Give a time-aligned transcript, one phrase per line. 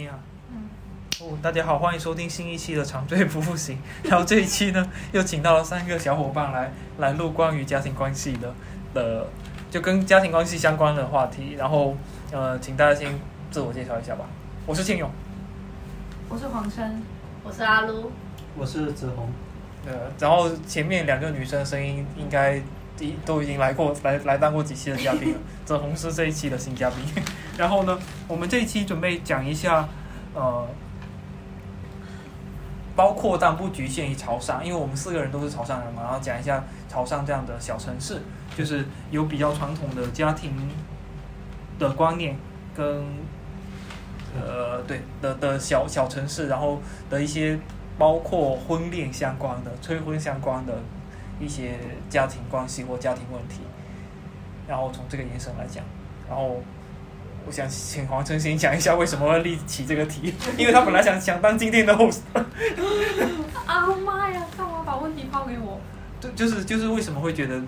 [0.00, 0.18] 你好。
[0.50, 0.62] 嗯，
[1.20, 3.78] 哦，大家好，欢迎收听新一期的长醉不复醒。
[4.04, 8.54] 然后这一期呢，又请到了三个小伙伴来来录关于家庭关系的
[8.94, 9.26] 的，
[9.70, 11.52] 就跟家庭关系相关的话题。
[11.58, 11.94] 然后
[12.32, 13.12] 呃，请大家先
[13.50, 14.24] 自我介绍一下吧。
[14.64, 15.10] 我是庆勇，
[16.30, 17.02] 我是黄琛，
[17.44, 18.10] 我是阿撸，
[18.56, 19.28] 我是子红，
[19.86, 22.58] 呃，然后前面两个女生的声音应该
[23.04, 25.38] 一都已经来过来来当过几期的嘉宾了。
[25.66, 26.98] 泽红是这一期的新嘉宾。
[27.58, 29.88] 然后呢，我们这一期准备讲一下
[30.34, 30.66] 呃。
[32.96, 38.20] 包括但不局限于潮汕，因为我们四个人都是潮汕人嘛，然后讲一下潮汕这样的小城市，
[38.54, 40.52] 就是有比较传统的家庭
[41.78, 42.36] 的观念
[42.76, 43.02] 跟
[44.38, 47.58] 呃对的的小小城市，然后的一些
[47.96, 50.74] 包括婚恋相关的、催婚相关的
[51.40, 53.60] 一些家庭关系或家庭问题，
[54.68, 55.82] 然后从这个延伸来讲，
[56.28, 56.62] 然后。
[57.46, 62.18] 我想请黄晨先讲一下为什么会立起这个题， 因为他本来想想当今天的 host。
[63.64, 64.42] 啊妈呀！
[64.58, 65.80] 干嘛把问题抛给我？
[66.20, 67.58] 就就是就是为什么会觉得，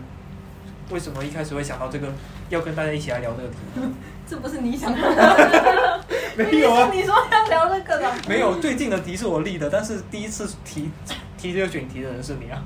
[0.91, 2.13] 为什么一开始会想到这个，
[2.51, 3.57] 要跟大家一起来聊这个题？
[4.29, 6.05] 这不是你想的？
[6.37, 8.13] 没有啊，你说要聊这个的。
[8.29, 10.91] 没有，最近的题是我立的，但是第一次提
[11.39, 12.63] 提这个选题的人是你啊。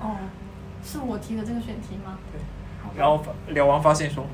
[0.00, 0.16] 哦，
[0.84, 2.18] 是我提的这个选题吗？
[2.32, 2.40] 对。
[2.96, 4.24] 然后聊完发现说。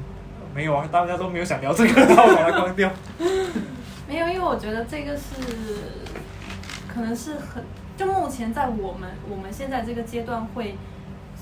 [0.54, 2.90] 没有啊，大家都没有想聊这个，然后把它关掉。
[4.06, 5.22] 没有，因为我觉得这个是，
[6.86, 7.64] 可能是很，
[7.96, 10.76] 就目前在我们我们现在这个阶段会，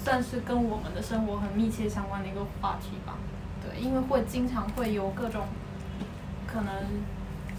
[0.05, 3.17] 算是跟我们的生活很密切相关的一个话题吧。
[3.61, 5.43] 对，因为会经常会有各种，
[6.47, 6.73] 可能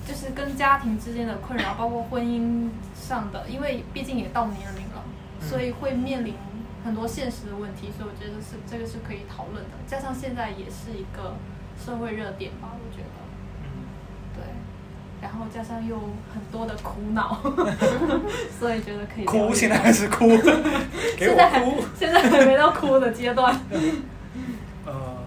[0.07, 5.03] 就是跟家庭之间的困扰，包括婚姻上的，因为毕竟也到年龄了，
[5.41, 6.33] 所以会面临。
[6.83, 9.71] 很多现实的问题，所以我觉得是这个是可以讨论的。
[9.85, 11.35] 加上现在也是一个
[11.83, 13.21] 社会热点吧，我觉得。
[13.63, 13.85] 嗯。
[14.35, 14.43] 对。
[15.21, 15.95] 然后加上又
[16.33, 17.39] 很多的苦恼，
[18.59, 19.25] 所以觉得可以。
[19.25, 20.27] 哭，现在还是哭。
[21.17, 21.83] 现在哭。
[21.95, 23.55] 现在还没到哭的阶段。
[24.87, 25.17] 呃。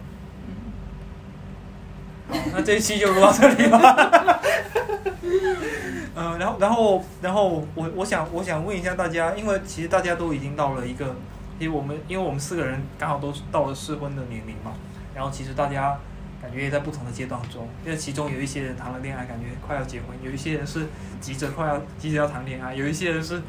[2.52, 4.40] 那这一期就录到这里吧。
[6.16, 11.14] 嗯，然后，然后，然后，我我想，我想问一下大家，因为其实大家都已经到了一个。
[11.58, 14.72] 因为我们，因为我们四个人刚好都到了适婚的年龄嘛，
[15.14, 15.98] 然后其实大家
[16.42, 20.86] 感觉也在不同的阶段中，因为其中有一些人谈了恋爱，感觉快要结婚；有一些人是
[21.20, 23.40] 急着快要急着要谈恋爱；有一些人是，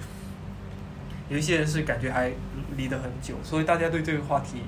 [1.30, 2.32] 有一些人是感觉还
[2.78, 3.36] 离得很久。
[3.44, 4.62] 所以大家对这个话题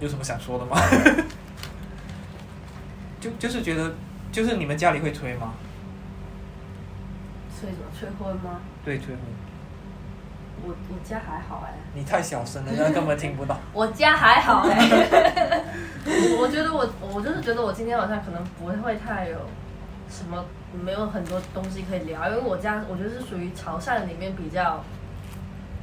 [0.00, 0.76] 有什么想说的吗？
[3.20, 3.94] 就就是觉得，
[4.30, 5.54] 就是你们家里会催吗？
[7.58, 7.86] 催什么？
[7.98, 8.60] 催婚吗？
[8.84, 9.18] 对，催婚。
[10.64, 13.58] 我我家还好哎，你太小声了，人家根本听不到。
[13.72, 14.78] 我家还好哎，
[16.40, 19.38] 我觉得我我就是觉得我今天晚上可能不会太有
[20.08, 24.82] 什么，没有很多东西可以聊，因为我家我觉得是属于潮汕里面比较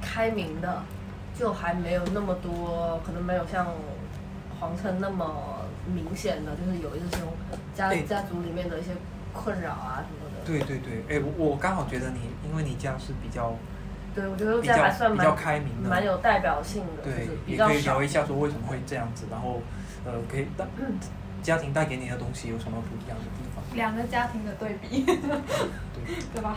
[0.01, 0.83] 开明的，
[1.37, 3.67] 就还没有那么多，可能没有像
[4.59, 7.29] 皇城那么明显的，就是有一些这种
[7.75, 8.91] 家家族里面的一些
[9.31, 10.45] 困扰啊什么的。
[10.45, 12.19] 对对对，哎，我我刚好觉得你，
[12.49, 13.53] 因为你家是比较。
[14.15, 17.03] 对，我觉得这样还算蛮开明的，蛮有代表性的。
[17.03, 19.61] 对，也可以聊一下说为什么会这样子，然后
[20.05, 20.65] 呃，可以带
[21.41, 23.63] 家庭带给你的东西有什么不一样的地方？
[23.75, 25.15] 两个家庭的对比， 对
[26.33, 26.55] 对吧？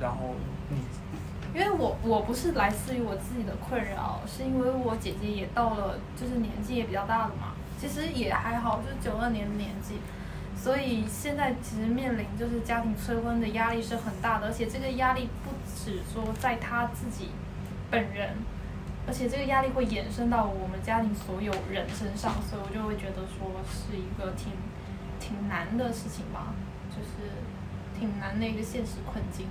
[0.00, 0.34] 然后
[0.68, 0.78] 你，
[1.52, 9.96] 因为我我不是来自于我自己的困扰，是因为我姐姐也到了，就是年纪也比较大了嘛，其实也还好，就是九二年的年纪。
[10.64, 17.28] 所以现在其实面临就是家庭催婚的压力是很大的，而且这个压力不止说在他自己
[17.90, 18.30] 本人，
[19.06, 24.54] 而且这个压力会延伸到我们家庭所有人身上，所以我就会觉得说是一个挺
[25.20, 26.54] 挺难的事情吧，
[26.88, 27.28] 就是
[28.00, 29.46] 挺难的一个现实困境，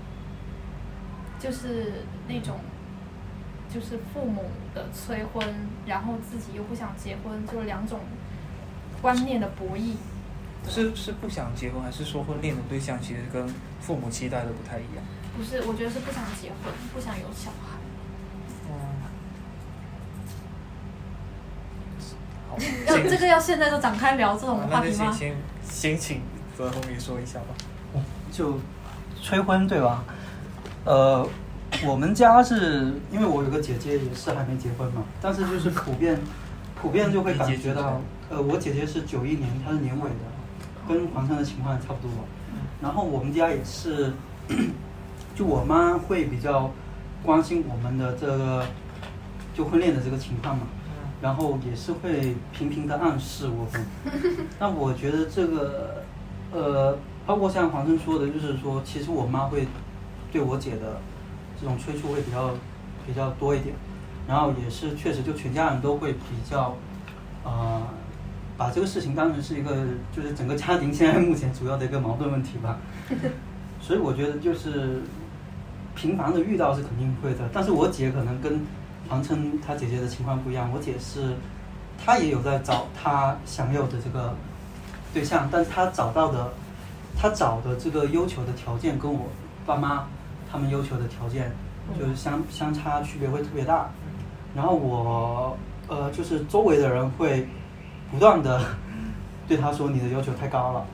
[1.37, 2.57] 就是那种
[3.71, 5.45] 就是父母的催婚，
[5.85, 7.99] 然后自己又不想结婚，就是两种
[8.99, 9.93] 观念的博弈。
[10.69, 13.47] 是是不想结婚，还是说婚恋的对象其实跟
[13.81, 15.03] 父母期待的不太一样？
[15.37, 17.77] 不是，我觉得是不想结婚，不想有小孩。
[22.85, 25.11] 要这个要现在就展开聊这种话题吗？
[25.11, 26.21] 先先先请
[26.55, 28.01] 泽宏宇说一下吧。
[28.31, 28.59] 就
[29.21, 30.03] 催婚对吧？
[30.85, 31.27] 呃，
[31.83, 36.19] 我们家是因为我有个姐姐也是还没结婚嘛，但是就是普遍
[36.79, 37.99] 普遍就会感觉到，
[38.29, 40.32] 呃，我姐姐是九一年，她是年尾的。
[40.87, 42.09] 跟黄山的情况差不多，
[42.81, 44.13] 然后我们家也是，
[45.35, 46.71] 就我妈会比较
[47.23, 48.65] 关心我们的这个
[49.53, 50.63] 就婚恋的这个情况嘛，
[51.21, 53.85] 然后也是会频频的暗示我们。
[54.59, 56.03] 那我觉得这个，
[56.51, 59.67] 呃，包括像黄生说的，就是说，其实我妈会
[60.31, 60.99] 对我姐的
[61.59, 62.51] 这种催促会比较
[63.07, 63.73] 比较多一点，
[64.27, 66.19] 然后也是确实就全家人都会比
[66.49, 66.75] 较，
[67.43, 67.81] 呃，
[68.63, 72.77] 把这个事情当成是一个就是整个家庭现在目前主要的一个矛盾问题吧。
[73.81, 75.01] 所以我觉得就是
[75.95, 78.61] 频繁的遇到是肯定会的，但是我姐可能跟
[79.09, 81.33] 黄琛她姐姐的情况不一样，我姐是
[82.03, 84.33] 她也有在找她想要的这个
[85.13, 86.53] 对象，但是她找到的。
[87.15, 89.29] 她找的这个要求的条件跟我
[89.67, 90.07] 爸妈
[90.51, 91.51] 他们要求的条件
[91.99, 93.87] 就是相相差区别会特别大，
[94.55, 95.55] 然后我
[95.87, 97.47] 呃就是周围的人会
[98.13, 98.61] 不断的
[99.47, 100.85] 对他说你的要求太高了，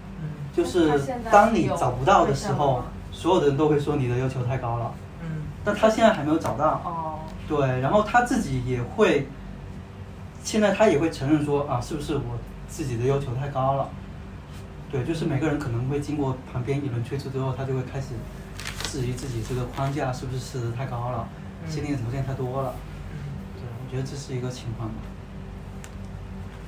[0.55, 0.89] 就是
[1.29, 2.81] 当你找不到的时候，
[3.11, 9.27] 所有的人都会说你的要求太高了，嗯，但他现在还没有找到，哦，对，然后他自己也会，
[10.45, 12.39] 现在他也会承认说啊是不是我
[12.69, 13.89] 自己的要求太高了。
[14.89, 18.07] 对，就是每个人可能会经过旁边一轮催促之后，他就会开始
[18.85, 21.27] 质疑自己这个框架是不是设的太高了，
[21.67, 22.73] 限定的条件太多了。
[23.55, 24.89] 对，我觉得这是一个情况。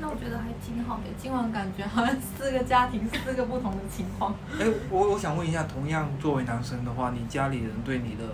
[0.02, 4.34] 那我觉得还挺好的，今晚感觉好像四个家庭，四个不同的情况。
[4.60, 8.34] 哎，我我想问一下，同样作为男生的话，你家里人对你的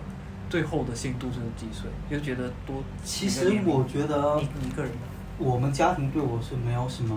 [0.50, 1.90] 最后的限度是几岁？
[2.10, 2.78] 就觉得多？
[3.04, 4.92] 其实我觉得一个人，
[5.38, 7.16] 我们家庭对我是没有什么。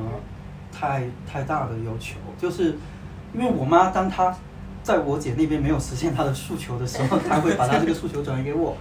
[0.72, 2.78] 太太大的要求，就是
[3.34, 4.32] 因为我妈，当她
[4.84, 8.76] 在我姐那边没有实现她的诉求的时候，她会把她这个诉求转移给我。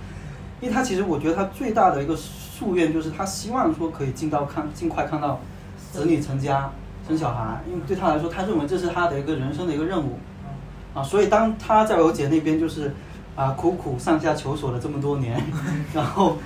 [0.61, 5.41] 因为她其实我觉得她最大的一个夙愿就是她希望说可以尽到看尽快看到
[5.91, 6.69] 子女成家
[7.07, 10.19] 生小孩，因为对他来说，他认为这是他的一个人生的一个任务。
[10.93, 12.91] 啊，所以当他在我姐那边就是
[13.35, 15.39] 啊苦苦上下求索了这么多年，
[15.93, 16.37] 然后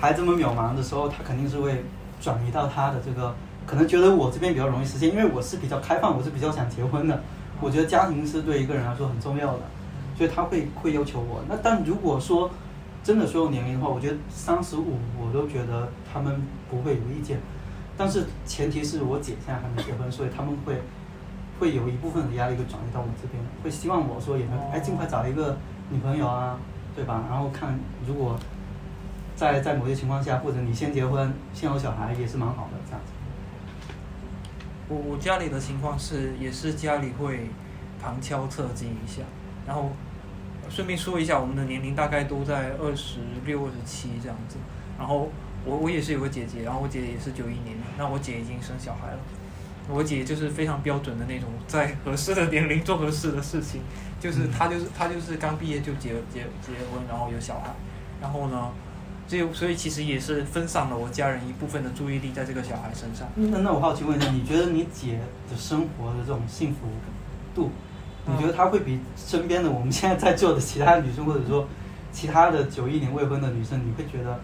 [0.00, 1.84] 还这么渺茫的时候，他肯定是会
[2.20, 3.34] 转移到他的这个。
[3.66, 7.20] 可能觉得我这边比较容易实现，因为我是比较开放，我是比较想结婚的。
[7.60, 9.60] 我觉得家庭是对一个人来说很重要的，
[10.16, 11.42] 所以他会会要求我。
[11.48, 12.48] 那但如果说
[13.04, 16.40] 真的说有年龄的话，我觉得三十五我都觉得他们
[16.70, 17.38] 不会有意见。
[17.98, 20.80] 但是前提是我姐现在还没结婚，所以他们会
[21.58, 25.56] 会有一部分的压力会转移到我这边，会希望我说也能哎尽快找一个
[25.90, 26.56] 女朋友啊，
[26.94, 27.24] 对吧？
[27.28, 28.38] 然后看如果
[29.34, 33.12] 在在某些情况下，或者你先结婚先有小孩也是蛮好的这样子。
[34.88, 37.50] 我我家里的情况是，也是家里会
[38.00, 39.22] 旁敲侧击一下，
[39.66, 39.90] 然后
[40.70, 44.56] 顺便说一下，我们的年龄大概都在二十六、二十七这样子。
[44.96, 45.28] 然后
[45.64, 49.18] 我我也是有个姐姐，然后我姐姐也是九一年的，那我姐已经生小孩了。
[49.88, 53.80] 我姐就是非常标准的那种，在合适的年龄做合适的事情，
[54.20, 57.74] 就是她就是她就是刚毕业就结结结婚，然后有小孩，
[58.20, 58.70] 然后呢。
[59.28, 63.28] 就所以其实也是分散了我家人一部分的注意力在这个小孩身上。
[63.36, 65.20] 那那我好奇问一下，你觉得你姐
[65.50, 66.86] 的生活的这种幸福
[67.54, 67.70] 度，
[68.24, 71.68] 你觉得她会比身边的我们现在在座的其他女生，或者说
[72.10, 74.40] 其他的九一年未婚的女生，你会觉得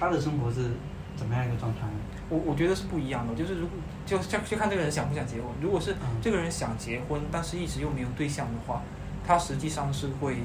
[0.00, 0.70] 她的生活是
[1.14, 1.92] 怎么样一个状态呢？
[2.30, 3.76] 我我觉得是不一样的，就是如果
[4.06, 5.44] 就就就看这个人想不想结婚。
[5.60, 8.80] 如果是这个人想结婚，但是一直又没有对象的话，
[9.26, 10.38] 他实际上是会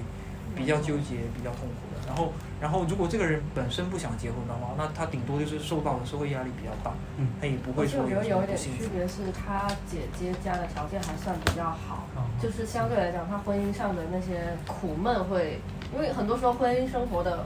[0.55, 2.05] 比较纠结、比较痛苦的。
[2.05, 2.33] 然后。
[2.61, 8.01] 然后，如果这个人本身不想结婚的话，那他顶多就是受到的社会压力比较大，嗯，他也不会说。
[8.01, 12.07] 我觉得有一点区别是他姐姐家的条件还算比较好，
[12.41, 15.59] 就是相对来讲，他婚姻上的那些苦闷会，
[15.93, 17.45] 因为很多时候婚姻生活的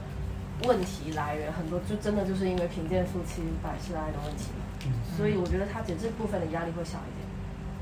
[0.64, 4.46] 问题来源很多，就真的就是因为贫贱夫妻百事哀的问题，
[4.86, 7.26] 嗯，所以我觉得他解这部分的压力会小一点，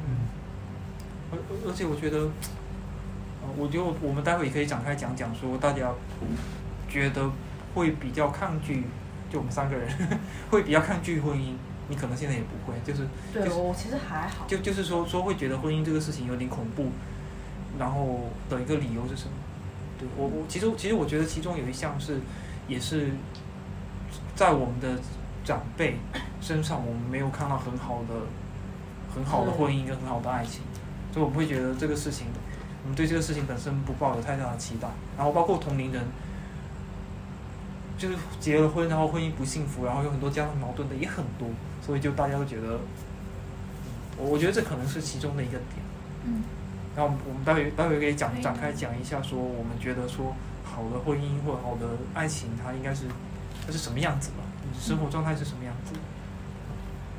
[0.07, 0.27] 嗯，
[1.33, 2.29] 而而且我觉得，
[3.57, 5.93] 我觉得我们待会也可以展开讲讲说大家。
[6.91, 7.31] 觉得
[7.75, 8.83] 会比较抗拒，
[9.31, 9.87] 就我们三个人
[10.49, 11.53] 会比较抗拒婚姻。
[11.87, 14.47] 你可能现在也不会，就是对我其实还好。
[14.49, 16.87] 就就是说说会觉得婚姻这个事情有点恐怖，
[17.79, 19.33] 然后的一个理由是什么？
[19.99, 22.21] 对我我其实其实我觉得其中有一项是，
[22.69, 23.11] 也是
[24.37, 25.01] 在我们的
[25.45, 25.97] 长辈
[26.41, 28.15] 身上，我们没有看到很好的
[29.13, 30.61] 很好的婚姻跟很好的爱情，
[31.13, 32.27] 所以我们会觉得这个事情，
[32.85, 34.87] 我们对这个事情本身不抱有太大的期待。
[35.17, 36.05] 然后包括同龄人。
[37.99, 41.49] 就是结了婚，然后婚姻不幸福，然后有很多家庭矛盾的也很多，
[41.85, 42.79] 所以就大家都觉得，
[44.17, 45.83] 我我觉得这可能是其中的一个点。
[46.23, 46.45] 嗯。
[46.95, 50.33] 然后我们待会待会可以讲展开讲一下，说我们觉得说
[50.79, 53.07] 好的婚姻或者好的爱情，它应该是
[53.67, 54.47] 它是什么样子吧？
[54.79, 55.93] 生活状态是什么样子？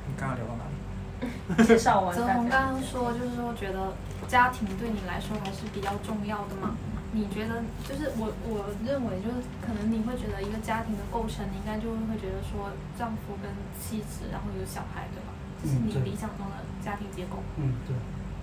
[0.08, 1.68] 你刚刚聊到哪里？
[1.68, 2.16] 介绍完。
[2.16, 3.92] 泽宏刚刚说，就是说觉得
[4.30, 6.78] 家庭对你来说还是比较重要的嘛。
[7.12, 15.36] 你觉得就是我，我认为就是可能你会觉得一个家庭的构成，你应该就会觉得说丈夫跟妻子，然后有小孩，对吧？
[15.60, 17.44] 这是你理想中的家庭结构。
[17.58, 17.92] 嗯，对。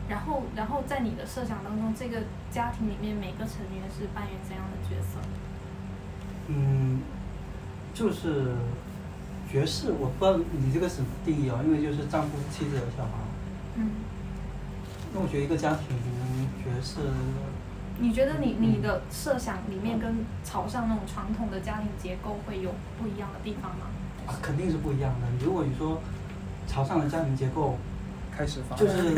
[0.08, 5.18] 然后，然后在你的设想当中，这个家庭里面每个成员是扮演怎样的角色？
[6.46, 7.00] 嗯，
[7.92, 8.54] 就是
[9.50, 13.10] 爵士，我不知道你这个什么定义啊，因为就是丈夫、妻子和小孩。
[13.74, 13.90] 嗯。
[15.12, 15.98] 那我觉得一个家庭
[16.62, 17.00] 爵士。
[17.98, 23.86] 你觉得你你的设想里面跟朝上那种传统的家庭结构会有不一样的地方吗？
[24.28, 25.26] 啊，肯定是不一样的。
[25.44, 26.00] 如果你说
[26.68, 27.76] 朝上的家庭结构。
[28.36, 29.10] 开始发就是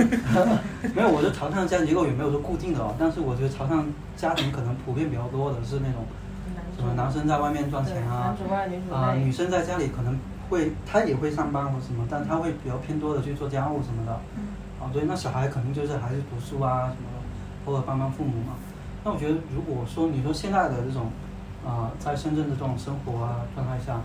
[0.94, 3.82] 没有，我觉得潮汕的家庭结构也没有说固定的哦，但是我觉得潮汕
[4.16, 6.04] 家庭可能普遍比较多的是那种
[6.76, 8.36] 什么男生在外面赚钱啊，
[8.92, 10.16] 啊女生在家里可能
[10.48, 14.12] 会他也会上班或什么，但他会比较偏多的去做家务什么的，
[14.80, 17.18] 啊对，那小孩肯定就是还是读书啊什么的，
[17.66, 18.54] 或者帮帮父母嘛。
[19.04, 21.10] 那我觉得如果说你说现在的这种
[21.66, 24.00] 啊在深圳的这种生活啊状态下，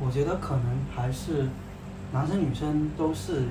[0.00, 0.64] 我觉得可能
[0.94, 1.48] 还是
[2.12, 3.42] 男生女生都是。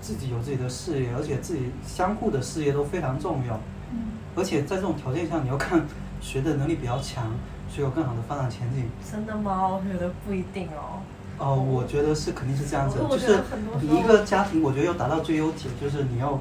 [0.00, 3.54] 自己有自己的事业，而且自己相互的事业都非常重要。
[3.92, 3.98] 嗯。
[4.36, 5.86] 而且在这种条件下，你要看
[6.20, 7.32] 谁的能力比较强，
[7.70, 8.88] 谁有更好的发展前景。
[9.10, 9.68] 真的吗？
[9.68, 11.00] 我觉得不一定哦。
[11.38, 13.40] 哦，我觉得是肯定是这样子，就是
[13.82, 16.40] 你一个家庭，我觉得要达到最优解，就是你要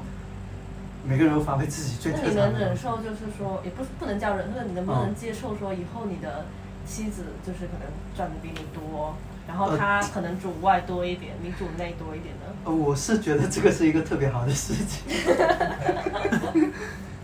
[1.05, 2.13] 每个人都发挥自己最。
[2.13, 6.45] 那你能忍受，就是说，也不是不能叫忍，就是你能不能接受，说以后你的
[6.85, 9.15] 妻子就是可能赚的比你多？
[9.47, 12.53] 然后他可能主外多一点，你主内多一点的。
[12.65, 15.03] 呃，我是觉得这个是一个特别好的事情。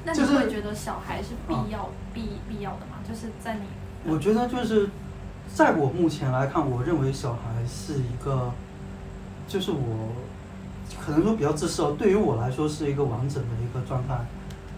[0.05, 2.97] 那你会觉得小孩是必要、必必要的吗？
[3.07, 3.61] 就是在你。
[4.03, 4.89] 我觉得就是，
[5.53, 8.51] 在我目前来看，我认为小孩是一个，
[9.47, 10.09] 就是我
[10.99, 11.95] 可能说比较自私哦。
[11.99, 14.15] 对于我来说，是一个完整的一个状态。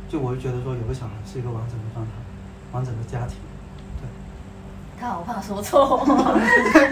[0.09, 2.11] 就我就觉得说，有个小孩是一个完整的状态，
[2.71, 3.37] 完整的家庭。
[5.03, 6.01] 他好怕说错，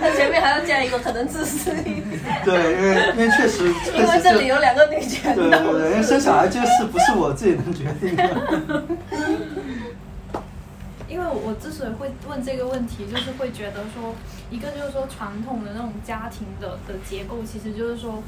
[0.02, 2.20] 他前面还要加一个可能自私一点。
[2.44, 5.34] 对，因为因为确实，因为这里有两个女权。
[5.34, 8.84] 对对对，因为生小孩这个事不是我自己能决定的。
[11.08, 14.14] 因为我之所以会问这个问题，就是会觉得说，
[14.50, 18.22] 一个就是说传统的那种家庭的的结构，其实就是说，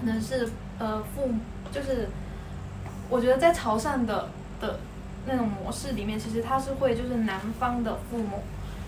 [0.00, 0.48] 可能是
[0.80, 1.30] 呃父，
[1.70, 2.08] 就是
[3.08, 4.30] 我觉得在潮汕的
[4.60, 4.80] 的
[5.26, 8.42] 那种模式里面，其实他是会就是男方的父母。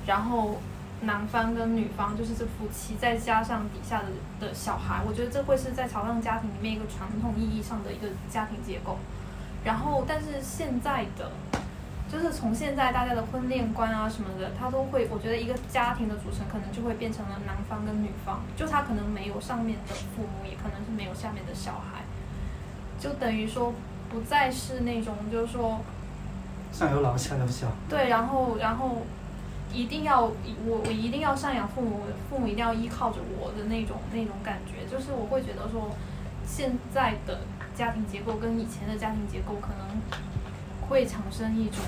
[0.04, 0.56] 然后，
[1.02, 4.06] 男方跟女方就是这夫妻，再加上底下的
[4.40, 8.99] 的小孩，我觉得这会是在朝上家庭里面一个传统意义上的一个家庭结构。
[9.64, 11.30] 然后，但是现在的，
[12.11, 22.02] 就是从现在大家的婚恋观啊什么的，他都会，我觉得一个家庭的组成可能就会变成了男方跟女方，就他可能没有上面的父母，也可能是没有下面的小孩，
[22.99, 23.73] 就等于说
[24.11, 25.80] 不再是那种就是说
[26.73, 27.68] 上有老下有小。
[27.88, 29.02] 对，然后然后。
[29.72, 30.32] 一定要我
[30.84, 35.90] 我一定要赡养父母，父母一定要依靠着我的那种那种感觉，就是我会觉得说，
[36.46, 37.40] 现在的
[37.74, 41.78] 家庭结构跟以前的家庭结构可能会产生一种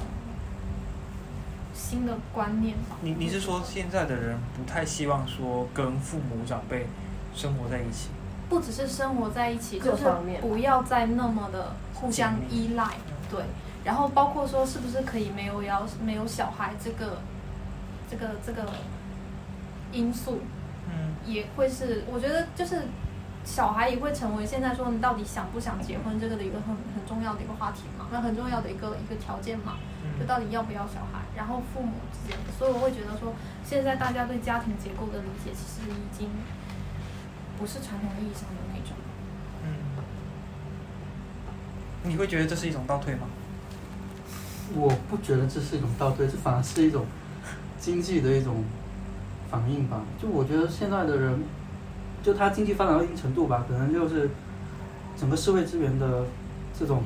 [1.74, 2.96] 新的观念吧。
[3.02, 6.86] 你你是说现在的人不太希望说跟父母长辈
[7.34, 8.08] 生活在一起？
[8.48, 10.04] 不只是生活在一起，就是
[10.40, 12.88] 不要再那么的互相依赖，
[13.30, 13.40] 对。
[13.84, 17.18] 然后包括说是不是可以没有要没有小孩这个。
[18.10, 18.66] 这个这个
[19.92, 20.40] 因素，
[20.88, 22.82] 嗯，也会是我觉得就是
[23.44, 29.76] 小孩也会成为现在说你到底想不想结婚这个的一个很很重要的一个话题嘛，那很重要的一个一个条件嘛，
[30.18, 33.34] 就到底要不要小孩，然后父母之间，所以我会觉得说
[33.64, 36.28] 现在大家对家庭结构的理解其实已经
[37.58, 38.96] 不是传统意义上的那种，
[39.62, 39.68] 嗯，
[42.02, 43.26] 你会觉得这是一种倒退吗？
[44.74, 47.04] 我不觉得这是一种倒退，这反而是一种。
[47.84, 48.64] 经济的一种
[49.50, 51.38] 反应吧，就我觉得现在的人，
[52.22, 54.30] 就他经济发展到一定程度吧，可能就是
[55.18, 56.24] 整个社会资源的
[56.78, 57.02] 这种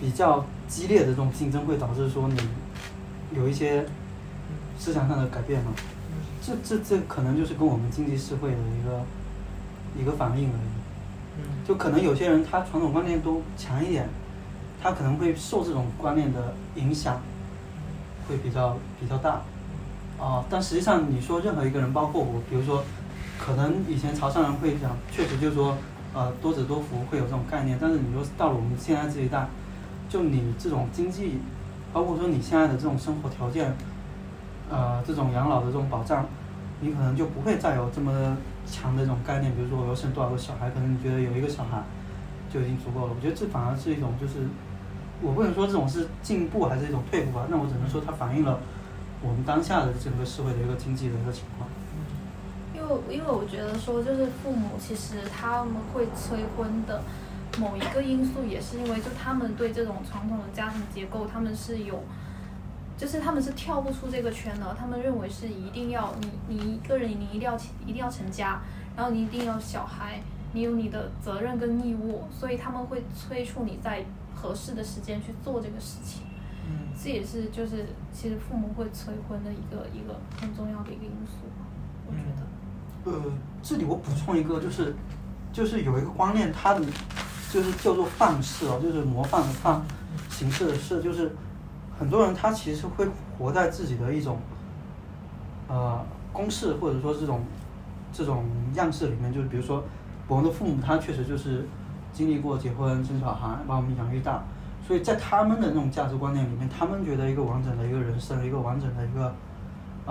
[0.00, 2.40] 比较激烈的这种竞争，会导致说你
[3.36, 3.84] 有一些
[4.78, 5.72] 思想上的改变嘛。
[6.40, 9.02] 这这这可能就是跟我们经济社会的一个
[10.00, 11.68] 一个反应而已。
[11.68, 14.08] 就可能有些人他传统观念都强一点，
[14.82, 17.20] 他可能会受这种观念的影响，
[18.26, 19.42] 会比较比较大。
[20.18, 22.82] 啊，但实际上你说任何一个人，包括我，比如说，
[23.38, 25.76] 可能以前潮汕人会讲，确实就是说，
[26.12, 27.78] 呃，多子多福会有这种概念。
[27.80, 29.46] 但是你说到了我们现在这一代，
[30.08, 31.38] 就你这种经济，
[31.92, 33.72] 包括说你现在的这种生活条件，
[34.68, 36.26] 呃，这种养老的这种保障，
[36.80, 39.54] 你可能就不会再有这么强的这种概念。
[39.54, 41.80] 比如说我要生多少个小孩，可能你觉得有一个小孩
[42.52, 43.12] 就已经足够了。
[43.16, 44.48] 我觉得这反而是一种就是，
[45.22, 47.46] 我不能说这种是进步还是一种退步吧。
[47.48, 48.58] 那我只能说它反映了。
[49.20, 51.68] 我们当下的整个社会的一个经济的一个情况，
[52.72, 57.02] 因为因为我觉得说，就是父母其实他们会催婚的
[57.58, 62.00] 某一个因素也是因为，就他们对这种传统的家庭结构，他们是有，
[62.96, 64.76] 就是他们是跳不出这个圈的。
[64.78, 68.60] 他们认为是一定要你你一个人你一定要一定要成家，
[68.96, 70.22] 然后你一定要小孩，
[70.52, 74.04] 你有你的责任跟义务，所以他们会催促你在
[74.36, 76.22] 合适的时间去做这个事情。
[76.68, 81.48] 嗯，这也是就是其实父母会催婚的一个一个很重要的一个因素，
[82.06, 82.46] 我觉得。
[83.04, 83.32] 呃，
[83.62, 84.94] 这里我补充一个，就是
[85.52, 86.84] 就是有一个观念，它的
[87.50, 89.80] 就是叫做范式哦，就是模范的范，
[90.28, 91.34] 形式的式，就是
[91.98, 93.08] 很多人他其实会
[93.38, 94.38] 活在自己的一种
[95.68, 97.42] 呃公式或者说这种
[98.12, 98.44] 这种
[98.74, 99.82] 样式里面，就是比如说
[100.26, 101.66] 我们的父母他确实就是
[102.12, 104.42] 经历过结婚生小孩把我们养育大，
[104.88, 109.34] 所以在他们的那种价值观念里面，他们觉得一个完整的一个人生，一个完整的一个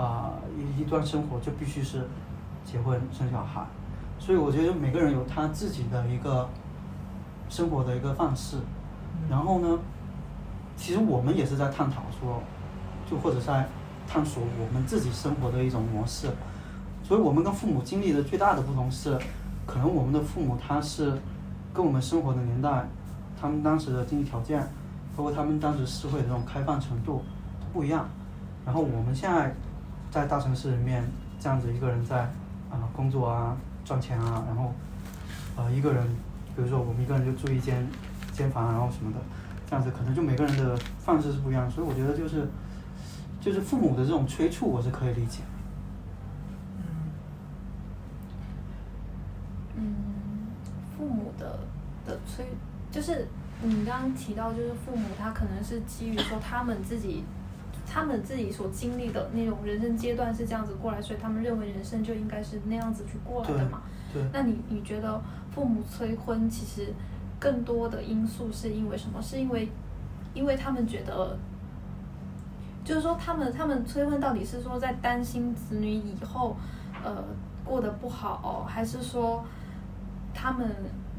[0.00, 2.06] 啊、一一段生活就必须是
[2.64, 3.66] 结婚生小孩，
[4.20, 6.48] 所以我觉得每个人有他自己的一个
[7.48, 8.58] 生活的一个方式，
[9.28, 9.80] 然后呢，
[10.76, 12.40] 其实我们也是在探讨说，
[13.10, 13.66] 就或者在
[14.06, 16.28] 探索我们自己生活的一种模式，
[17.02, 19.18] 所以我们跟父母经历的最大的不同是，
[19.66, 21.20] 可能我们的父母他是
[21.74, 22.88] 跟我们生活的年代，
[23.40, 24.60] 他们当时的经济条件，
[25.16, 27.22] 包括他们当时社会的这种开放程度
[27.72, 28.08] 不一样，
[28.66, 29.54] 然后我们现在
[30.10, 31.04] 在大城市里面
[31.38, 32.22] 这样子一个人在
[32.70, 34.72] 啊、工作啊赚钱啊，然后
[35.56, 36.06] 呃一个人，
[36.54, 37.86] 比如说我们一个人就住一间
[38.32, 39.18] 间房，然后什么的，
[39.68, 42.48] 这样子可能就每个人的范式是不一样，所以我觉得就是
[43.40, 45.40] 就是父母的这种催促我是可以理解。
[49.76, 49.94] 嗯，
[50.96, 51.60] 父母的
[52.04, 52.44] 的催，
[52.90, 53.26] 就是
[53.62, 57.24] 你刚刚提到，就是父母他可能是基于说他们自己，
[57.86, 63.82] 他们自己所经历的那种人生阶段是这样子过来，所以他们认为人生就应该是那样子去过来的嘛。
[64.12, 65.20] 对，那你你觉得
[65.54, 66.94] 父母催婚其实
[67.38, 69.20] 更多的因素是因为什么？
[69.20, 69.68] 是因为
[70.34, 71.36] 因为他们觉得，
[72.84, 76.56] 就是说他们他们催婚到底是说在担心子女以后
[77.04, 77.22] 呃
[77.64, 79.44] 过得不好，还是说
[80.32, 80.70] 他们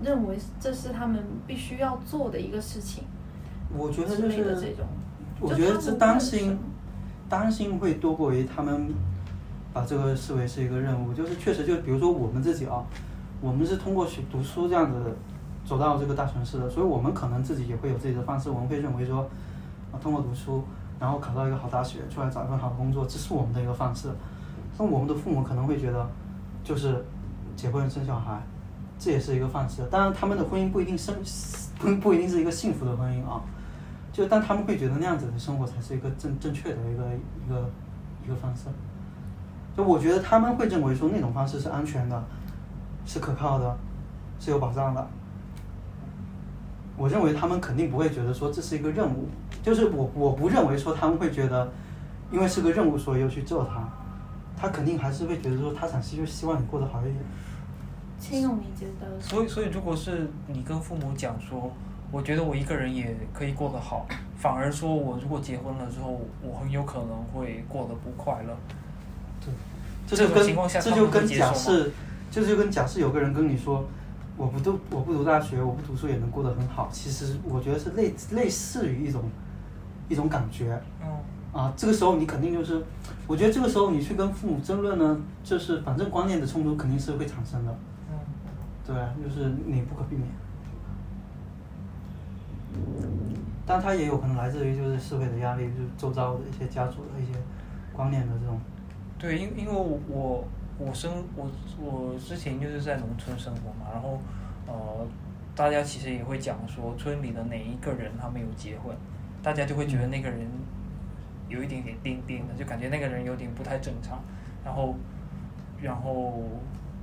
[0.04, 3.04] 认为这是他们必须要做的一个事情
[3.78, 4.86] 我觉得就是这是，种？
[5.40, 6.58] 我觉得这就他们担心
[7.30, 8.90] 担心会多过于他们
[9.72, 12.84] 把这个视为是一个任务，就是确实就比如说我们自己啊，
[13.40, 14.98] 我们是通过学读书这样子
[15.64, 19.30] 走到这个大城市的，所以我们可能自己也会有自己的方式，我们会认为说，
[19.92, 20.64] 啊，通过读书，
[21.00, 24.10] 然后考到一个好大学，出来找一份好工作，这是我们的一个方式。
[24.78, 26.10] 那我们的父母可能会觉得，
[26.64, 27.06] 就是
[27.56, 28.42] 结婚生小孩，
[29.00, 29.82] 这也是一个方式。
[29.90, 31.16] 当然，他们的婚姻不一定生
[31.80, 33.42] 不不一定是一个幸福的婚姻啊，
[34.12, 37.04] 就但他们会觉得那样子的生活才是一个正正确的一个
[37.46, 37.70] 一个
[38.26, 38.66] 一个方式。
[39.78, 42.22] 就我觉得他们会认为说那种方式是安全的，
[43.06, 43.78] 是可靠的，
[44.38, 45.08] 是有保障的。
[46.98, 49.30] 我认为他们肯定不会觉得说这是一个任务，
[49.64, 51.72] 就是我我不认为说他们会觉得，
[52.30, 53.88] 因为是个任务所以要去做它，
[54.58, 57.16] 他肯定还是会觉得说他想是就希望你过得好一点。
[58.20, 59.20] 青勇，你觉得？
[59.20, 61.72] 所以所以如果是你跟父母讲说，
[62.12, 64.06] 我觉得我一个人也可以过得好，
[64.38, 68.58] 反而说我如果结婚了之后，我很有可能会过得不快乐。
[69.40, 69.54] 对，
[70.08, 71.90] 这这就跟种情况下这就跟假设，
[72.32, 73.86] 这就跟假设有个人跟你说，
[74.36, 76.90] 我不读我不读大学，我不读书也能过得很好。
[76.92, 79.24] 其实我觉得是类类似于一种
[80.10, 81.08] 一种感觉嗯
[81.54, 81.74] 啊。
[81.78, 82.84] 这个时候你肯定就是，
[83.28, 87.78] 我觉得这个时候你去跟父母争论呢，就是反正观念的冲突肯定是会产生的，嗯
[88.90, 90.28] 对吧，就是你不可避免。
[93.68, 97.40] 但它也有可能来自于就是社会的压力，就是周遭的一些家族的一些
[97.94, 98.60] 观念的这种
[99.20, 100.48] 对，因因为我我
[100.80, 101.48] 我生我
[101.80, 104.20] 我之前就是在农村生活嘛，然后
[104.66, 105.06] 呃，
[105.56, 108.96] 大家其实也会讲说村里的哪一个人他没有结婚，
[109.44, 110.48] 大家就会觉得那个人
[111.48, 114.20] 有一点点颠颠的，就感觉那个人有点不太正常，
[114.66, 114.96] 然后
[115.80, 116.42] 然后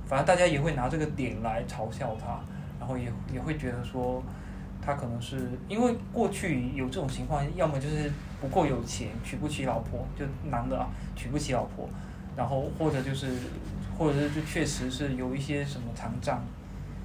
[0.07, 2.39] 反正大家也会拿这个点来嘲笑他，
[2.79, 4.23] 然后也也会觉得说。
[4.79, 11.89] 他可能是因为过去有这种情况，要么就是不够有钱，娶不起老婆，就男的啊，娶不起老婆，
[12.37, 13.27] 然后或者就是，
[13.97, 16.41] 或者是就确实是有一些什么残障，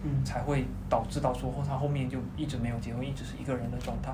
[0.05, 4.13] 嗯才会导致到说他后面就一直没有结婚，一直是一个人的状态。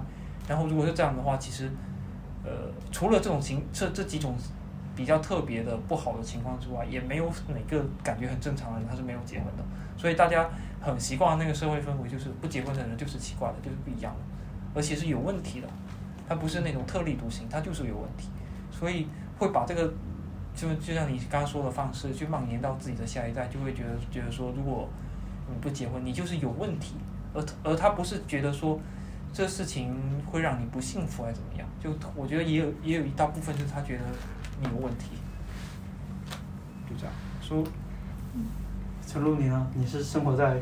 [0.48, 1.70] 然后如果是这样的话，其实，
[2.42, 2.50] 呃，
[2.90, 4.34] 除了这种情这这几种
[4.98, 9.62] 比较特别的不好的情况之外，也没有哪个感觉很正常的人他是没有结婚的。
[9.96, 14.20] 所以大家很习惯那个社会氛围，就是不结婚的人就是奇怪的，就是不一样的，
[14.74, 15.68] 而且是有问题的。
[16.28, 18.28] 他不是那种特立独行，他就是有问题，
[18.72, 19.06] 所以
[19.38, 19.94] 会把这个
[20.54, 24.88] 就就像你刚刚说的方式去蔓延到自己的下一代，就会觉得觉得说，如果
[25.48, 26.96] 你不结婚，你就是有问题，
[27.32, 28.78] 而而他不是觉得说
[29.32, 34.04] 这事情会让你不幸福还是怎么样，就我觉得也有也有一大部分就是他觉得
[34.60, 35.10] 你有问题，
[36.88, 37.64] 就这样说。
[39.06, 39.66] 陈露，你呢？
[39.74, 40.60] 你是生活在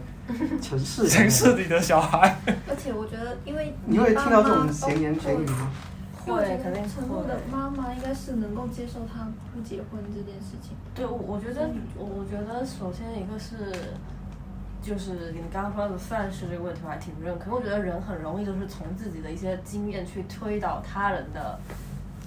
[0.63, 5.73] 城市城市里的小孩，而且我觉得，因为你会听到这种闲言闲语吗？
[6.15, 10.77] 会，肯定是陈露的妈妈应该是能够接受他不结婚这件事情。
[10.95, 13.57] 对，我我觉得，我我觉得首先一个是，
[14.81, 17.53] 就是你刚刚说的范式这个问题，我还挺认可。
[17.53, 21.59] 我觉得人很容易就是从自己的一些经验去推导他人的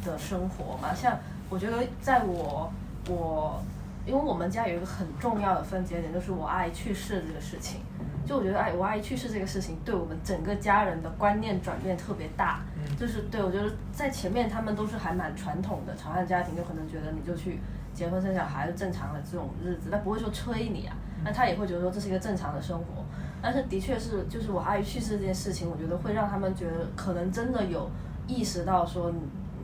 [0.03, 0.93] 的生活嘛。
[0.93, 1.17] 像
[1.49, 2.71] 我觉得，在我
[3.09, 3.61] 我。
[4.05, 7.81] 因为我们家有一个很重要的分节点，就是我阿姨去世这个事情。
[8.25, 12.61] 就我觉得，哎，我阿姨去世这个事情，对我们整个家人的观念转变特别大。
[12.97, 17.59] 就是对我觉得，在前面他们都是还蛮传统的潮汕家庭，就可能觉得你就去
[17.93, 20.95] 结婚生小孩是正常的这种日子，他不会说催你啊。
[21.23, 23.05] 那他也会觉得说这是一个正常的生活。
[23.43, 27.91] 但是的确是，就是我阿姨去世这件事情，我觉得会让他们觉得，可能真的有
[28.25, 29.13] 意识到说，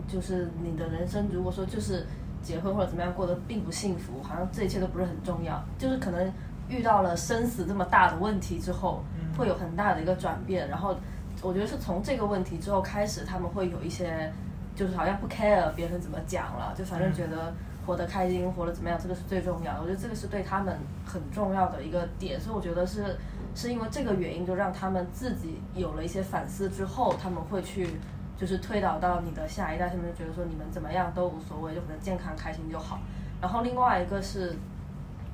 [0.07, 2.05] 就是你的人生，如果说就是。
[2.45, 5.59] 结婚或者怎么样过得并不幸福，好像这一切都不是很重要。
[5.79, 6.31] 就是可能
[6.69, 9.03] 遇到了生死这么大的问题之后，
[9.35, 10.69] 会有很大的一个转变。
[10.69, 10.95] 然后
[11.41, 14.31] 我觉得是从这个问题之后开始，他们会有一些，
[14.75, 17.51] 就是好像不 care 别人怎么讲了，就反正觉得
[17.83, 19.79] 活得开心，活得怎么样，这个是最重要的。
[19.81, 22.39] 我觉得这个是对他们很重要的一个点。
[22.39, 23.17] 所以我觉得是
[23.55, 27.89] 是因为这个原因，就让他们自己有了一些反思之后，他们会去。
[28.37, 32.99] 就是推导到你的下一代，他们就觉得说你们怎么样都无所谓，就可能健康开心就好。
[33.41, 34.55] 然后另外一个是，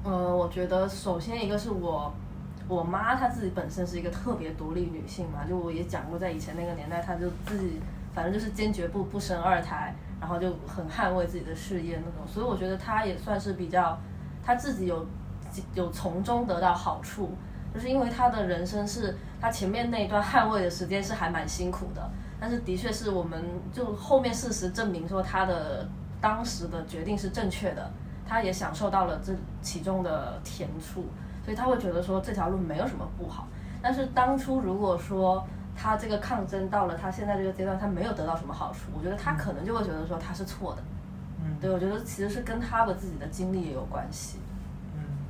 [0.04, 2.14] 呃，我觉得首先一个是我
[2.68, 7.82] 我妈她自己本身是一个特别独立女性嘛，就我也讲过，在以前那个年代，她就自己
[8.14, 12.28] 反正就是坚决不不生二胎，然后就很捍卫自己的事业那种。
[12.28, 13.98] 所以我觉得她也算是比较，
[14.44, 15.06] 她自己有
[15.74, 17.32] 有从中得到好处，
[17.74, 22.12] 就是因为她的人生是她前面那一段捍卫的时间是还蛮辛苦的。
[22.42, 25.88] 但是的确是我们就后面事实证明说他的
[26.20, 27.92] 当时的决定是正确的，
[28.28, 31.06] 他也享受到了这其中的甜处，
[31.46, 33.48] 所以他会觉得说这条路没有什么不好。
[33.80, 40.82] 但是当初如果说他这个抗争到了他现在这个阶段，他没有得到什么好处，我觉得他可能就会觉得说他是错的。
[41.44, 44.40] 嗯，对，我觉得其实是跟他的自己的经历也有关系。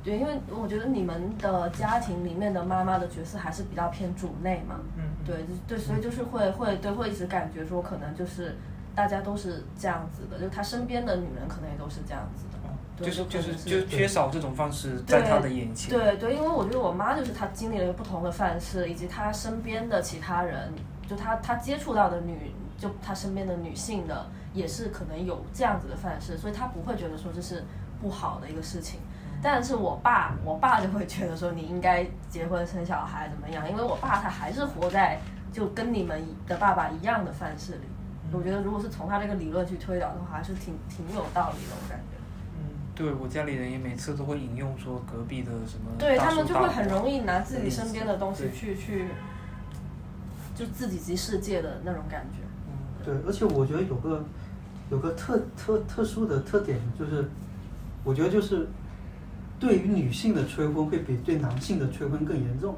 [0.02, 4.76] 对，因为我觉得你们的家庭里面的妈妈的角色还是比较偏主内嘛。
[4.96, 5.04] 嗯。
[5.24, 8.56] 对，对，所以就是会会对会一直感觉说，可能就是
[8.94, 12.52] 大家都是这样子的，就他身边的女人可能也都是这样子的。
[13.02, 15.90] 就是就是就缺少这种方式在他的眼前。
[15.90, 20.70] 对对，因为我觉得我妈就是她经历了一个不同的范式，以及她身边的其他人，
[21.08, 27.64] 就她她接触到的女，就她身边的女性的也是可能有这样子的范式，所以她不会觉得说这是
[28.00, 29.00] 不好的一个事情。
[29.42, 33.68] 但是我爸，我爸就会觉得说你应该结婚生小孩怎么样？
[33.68, 35.18] 因为我爸他还是活在
[35.52, 37.80] 就跟你们的爸爸一样的范式里。
[38.32, 42.16] 我觉得如果是从他这个理论去推导的话，还是挺挺有道理的，我感觉。
[42.56, 42.62] 嗯，
[42.94, 45.90] 对我家里人也每次都会引用说隔壁的什么。
[45.98, 49.08] 对他们就会很容易拿自己身边的东西去去，
[50.54, 52.38] 就自己及世界的那种感觉。
[52.68, 54.24] 嗯，对，而且我觉得有个
[54.88, 57.28] 有个特特特殊的特点，就是
[58.04, 58.68] 我觉得就是。
[59.62, 62.74] 对于女性的催婚会比对男性的催婚更严重，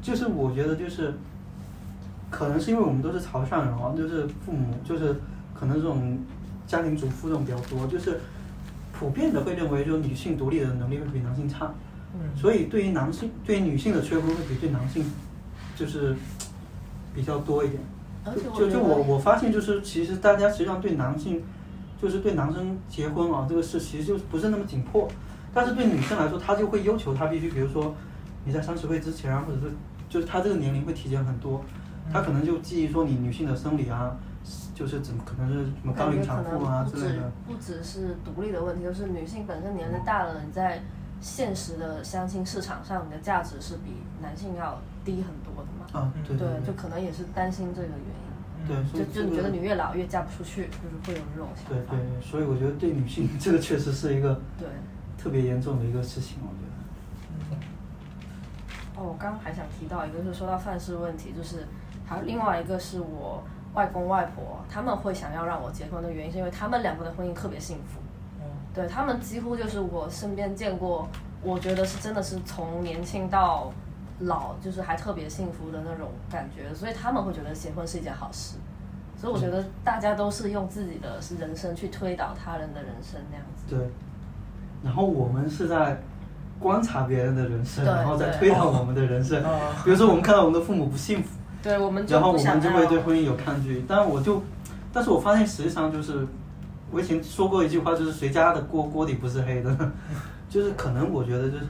[0.00, 1.12] 就是我觉得就是，
[2.30, 5.14] 可能是因为我们都是潮汕人啊，就是父母就是
[5.54, 6.18] 可能这种
[6.66, 8.18] 家庭主妇这种比较多，就是
[8.98, 11.70] 普遍的会认为说女性独立的能力会比男性差，
[12.34, 15.04] 所以对于男性对于女性的催婚会比对男性
[15.76, 16.16] 就是
[17.14, 17.82] 比较多一点，
[18.56, 21.42] 就就我我发现就是其实大家实际上对男性
[22.00, 25.08] 就是对男生结婚啊这个事其实就不是那么紧迫。
[25.54, 27.94] 但是对女生来说，她就会要求她必须，比如说
[28.44, 29.72] 你在三十岁之前啊，或者是
[30.08, 31.64] 就是她这个年龄会提前很多，
[32.12, 34.14] 她可能就基于说你女性的生理啊，
[34.74, 37.32] 就是怎么可能是什么高龄产妇啊之类的。
[37.46, 40.82] 不只是独立的问题，就是女性本身年龄大了，你在
[41.22, 45.98] 现实的相亲市场上，你的价值是比男性要低很多的嘛。
[45.98, 46.46] 啊，对对。
[46.66, 48.25] 就可能也是担心这个原因。
[48.66, 51.70] 对，就就你觉得你越老越嫁不出去，就是会有这种想法。
[51.70, 54.40] 对对，所以我觉得对女性这个确实是一个。
[54.58, 54.68] 对。
[55.18, 56.62] 特别严重的一个事情，我觉
[57.50, 57.56] 得。
[58.94, 61.66] 哦，我刚刚还想提到一个，就是说到范式问题，就是
[62.06, 63.42] 还有另外一个是我
[63.74, 67.98] 外公外婆他们会想要让我结婚的原因，是因为他们两个的婚姻特别幸福。
[68.40, 71.08] 嗯对他们几乎就是我身边见过，
[71.42, 73.72] 我觉得是真的是从年轻到
[74.20, 78.56] 老，就是还特别幸福的那种感觉，所以他们会觉得结婚是一件好事。
[79.18, 83.74] 所以我觉得大家都是用自己的人生去推导他人的人生那样子。
[83.74, 83.90] 对。
[84.84, 86.00] 然后我们是在
[86.58, 89.42] 观察别人的人生，然后再推导我们的人生。
[89.42, 91.30] 啊 比如说我们看到我们的父母不幸福，
[91.62, 93.84] 对，我们然后我们就会对婚姻有抗拒。
[93.88, 94.42] 但我就，
[94.92, 96.26] 但是我发现实际上就是，
[96.90, 99.90] 我以前说过一句话，就是谁家的锅锅底不是黑的，
[100.48, 101.64] 就是可能我觉得就是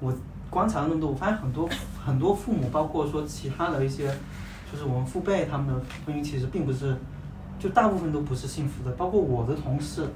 [0.00, 0.12] 我
[0.50, 1.68] 观察了那么多，我发现很多
[2.04, 4.08] 很多父母，包括说其他的一些，
[4.70, 6.96] 就是我们父辈他们的婚姻其实并不是，
[7.58, 10.08] 就大部分都不是幸福的，包括我的同事，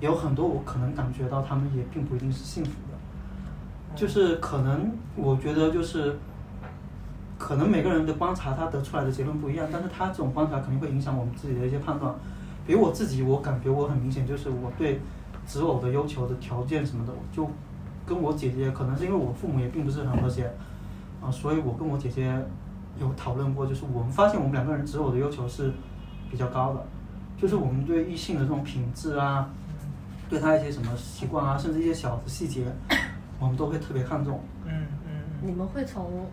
[0.00, 6.16] 有很多我可能感觉到他们也并不一定是幸福的，就是可能我觉得就是。
[7.42, 12.14] 可能每个人的观察，他得出来的结论不一样，但是他这种观察肯定会影响我们自己的一些判断。
[12.66, 15.00] 比如我自己，我感觉我很明显，就是我对
[15.46, 17.50] 择偶的要求的条件什么的，就
[18.10, 20.50] 跟我姐姐，可能是因为我父母也并不是很和谐，
[21.22, 22.34] 啊，所以我跟我姐姐
[23.00, 25.70] 有讨论过，就是我们发现我们两个人择偶的要求是
[26.28, 26.84] 比较高的，
[27.40, 29.48] 就是我们对异性的这种品质啊，
[30.28, 32.64] 对他一些什么习惯啊，甚至一些小的细节，
[33.38, 34.40] 我们都会特别看重。
[34.66, 36.26] 嗯嗯你们会从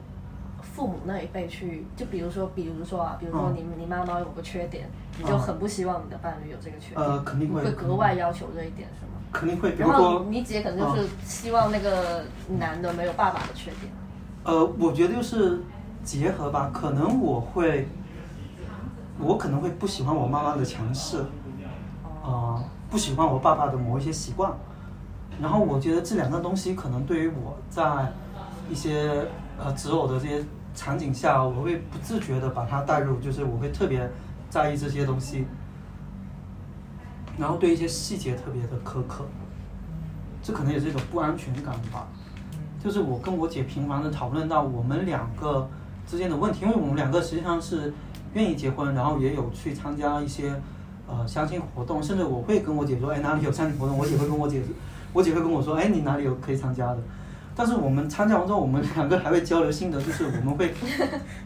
[0.63, 9.16] 父母那一辈去，就比如说，比如说啊，比如说嗯你、你妈妈有个缺点，你就嗯很不希望你的伴侣有这个缺点，呃肯定会会格外要求这一点是吗？
[9.31, 12.23] 肯定会，比如说，你姐可能就是希望那个
[12.57, 13.91] 男的没有爸爸的缺点，
[14.43, 15.61] 呃，我觉得就是
[16.03, 17.87] 结合吧，可能我会，
[19.19, 21.25] 我可能会不喜欢我妈妈的强势，
[22.23, 24.51] 呃，不喜欢我爸爸的某一些习惯，
[25.41, 28.11] 然后我觉得这两个东西可能对于我在
[28.69, 29.27] 一些
[29.59, 34.09] 呃择偶的这些场景下，我会不自觉的把它带入，就是我会特别
[34.49, 35.45] 在意这些东西，
[37.37, 39.25] 然后对一些细节特别的苛刻，
[40.41, 42.07] 这可能也是一种不安全感吧。
[42.83, 45.67] 就是我跟我姐频繁的讨论到我们两个
[46.07, 47.93] 之间的问题，因为我们两个实际上是
[48.33, 50.53] 愿意结婚，然后也有去参加一些
[51.07, 54.61] 呃相亲活动，甚至我会跟我姐说，哎哪里有相亲活动，我姐会跟我姐，
[55.13, 56.99] 我姐会跟我说，哎你哪里有可以参加的。
[57.57, 60.71] 但是我们参加完之后，我们两个还会交流心得， 就是我们会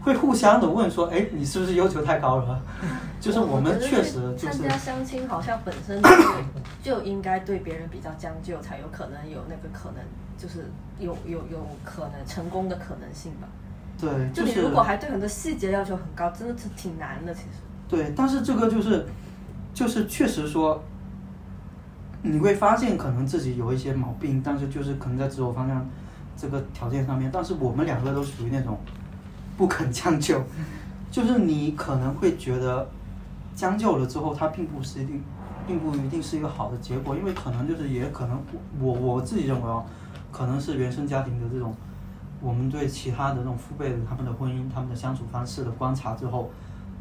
[0.02, 2.62] 会互相的问说，哎你是不是要求太高了？
[3.22, 6.02] 就是我们确实就是参加相亲好像本身
[6.84, 10.04] 就就应该对别人比较将就，才有可能有那个可能，
[10.38, 10.70] 就是
[11.00, 13.48] 有有有可能成功的可能性吧。
[13.98, 17.34] 对，就你如果还对很多细节要求很高，真的是挺难的。
[17.34, 17.48] 其实，
[17.88, 19.06] 对，但是这个就是，
[19.74, 20.84] 就是确实说，
[22.24, 25.88] 你会发现可能自己有一些毛病，但是就是可能在自我方向
[26.42, 28.80] 这个条件上面，但是我们两个都属于那种
[29.56, 30.42] 不肯将就，
[31.12, 32.90] 就是你可能会觉得
[33.54, 35.22] 将就了之后，它并不是一定，
[35.68, 38.42] 并不一定是一个好的结果，因为可能就是也可能
[38.80, 39.84] 我我自己认为啊，
[40.32, 41.76] 可能是原生家庭的这种。
[42.44, 46.50] 我们对其他的这种父辈的他们的婚姻、他们的相处方式的观察之后，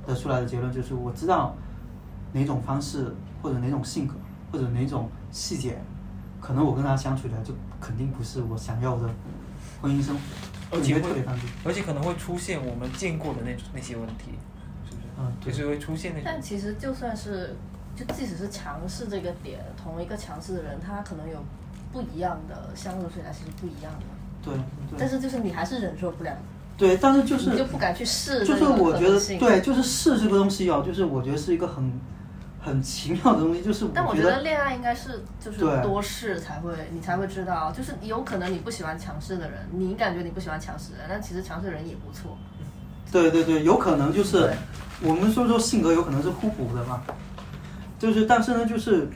[0.07, 1.55] 得出来的结论就是，我知道
[2.35, 4.13] 哪种方式或者哪种性格
[4.53, 5.83] 或者哪种细节，
[6.43, 9.09] 可能我跟他相处起来就肯定不是我想要的
[9.81, 10.21] 婚姻生活，
[10.77, 11.25] 而且会会特别。
[11.65, 14.33] 而且可能会出现我们见过的那那些问题，
[14.89, 15.09] 是不是？
[15.19, 16.25] 嗯对就是会出现那种。
[16.25, 17.57] 但其实就算是，
[17.97, 21.43] 就即使是强势这个点，同一个强势的人，他可能有
[21.93, 24.07] 不一样的相处起来是不一样的。
[24.43, 26.35] 对对但是就是你还是忍受不了，
[26.79, 31.93] 对，但是就是你就不敢去试就是我觉得对，就是试这个东西哦，就是我觉得是一个很
[32.63, 42.37] 很奇妙的东西，就是但我觉觉得恋爱应该是就是多试才会，你才会知道，就是有可能你不喜欢强势的人，你感觉你不喜欢强势的人，但其实强势的人也不错。
[43.11, 44.53] 对对对，有可能就是
[45.03, 47.03] 我们说说性格有可能是互补的嘛，
[47.99, 49.09] 就是但是呢，就是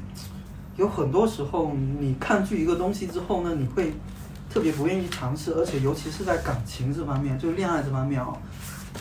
[0.77, 3.93] 有很多时候你抗拒一个东西之后呢，你会
[4.53, 8.37] 特别不愿意尝试，而且尤其是在感情这方面，就是恋爱这方面哦，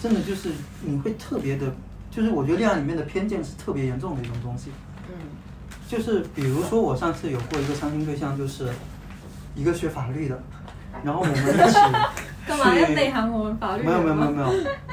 [0.01, 0.51] 真的就是
[0.81, 1.65] 你会特别的，
[2.15, 4.71] 就是我觉得恋爱里面的偏见是特别严重的一种东西。
[5.09, 5.15] 嗯，
[5.87, 8.69] 就是比如说我上次有过一个相亲对象，就是
[9.55, 10.39] 一个学法律的，
[11.03, 11.79] 然后我们一起
[12.45, 14.49] 干嘛要去内涵我们法律没有没有没有没有，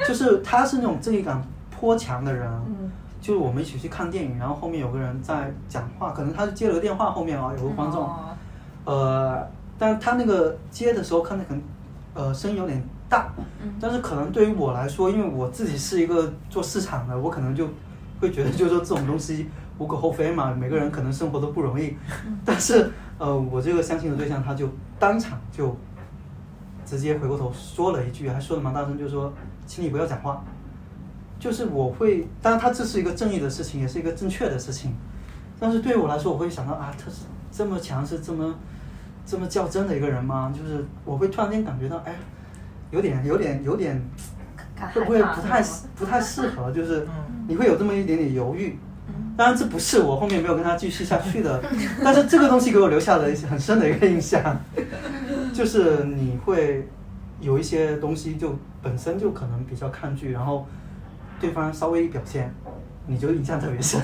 [0.07, 8.15] 就是他是那种正义感颇强的人，嗯就是我们一起去看电影，然后后面有个人在讲话，可能他是接了个电话，后面啊有个观众，哦
[8.83, 11.61] 呃，但他那个接的时候看的可能
[12.15, 13.29] 呃声音有点大，
[13.61, 17.67] 嗯但是可能对于我来说，因为我自己是一个做市场的，我可能就
[18.21, 21.97] 会觉得 就是说这种东西无可厚非嘛，每个人可能生活都不容易，
[22.45, 25.75] 但是呃我这个相亲的对象他就当场就
[26.85, 29.31] 直接回过头说了一句，还说的蛮大声，就是说
[29.67, 30.41] 请你不要讲话。
[31.39, 34.93] 就是我会，当然他这是一个正义的事情，也是一个正确的事情，
[35.59, 38.53] 但是对于我来说，我会想到啊，他是这么强势、这么
[39.25, 40.53] 这么较真的一个人吗？
[40.55, 42.15] 就是我会突然间感觉到，哎，
[42.91, 44.01] 有点、有点、有点，
[44.93, 45.63] 会不会不太
[45.95, 46.71] 不太适合？
[46.71, 48.77] 就是嗯你会有这么一点点犹豫。
[49.37, 51.63] 当然，这不是我后面没有跟他继续下去的，
[52.03, 54.59] 但是这个东西给我留下了一些很深的一个印象，
[55.53, 56.87] 就就是你会
[57.39, 60.67] 有一些东西就本身就可能比较抗拒，然后
[61.39, 62.53] 对方稍微一表现，
[63.07, 64.01] 你就印象特别深。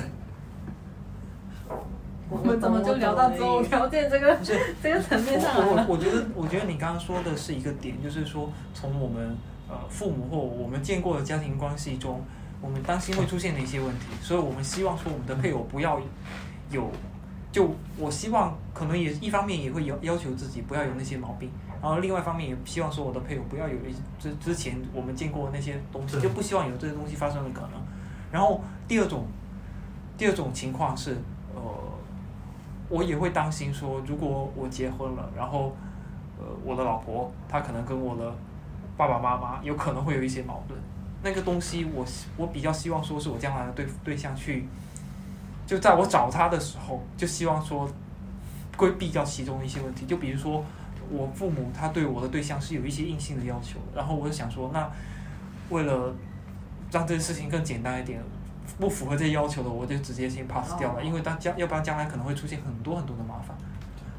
[2.30, 4.38] 我们怎么就聊到择偶条件这个
[4.84, 5.86] 这个层面上来我了？
[5.88, 9.36] 我我觉得，我觉得你刚刚说的是一个点，就是说从我们
[9.70, 12.22] 呃父母或我们见过的家庭关系中，
[12.62, 16.02] 我们担心会出现的一些问题，所以我们希望说我们的配偶不要
[16.70, 16.92] 有，
[17.52, 21.50] 就我希望可能也一方面也会要要求自己不要有那些毛病，
[21.82, 27.72] 然后另外一方面也希望说我的配偶不要有一之之前我们见过的那些东西，就不希望有这些东西发生的可能。
[28.34, 29.26] 然后第二种，
[30.18, 31.18] 第二种情况是呃。
[32.89, 35.76] 我也会担心说，如果我结婚了，然后，
[36.39, 38.34] 呃，我的老婆她可能跟我的
[38.95, 40.80] 爸爸妈妈有可能会有一些矛盾，
[41.21, 42.06] 那个东西我
[42.38, 44.67] 我比较希望说是我将来的对对象去，
[45.65, 47.89] 就在我找他的时候，就希望说
[48.78, 50.63] 规避掉其中一些问题，就比如说
[51.10, 54.89] 我父母他对我的对象是有一些硬性的要求，然后我就想说，那
[55.69, 56.15] 为了
[56.91, 58.21] 让这件事情更简单一点，
[58.80, 63.56] 不符合这些要求的，我就直接先 pass 掉了，哦因为当将要不然将来可能会出现很多很多的麻烦。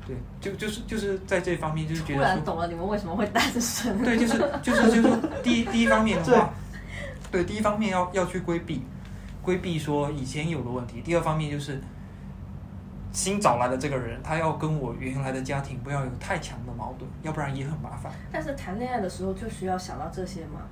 [0.07, 4.03] 对，就就是就是在这方面就是觉突得说，然懂了你们为什么会单身。
[4.03, 6.51] 对，就是就是就是第一第一方面的话，
[7.31, 8.83] 对，第一方面要要去规避
[9.43, 11.79] 规避说以前有的问题，第二方面就是
[13.13, 18.11] 新找来的这个人，他要跟我原来的家庭不要有太强的矛盾，要不然也很麻烦。
[18.33, 20.63] 但是谈恋爱的时候就需要想到这些嘛。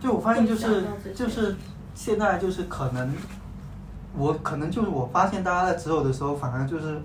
[0.00, 1.54] 就我发现就是就是
[1.94, 3.12] 现在就是可能，
[4.16, 7.00] 我可能就是我发现大家在择偶的时候，反而就是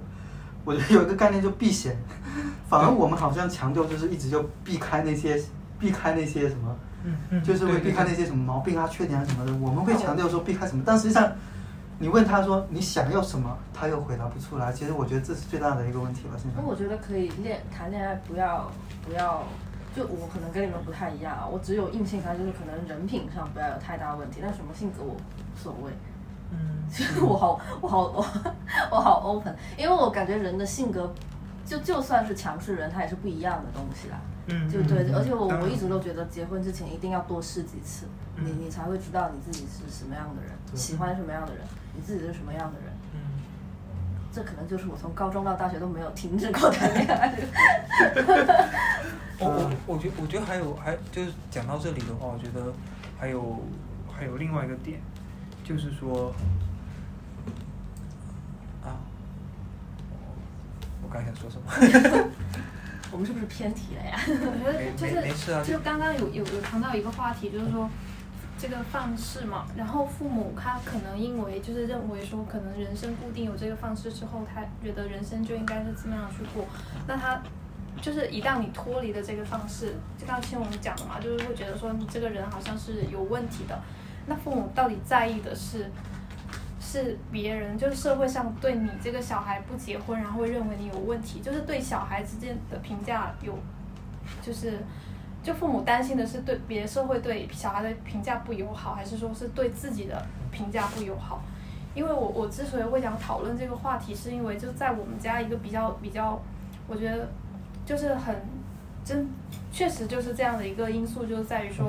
[0.66, 1.96] 我觉得有一个概念就避嫌，
[2.70, 5.42] 反而我们好像强调就是一直就避开那些
[5.80, 6.76] 避开那些什么，
[7.32, 11.32] 嗯就是会避开那些什么毛病啊、缺点啊什么的，我们会强调说避开什么，但实际上
[12.00, 14.72] 你问他说你想要什么，他又回答不出来。
[14.72, 16.68] 其实我觉得这是最大的一个问题吧，现在那。
[16.68, 18.70] 我觉得可以恋谈恋爱，不要
[19.06, 19.44] 不要，
[19.98, 25.92] 就我可能跟你们不太一样啊，我只有硬性上就是可能人品上不要有太大问题，但什么性格我无所谓。
[26.52, 28.26] 嗯，其 实我好我好我
[28.92, 31.12] 我好 open，因为我感觉人的性格，
[31.66, 34.22] 就就算是强势人，他也是不一样的东西啦。
[34.50, 38.06] 嗯就对，嗯而且我我一直都觉得结婚之前一定要多试几次，
[38.36, 41.64] 嗯你你才会知道你自己是什么样的人，喜欢什么样的人，
[41.96, 42.94] 你自己是什么样的人。
[44.38, 47.34] 嗯这可能就是我从高中到大学都没有停止过谈恋爱。
[49.40, 52.72] 我我我觉我觉得还有还就是讲到这里的话，我觉得
[53.20, 53.60] 还有
[54.16, 55.00] 还有另外一个点，
[55.64, 56.32] 就是说
[58.84, 58.94] 啊，
[61.02, 61.64] 我刚想说什么？
[63.12, 64.20] 我们是不是偏题了呀？
[64.28, 67.90] 我觉得就是就刚刚有有有谈到一个话题，就是说
[68.58, 76.66] 这个方式嘛，然后父母他可能因为就是认为说可能人生固定有这个方式之后，他觉得人生就应该是这么样去过，
[77.08, 77.42] 那他。
[78.00, 83.76] 就是一旦你脱离了这个方式，就刚前我们讲的嘛，就是会觉得说你这个人好像是有问题的。
[84.28, 85.90] 那父母到底在意的是
[86.80, 93.58] 是别人，就是社会上对你这个小孩不结婚，然后会认为你有问题，就是对小孩之间的评价有，
[94.44, 94.78] 就是
[95.44, 101.42] 就父母担心的是对别的社会对小孩的评价不友好，还是说是对自己的评价不友好？
[101.96, 106.40] 因为我我之所以会想讨论这个话题，是因为就在我们家一个比较比较，
[106.88, 107.28] 我觉得
[107.86, 108.36] 就是很
[109.04, 109.28] 真，
[109.72, 111.88] 确实就是这样的一个因素，就是在于说，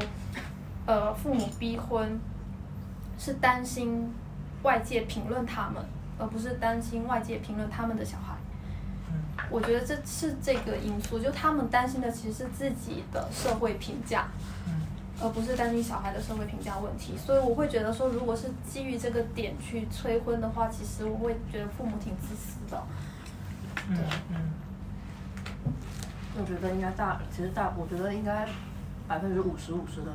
[0.86, 2.18] 呃，父母逼婚
[3.18, 4.10] 是担心
[4.62, 5.84] 外界评论他们，
[6.18, 8.37] 而不是担心外界评论他们的小孩。
[9.50, 14.28] 我觉得这是这个因素，就他们担心的其实是自己的社会评价，
[15.20, 17.16] 而不是担心小孩的社会评价问题。
[17.16, 22.82] 所以我会觉得说，如果是基于这个点去催婚的话，其实我会觉得父母挺自私的。
[23.90, 23.98] 嗯
[24.30, 24.52] 嗯
[26.38, 28.46] 我觉得应该大，其实大，我觉得应该
[29.08, 30.12] 百分之五十五十的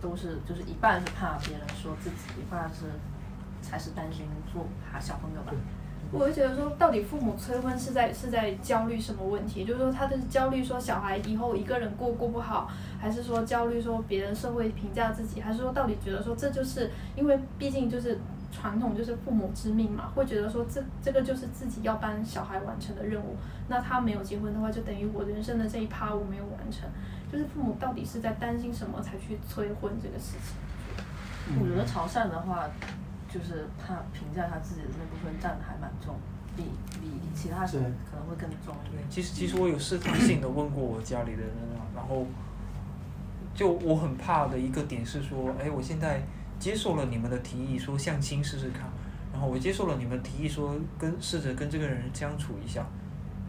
[0.00, 2.86] 都是，就是一半是怕别人说自己，一半是
[3.62, 5.52] 才是担心做怕小朋友吧。
[6.14, 9.64] 我会觉得说，到底父母催婚是在是在焦虑什么问题？
[9.64, 12.70] 就是说，他的焦虑说小孩以后一个人过过不好，
[13.00, 18.16] 还是说焦虑说别人社会评价自己，还是说到底觉得说这就是因为毕竟就是
[18.52, 23.36] 传统就是父母之命嘛，会觉得说这这个就是自己要帮小孩完成的任务。
[23.66, 26.88] 那他没有结婚的话，就等于我人生的这一趴我没有完成。
[27.32, 31.60] 就是父母到底是在担心什么才去催婚这个事情？
[31.60, 32.68] 我觉得潮汕的话，
[33.34, 36.14] 就是他评价他自己的那部分占的还蛮重，
[36.56, 36.62] 比
[37.00, 42.24] 比其他省对可能会更重一对点。，其实其实我有试探性的问过我家里的人啊，然后
[43.52, 46.22] 就我很怕的一个点是说，哎，我现在
[46.60, 48.82] 接受了你们的提议，说相亲试试看，
[49.32, 52.86] 然后我接受了你们提议说跟试着跟这个人相处一下，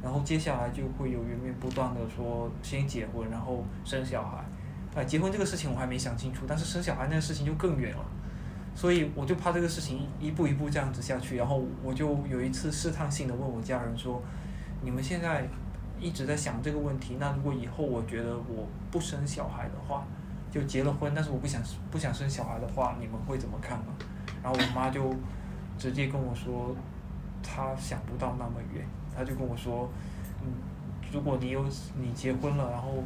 [0.02, 4.44] 然后接下来就会有源源不断的说先结婚，然后生小孩。
[4.96, 8.06] 哎，结婚这个事情我还没想清楚，但是生小孩那个事情就更远了，
[8.76, 11.38] 所以我就怕这个事情一步一步这样子下去。
[11.38, 14.22] 然后我就有一次试探性的问我家人说
[14.84, 15.48] ：“你们现在
[16.00, 20.06] 一直在想这个问题，那如果以后我觉得我不生小孩的话，
[20.52, 23.86] 就结了婚，但是我不想不想生小孩的话，你们会怎么看呢？”
[24.44, 25.16] 然后我妈就
[25.78, 26.76] 直接跟我说，
[27.42, 29.90] 她想不到那么远，她就跟我说
[30.44, 30.52] ：“嗯，
[31.12, 31.66] 如果你有
[31.96, 33.04] 你结婚了，然后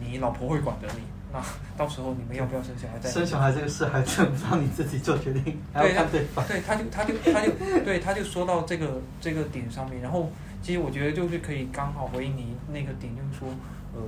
[0.00, 1.02] 你老婆会管着你。”
[1.34, 1.42] 那
[1.76, 3.00] 到时候你们要不要生小孩？
[3.10, 10.30] 生小孩这个事还真不让你自己做决定，对他对对，他就他就他就对他就说到这个这个点上面，然后
[10.62, 13.48] 其实我觉得就是可以刚好回应你那个点，就是说
[13.96, 14.00] 呃，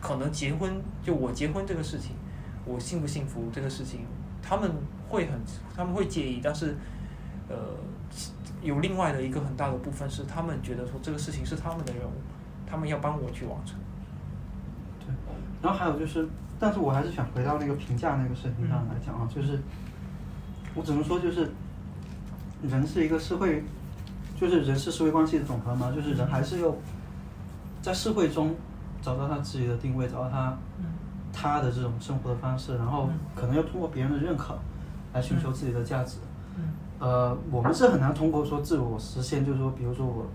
[0.00, 2.16] 可能结婚就我结婚这个事情，
[2.64, 4.00] 我幸不幸福这个事情，
[4.42, 4.68] 他们
[5.08, 5.40] 会很
[5.76, 6.74] 他们会介意，但是
[7.48, 7.56] 呃
[8.62, 12.14] 有另外的一个很大的部分是他们觉得说这个事情是他们的任务，
[12.68, 13.76] 他们要帮我去完成。
[15.66, 16.28] 然后还有就是，
[16.60, 19.58] 但是我还是想回到那个评价那个事情上来讲啊，就是
[20.76, 21.50] 我只能说就是，
[22.62, 23.64] 人是一个社会，
[24.40, 26.72] 就是人是社会关系的总和嘛，就是人还是要
[27.82, 28.54] 在社会中
[29.02, 30.56] 找到他自己的定位，找到他
[31.32, 34.56] 他的这种生活的方式，然后可能要通过别人的认可
[35.12, 36.18] 来寻求自己的价值。
[37.00, 40.26] 呃，我们是很难通过说自我实现，就是说，比如说我，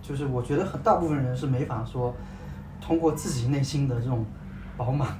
[0.00, 2.14] 就是我觉得很大部分人是没法说。
[2.80, 4.24] 通过自己内心的这种
[4.76, 5.18] 饱满，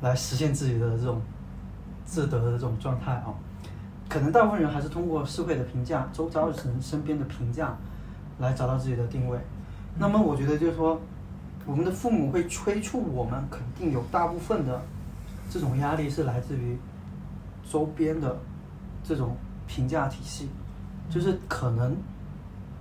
[0.00, 1.20] 来实现自己的这种
[2.04, 3.32] 自得的这种状态啊，
[4.08, 7.76] 可能大部分人还是通过社会的评价、周遭人身边的评价
[8.38, 9.38] 来找到自己的定位。
[9.98, 11.00] 那么，我觉得就是说，
[11.66, 14.82] 我们的父母会催促我们，肯定有大部分的
[15.48, 16.76] 这种压力是来自于
[17.70, 18.36] 周边的
[19.04, 19.36] 这种
[19.66, 20.48] 评价体系，
[21.08, 21.96] 就是可能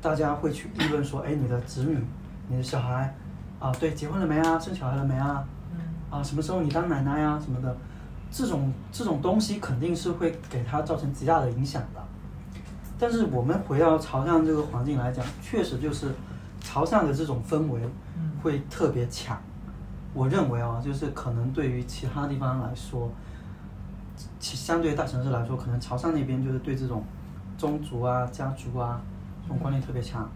[0.02, 2.04] 大家会去议论说：“哎，你的子女，
[2.48, 3.16] 你的小孩。”
[3.60, 4.58] 啊，对，结婚了没啊？
[4.58, 5.44] 生小孩了没啊？
[6.10, 7.38] 啊，什么时候你当奶奶呀？
[7.44, 7.76] 什么的，
[8.32, 12.02] 这种这种东西肯定是会给他造成极大的影响的。
[12.98, 16.14] 但是我们回到潮汕这个环境来讲，确实就是
[16.62, 17.82] 潮汕的这种氛围
[18.42, 19.38] 会特别强。
[20.14, 23.12] 我认为啊，就是可能对于其他地方来说，
[24.40, 27.04] 其相对大城市来说，可能潮汕那边就是对这种
[27.58, 29.02] 宗族啊、家族啊
[29.44, 30.28] 这种观念特别强。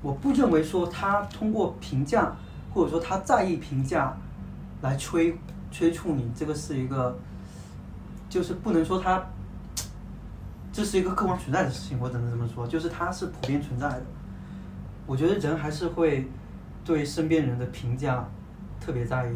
[0.00, 2.32] 我不认为说他通过评价。
[2.72, 4.16] 或者说他在意评价，
[4.82, 5.36] 来催
[5.72, 7.16] 催促你，这个是一个，
[8.28, 9.22] 就是不能说他，
[10.72, 14.02] 这是一个客观存在的事情，我只能这么说，就是它是普遍存在的。
[15.06, 16.28] 我觉得人还是会
[16.84, 18.28] 对身边人的评价
[18.80, 19.34] 特别在意。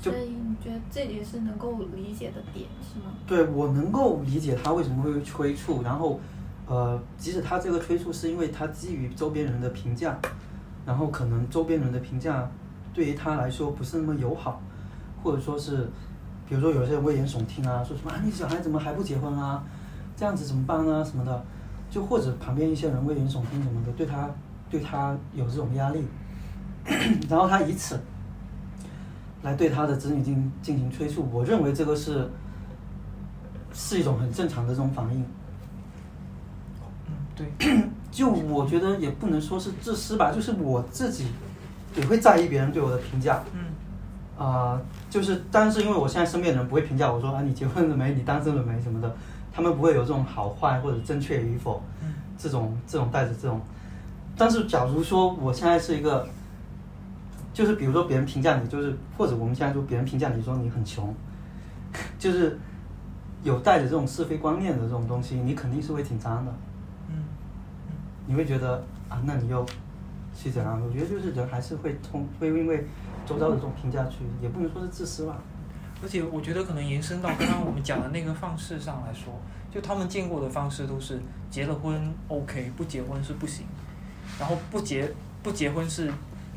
[0.00, 3.12] 所以你觉得这也是能够理解的点是吗？
[3.26, 6.20] 对我能够理解他为什么会催促，然后，
[6.66, 10.18] 呃，即使他这个催促是因为他基于周边人的评价。
[10.88, 12.48] 然后可能周边人的评价
[12.94, 14.58] 对于他来说不是那么友好，
[15.22, 15.86] 或者说是，
[16.48, 19.62] 比如说有些人危言耸听啊，说什么啊你小孩怎么还不结婚啊，
[20.16, 21.44] 这样子怎么办啊什么的，
[21.90, 24.30] 就或者旁边一些人危言耸听什么的，对他
[24.70, 26.02] 对他有这种压力，
[27.28, 28.00] 然后他以此
[29.42, 32.26] 来对他的子女进进行催促，我认为这个是
[33.74, 35.22] 是一种很正常的这种反应。
[37.06, 37.46] 嗯，对。
[38.10, 41.26] 就我觉得也不能说是自私吧，就是我自己
[41.94, 43.42] 也会在意别人对我的评价。
[43.52, 43.60] 嗯。
[44.38, 44.80] 啊，
[45.10, 48.14] 就是，但是因为我现在身边的人不会评价我说啊，你结婚了没？
[48.14, 48.80] 你单身了没？
[48.80, 49.16] 什么的，
[49.52, 51.82] 他们不会有这种好坏或者正确与否，
[52.38, 53.60] 这种这种带着这种。
[54.36, 56.24] 但是假如说我现在是一个，
[57.52, 61.12] 就是比如说别人评价你，就是或者我们现在说别人评价你说你很穷，
[62.16, 62.56] 就是
[63.42, 66.52] 有带着这种是非观念的这种东西，你肯定是会紧张的。
[68.28, 69.66] 你会觉得啊，那你又
[70.36, 70.78] 是怎样？
[70.86, 72.86] 我觉得就是人还是会通，会因为
[73.26, 75.38] 周遭的这种评价去，也不能说是自私吧。
[76.02, 79.32] 而且我觉得可能延伸到刚刚我们讲的那个方式上来说，
[79.72, 81.18] 就他们见过的方式都是
[81.50, 83.64] 结了婚 OK，不结婚是不行。
[84.38, 85.10] 然后不结
[85.42, 86.12] 不结婚是，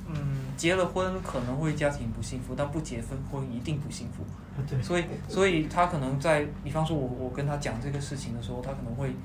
[0.07, 0.15] 嗯，
[0.57, 4.23] 结了婚可能会家庭不幸福，但不结婚婚一定不幸福。
[4.69, 4.79] 对。
[4.83, 9.15] 所以所以他可能在，比方说我我跟他讲这个事情的时候，他可能会。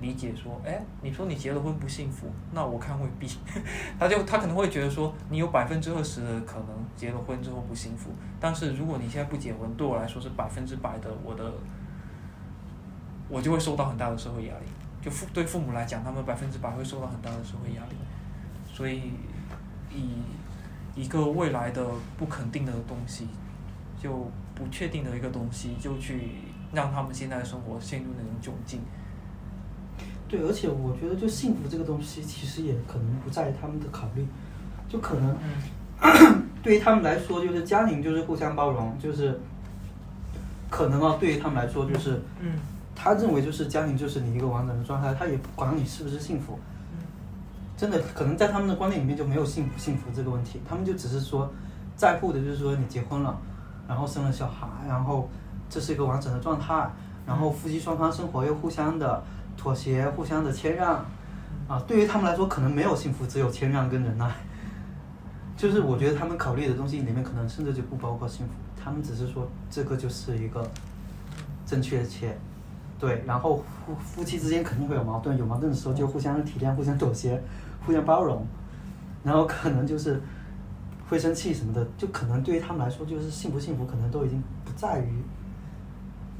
[0.00, 3.26] 理解说，哎，你说你结了婚不幸福，那我看未必。
[3.98, 11.50] 他就他可能会觉得说，你有百分之二十的可能结了婚之后不幸福，但是如果你现在不结婚，对我来说是百分之百的，我的，
[13.28, 14.66] 我就会受到很大的社会压力。
[15.00, 17.96] 就父对父母来讲，他们百分之百会受到很大的社会压力。
[18.70, 19.12] 所以，
[19.90, 20.10] 以
[20.94, 21.86] 一个未来的
[22.18, 23.28] 不肯定的东西，
[23.98, 26.32] 就不确定的一个东西，就去
[26.72, 28.80] 让他们现在的生活陷入那种窘境。
[30.28, 34.26] 对，而且我觉得就幸福这个东西，其实也可能不在他们的考虑，
[34.88, 35.36] 就可能
[36.62, 39.38] 对于他们来说，就是家庭就是互相包容，就是
[40.68, 42.52] 可能啊，对于他们来说就是，嗯
[42.98, 46.58] 他认为就是家庭就是你一个完整的状态，他也不管你是不是幸福，
[47.76, 51.48] 真的可能在他们的观念里面就没有幸福幸福这个问题，他们就只是说
[51.94, 53.38] 在乎的就是说你结婚了，
[53.86, 55.28] 然后生了小孩，然后
[55.68, 56.90] 这是一个完整的状态，
[57.26, 59.22] 然后夫妻双方生活又互相的
[59.56, 61.04] 妥协，互相的谦让，
[61.68, 64.30] 啊，对于他们来说可能没有幸福，只有谦让跟忍耐。
[65.56, 68.52] 就是我觉得他们考虑的东西里面可能甚至就不包括幸福，
[68.82, 70.68] 他们只是说这个就是一个
[71.64, 72.36] 正确且
[72.98, 77.42] 对，然后夫夫妻之间肯定会有矛盾，有矛盾的时候就互相体谅、互相妥协、
[77.84, 78.46] 互相包容，
[79.24, 80.20] 然后可能就是
[81.08, 85.22] 会生气什么的，就可能对于他们来说，就是幸不幸福，可能都已经不在于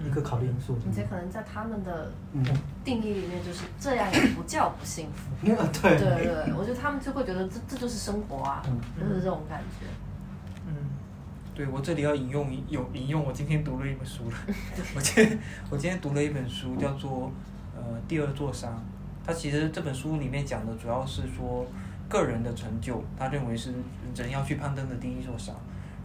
[0.05, 0.76] 一个考虑因素。
[0.86, 2.44] 而且可能在他们的嗯，
[2.84, 5.30] 定义里面，就是这样也不叫不幸福。
[5.47, 5.99] 对。
[5.99, 8.80] 对对，我觉得他们就会觉得这这就是生活啊，嗯。
[8.99, 9.86] 就是这种感觉。
[10.66, 10.74] 嗯，
[11.55, 14.36] 对我这里要引用有引用我今天读了一本书了，
[14.94, 15.38] 我今天
[15.70, 17.30] 我今天读了一本书叫做
[17.76, 18.72] 呃第二座山，
[19.24, 21.64] 它其实这本书里面讲的主要是说
[22.09, 23.72] 个人的成就，他认为是
[24.14, 25.55] 人要去攀登的第一座山，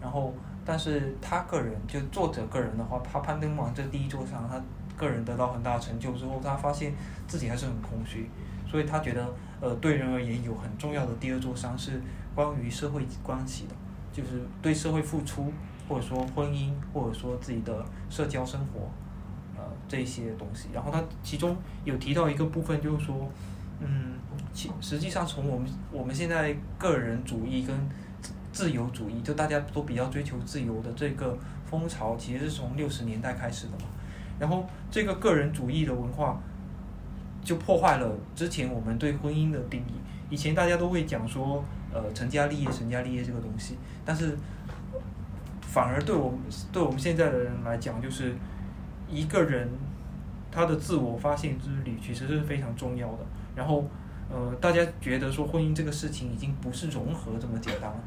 [0.02, 0.34] 然后
[0.66, 4.62] 但是他个人就作者个人的话，他攀登完这第一座山，他
[4.98, 6.94] 个人得到很大成就之后，他发现
[7.28, 8.30] 自己还是很空虚，
[8.70, 12.02] 所以他觉得呃对人而言有很重要的第二座山是
[12.36, 13.76] 关于社会关系的。
[14.14, 15.54] 就是对社会付出，
[15.88, 18.92] 或者说婚姻，或者说自己的社交生活，
[19.56, 20.68] 呃，这些东西。
[20.74, 23.30] 然后他其中有提到一个部分，就是说，
[23.80, 24.16] 嗯，
[24.52, 27.74] 其实际上从我们我们现在个人主义跟
[28.52, 33.86] 自由主义，就大家都比较追求自由的这个风潮，其实是从六十年代开始的嘛。
[34.40, 36.40] 然后这个个人主义的文化，
[37.44, 39.94] 就破坏了之前我们对婚姻的定义。
[40.30, 44.38] 以前大家都会讲说，呃，成家立业、成家立业这个东西，但是
[45.62, 46.40] 反而对我们
[46.72, 48.34] 对我们现在的人来讲，就是
[49.10, 49.70] 一个人
[50.50, 53.20] 他的自我发现之旅其实是非常重要的。
[53.56, 53.86] 然后，
[54.30, 58.00] 呃，大家觉得说婚姻这个事情已经不是融合这么简单了，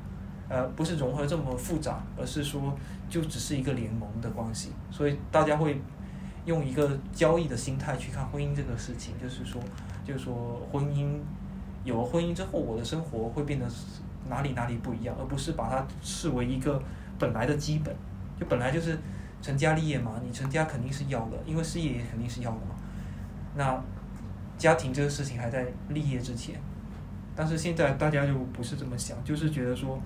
[0.48, 2.76] 呃，不是融合这么复杂，而是说
[3.08, 4.70] 就只是一个联盟的关系。
[4.90, 5.80] 所以大家会
[6.44, 9.60] 用一个交易的心态去看婚姻这个事情，就是说，
[10.04, 11.18] 就是说婚姻
[11.84, 13.66] 有了婚姻之后，我的生活会变得
[14.28, 16.82] 哪里哪里不一样，而不是把它视为一个
[17.18, 17.94] 本来的基本，
[18.38, 18.98] 就本来就是
[19.40, 22.74] 成家立业嘛，你成家肯定是要的，因为事业也肯定是要的嘛。
[23.56, 23.82] 那
[24.56, 26.60] 家庭这个事情还在立业之前，
[27.34, 29.98] 但是现在大家就不是这么想，就是觉得说，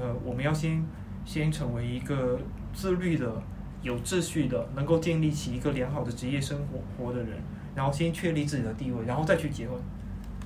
[0.00, 0.82] 呃，我们要先
[1.24, 2.38] 先成为一个
[2.72, 3.42] 自律的、
[3.82, 7.38] 有秩序的，能够建立起一个良好的职业生活活的人，
[7.74, 9.78] 然后先确立自己的地位，然后再去结婚。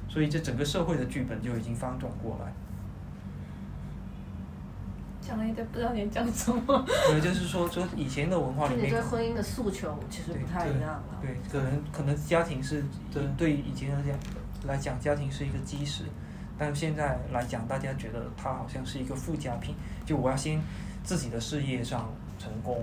[0.09, 2.53] 所以这整个社会的剧本就已经翻转过来。
[5.21, 6.85] 讲了一堆不知道你讲什么。
[7.11, 11.21] 对，就是说，说以前的文化里你面，对婚姻的诉求其实不太一样了。
[11.23, 14.15] 对，可能可能家庭是对对以前来讲
[14.67, 16.05] 来讲，家庭是一个基石，
[16.59, 19.75] 但现在来讲，大家觉得它好像是一个附加品。
[20.07, 20.61] 就我要先
[21.03, 22.83] 自己的事业上成功，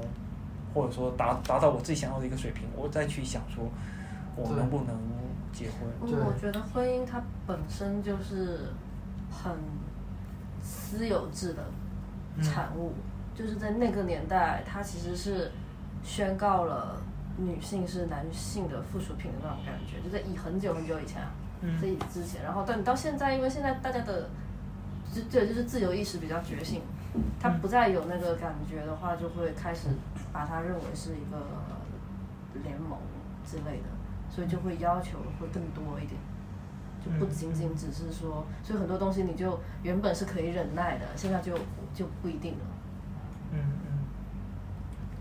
[0.74, 3.64] 或者说达达到我自己想要的一个水平，我再去想说
[4.36, 4.98] 我能不能
[5.54, 5.90] 结婚。
[6.02, 8.70] 我觉得婚姻它本身就是
[9.30, 9.54] 很
[10.62, 11.64] 私有制的
[12.42, 12.94] 产物，
[13.36, 15.52] 就是在那个年代，它其实是
[16.04, 17.02] 宣告了
[17.38, 21.32] 女性是男性的附属品的那种感觉，就在以很久很久以前啊，
[21.62, 24.30] 嗯在以之前，然后但你到现在，因为现在大家的
[25.14, 26.82] 就对就是自由意识比较觉醒，
[27.40, 29.90] 他不再有那个感觉的话，就会开始
[30.34, 31.38] 把它认为是一个
[32.64, 32.98] 联盟
[33.46, 33.90] 之类的，
[34.30, 36.20] 所以就会要求会更多一点。
[37.04, 41.58] 就不仅仅只是说，所以很多东西你就原本是可以忍耐的，现在就
[41.96, 42.66] 就不一定了。
[43.52, 44.06] 嗯嗯，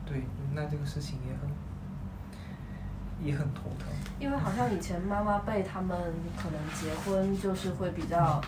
[0.05, 3.89] 对，那这个事情也很也很头疼。
[4.21, 5.97] 因为好像以前妈妈辈他们
[6.37, 8.39] 可能结婚就是会比较，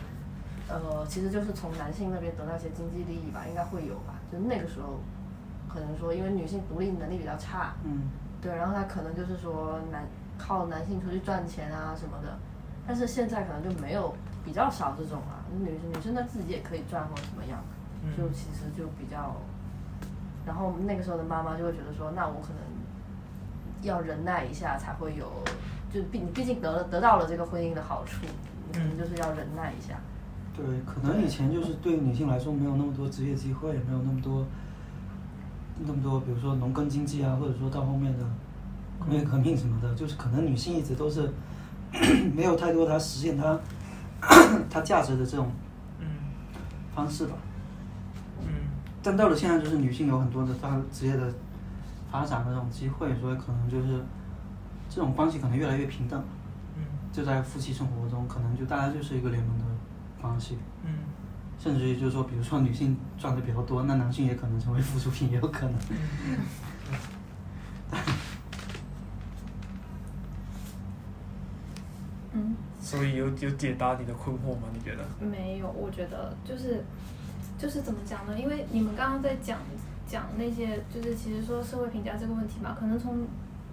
[0.68, 4.20] 呃，其实就是从男性那边得到一些经济利益吧，应该会有吧。
[4.30, 5.00] 就那个时候，
[5.72, 8.02] 可能说因为女性独立能力比较差，嗯，
[8.42, 10.04] 对，然后她可能就是说男
[10.38, 12.38] 靠男性出去赚钱啊什么的，
[12.86, 14.14] 但是现在可能就没有
[14.44, 17.58] 比较少这种啊，女女生她自己也可以赚或者怎么样，
[18.04, 19.34] 嗯就其实就比较，
[20.44, 22.60] 然后那个时候的妈妈就会觉得说，那我可能
[23.82, 25.26] 要忍耐一下才会有，
[25.92, 28.24] 就毕你毕竟得了得到了这个婚姻的好处，
[28.68, 30.00] 你可能就是要忍耐一下。
[30.56, 34.46] 对，可能以前就是对女性来说没有那么多职业机会，没有那么多
[35.84, 38.24] 那么多，比如说农耕经济啊，或者说到后面的
[38.98, 41.32] 工业革命什么的，就是可能女性一直都是
[42.36, 43.58] 没有太多她实现她
[44.70, 45.50] 她价值的这种
[45.98, 46.06] 嗯
[46.94, 47.34] 方式吧。
[48.40, 48.48] 嗯
[49.02, 51.32] 但到了现在，就是女性有很多的她职业的
[52.12, 54.04] 发展的这种机会，所以可能就是
[54.90, 56.22] 这种关系可能越来越平等。
[56.76, 59.64] 嗯就在夫妻生活中，可能就大家就是一个联盟的
[60.20, 60.94] 关系，嗯
[61.58, 65.74] 甚至于就是说，比如说女性赚的比较多，那男性也可能成为附属品，也有可能。
[66.26, 66.38] 嗯
[72.32, 74.62] 嗯，所以有有解答你的困惑吗？
[74.72, 75.04] 你觉得？
[75.20, 76.82] 没有，我觉得就是
[77.58, 78.38] 就是怎么讲呢？
[78.38, 79.58] 因为你们刚刚在讲
[80.12, 83.26] 讲那些，就是其实说社会评价这个问题嘛，可能从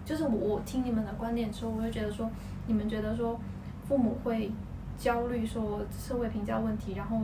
[0.05, 2.29] 就是我我听你们的观点之后，我就觉得说，
[2.67, 3.37] 你们觉得说
[3.85, 4.49] 父母会
[4.97, 7.19] 焦虑说社会评价问题，然后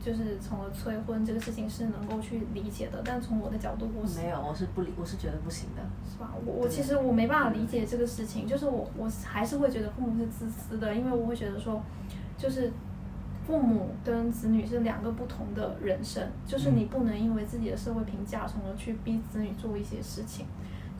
[0.00, 5.82] 就是从而催婚这个事情是能够去理解的，但从我的角度，我是没有，我是不理，我是觉得不行的。
[6.08, 6.30] 是吧？
[6.46, 11.82] 我我其实我没办法理解这个事情，就是我我还是会觉得父母是自私的，因为我会觉得说，
[12.38, 12.72] 就是
[13.50, 20.46] 父母跟子女是两个不同的人生，就是你不能因为自己的社会评价，从而去逼子女做一些事情。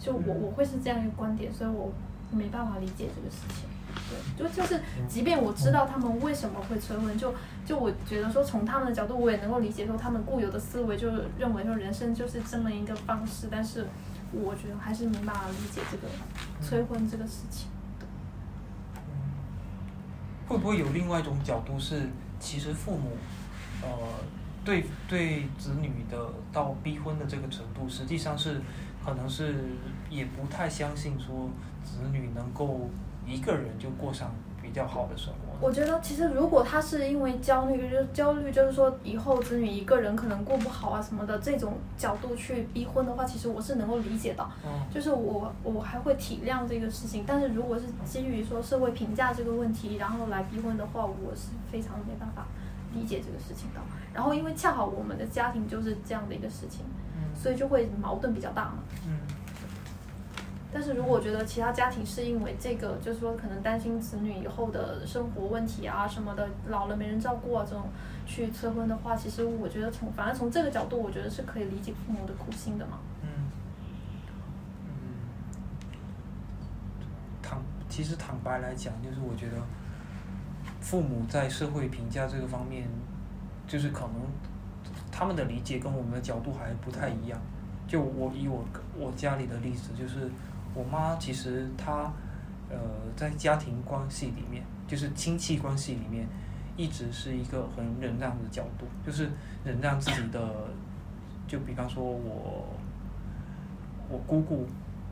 [0.00, 1.92] 就我我会是这样一个观点，所以我
[2.32, 3.68] 没办法理解这个事情。
[4.36, 7.32] 对，就就是，即便我知道他们为什么会催婚，就
[7.64, 13.86] 就我觉得说，从他们的角度，我也能够理解说他们固有的思维，就认为说人生就是这么一个方式，但是
[14.32, 16.08] 我觉得还是没办法理解这个
[16.60, 17.68] 催婚这个事情。
[20.48, 22.08] 会不会有另外一种角度是，
[22.40, 23.10] 其实父母，
[23.82, 23.88] 呃，
[24.64, 28.60] 对对子女的到逼婚的这个程度，实际上是
[29.04, 29.64] 可能是
[30.08, 31.48] 也不太相信说
[31.84, 32.90] 子女能够
[33.26, 35.49] 一个人就过上比较好的生活。
[35.60, 44.46] 我觉得其实如果他是因为焦虑，就是焦虑，就是说以后子女一个人可能过不好啊什么的这种角度去逼婚的话，其实我是能够理解的。
[44.64, 52.46] 嗯就是我我还会体谅这个事情，但是如果是基于说社会评价这个问题，然后来逼婚的话，我是非常没办法
[52.94, 53.80] 理解这个事情的。
[54.14, 56.84] 然后因为恰好我们的家庭就是这样的一个事情，
[57.14, 58.78] 嗯所以就会矛盾比较大嘛。
[59.06, 59.19] 嗯
[60.72, 67.88] 但是如果我觉得其他家庭是因为这个，就是说可能担心子女以后的生活问题啊什么的，老了没人照顾啊这种
[68.26, 72.98] 去催婚的话，其实我觉得从反而从这个角度，我觉得是可以理解父母的苦心的嘛。
[73.22, 73.50] 嗯
[74.86, 74.90] 嗯，
[77.42, 77.58] 坦
[77.88, 79.56] 其实坦白来讲，就是我觉得
[80.80, 82.88] 父母在社会评价这个方面，
[83.66, 84.14] 就是可能
[85.10, 87.40] 他们的理解跟我们的角度还不太一样。
[87.88, 88.64] 就我以我
[88.96, 90.30] 我家里的例子，就是
[90.74, 92.12] 我妈其实她
[92.68, 92.76] 呃
[93.16, 96.26] 在家庭关系里面，就是亲戚关系里面，
[96.76, 99.30] 一直是一个很忍让的角度，就是
[99.64, 100.40] 忍让自己的，
[101.46, 102.66] 就比方说我
[104.08, 104.66] 我姑姑，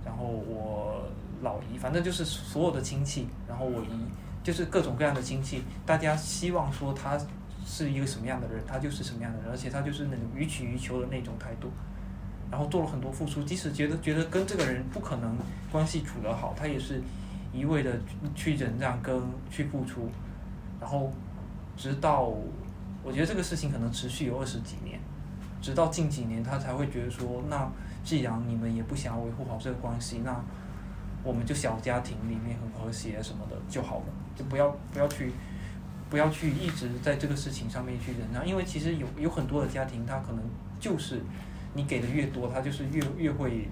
[0.05, 1.03] 然后我
[1.43, 3.91] 老姨，反正就是所有的亲戚，然后我姨，
[4.43, 7.19] 就是各种各样的亲戚，大家希望说她
[7.67, 11.71] 是一个什么样的人，她就是什么样的人，而且她就是那种予取予求的那种态度。
[12.51, 15.37] 然后做了很多付出，即使觉得觉得跟这个人不可能
[15.71, 17.03] 关系处得好，他也是
[17.53, 17.99] 一味的
[18.35, 19.21] 去忍让跟
[19.51, 20.11] 去付出，
[20.81, 21.13] 然后
[21.77, 22.33] 直到
[23.03, 24.99] 我觉得这个事情可能持续有二十几年，
[25.61, 27.71] 直到近几年他才会觉得说，那
[28.03, 30.41] 既然你们也不想要维护好这个关系，那
[31.23, 35.33] 我们就小家庭里面很和谐什么的就好了，就不要不要去
[36.09, 40.43] 不要去一直在这个事情上面去忍让，因为其实有有很多的家庭，他可能
[40.81, 41.21] 就是
[41.79, 43.69] 你给的越多，他就是越越会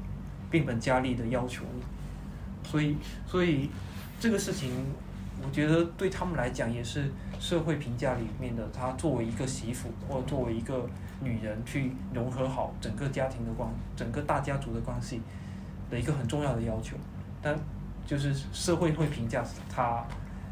[0.49, 1.83] 变本加厉的要求你，
[2.63, 2.97] 所以
[3.27, 3.69] 所以
[4.21, 4.71] 这个事情，
[5.43, 10.89] 我觉得对他们来讲也是社会评价里面的，她作为一个媳妇或作为一个
[11.21, 15.21] 女人去融合好整个家庭的关，整个大家族的关系
[15.91, 16.97] 的一个很重要的要求，
[17.43, 17.59] 但
[18.07, 20.07] 就是社会会评价她，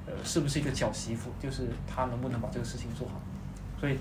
[0.07, 3.21] 呃，是不是一个小媳妇，就是她能不能把这个事情做好，
[3.79, 3.97] 所以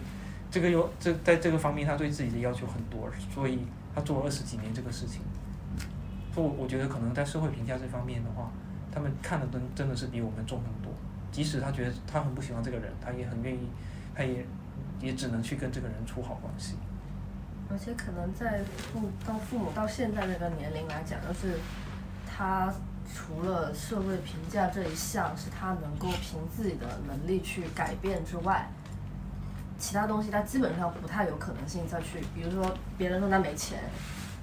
[0.54, 5.24] 这个有这在这个方面，他对自己的要求很多，所以他做了二十几年这个事情，
[6.32, 8.52] 所以我我觉得可能在社会评价这方面的话，
[8.94, 10.94] 他们看的真真的是比我们重很多，
[11.32, 13.68] 即使他觉得他很不喜欢这个人，他也很愿意，
[14.14, 14.46] 他也
[15.02, 16.76] 也只能去跟这个人处好关系。
[17.72, 21.58] 而且可能在父到父母到现在这个年龄来讲，就是
[22.28, 22.72] 他
[23.12, 28.70] 除了社会评价这一项是他能够凭自己的能力去改变之外，
[29.94, 33.78] 其他东西他基本上不太有可能性再去，比如说别人说他没钱，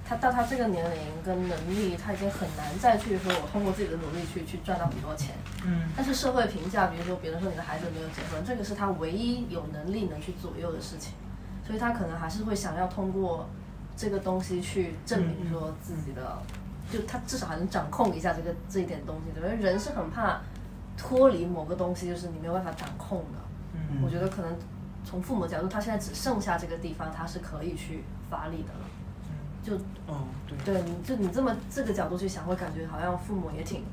[0.05, 5.35] 他到他这个年龄跟能力，他已经很难再去说我通过自己的努力去去赚到很多钱。
[5.65, 11.15] 嗯但是社会评价，比如说别人说你的孩子没有结婚，这个是他唯一有能力能去左右的事情，
[11.67, 13.49] 所以他可能还是会想要通过
[13.97, 16.41] 这个东西去证明说自己的，
[16.89, 19.53] 就他至少还能掌控一下这个这一点东西，对吧？
[19.61, 20.39] 人是很怕
[20.95, 23.39] 脱离某个东西，就是你没有办法掌控的。
[23.73, 24.55] 嗯我觉得可能
[25.03, 28.85] 从父母角度，他现在只剩下这个地方，他是可以去发力的了。
[29.63, 29.75] 就
[30.07, 33.83] 哦，对，对，你就你这么这个角度去想，会感觉好像父母也挺，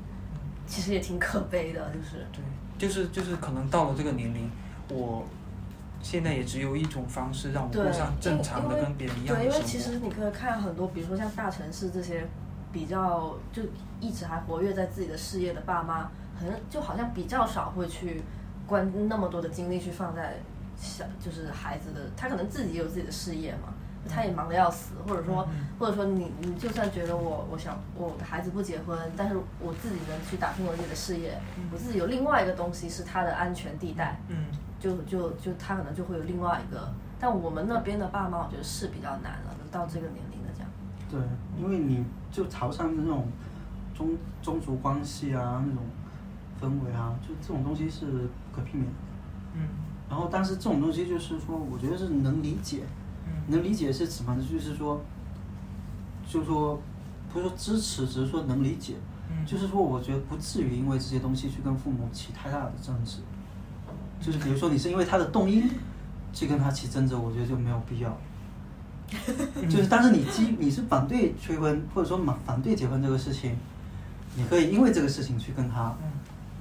[0.65, 2.41] 其实也挺可悲的，就是对，
[2.77, 4.49] 就是就是可能到了这个年龄，
[4.89, 5.23] 我
[6.01, 9.51] 现在也只有一种方式让我对过上正常的跟别人一样对，因。
[9.51, 12.27] 为其实你可以看很多，比如说像大城市这些
[12.73, 13.61] 比较就
[13.99, 18.23] 一直还活跃在自己的事业的爸妈，很就好像比较少会去
[18.65, 20.37] 关那么多的精力去放在
[20.79, 23.73] 小就是孩子的，他可能自己有自己的事业嘛，
[24.07, 31.39] 他也忙得要死，或者说嗯或者说你你就算觉得我我想我的孩子不结婚，但是我自己能去打拼我自己的事业，
[31.71, 34.45] 我自己有另外一个东西是他的安全地带，嗯
[34.79, 40.69] 就就就他可能就会有另外一个，但我们那边的爸妈，我觉得是比较难了，到这个年龄的这样。
[41.11, 41.19] 对，
[41.61, 43.27] 因为你就潮汕的那种
[43.93, 45.83] 宗宗族关系啊，那种
[46.61, 48.93] 氛围啊，就这种东西是不可避免的。
[49.55, 49.67] 嗯
[50.09, 52.83] 然后，但是这种东西就是说，我觉得是能理解，
[53.27, 54.43] 嗯能理解是什么呢？
[54.43, 54.99] 就是说，
[56.27, 56.81] 就是说，
[57.31, 58.95] 不是说支持，只是说能理解。
[59.29, 63.19] 嗯，就是说，我觉得不至于因为这些东西去跟父母起太大的争执。
[64.19, 65.69] 就是比如说，你是因为他的动因
[66.33, 68.17] 去跟他起争执，我觉得就没有必要。
[69.69, 73.55] 就是，但是你基你是反对催婚，或者说反反对结婚这个事情，
[74.35, 76.09] 你可以因为这个事情去跟他嗯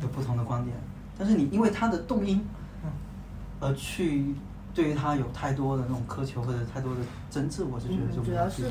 [0.02, 0.74] 有不同的观点，
[1.18, 2.57] 但是你因为他的动因嗯
[3.60, 4.34] 而去
[4.74, 7.00] 对于他有太多的那种苛求或者太多的
[7.30, 8.64] 争执，我是觉得就嗯，主要是。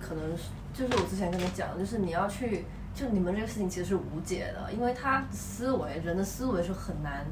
[0.00, 7.26] 可能是就是我之前跟你讲，就是你要去，就你们这个事情其实是无解的，因为他思维人的思维是很难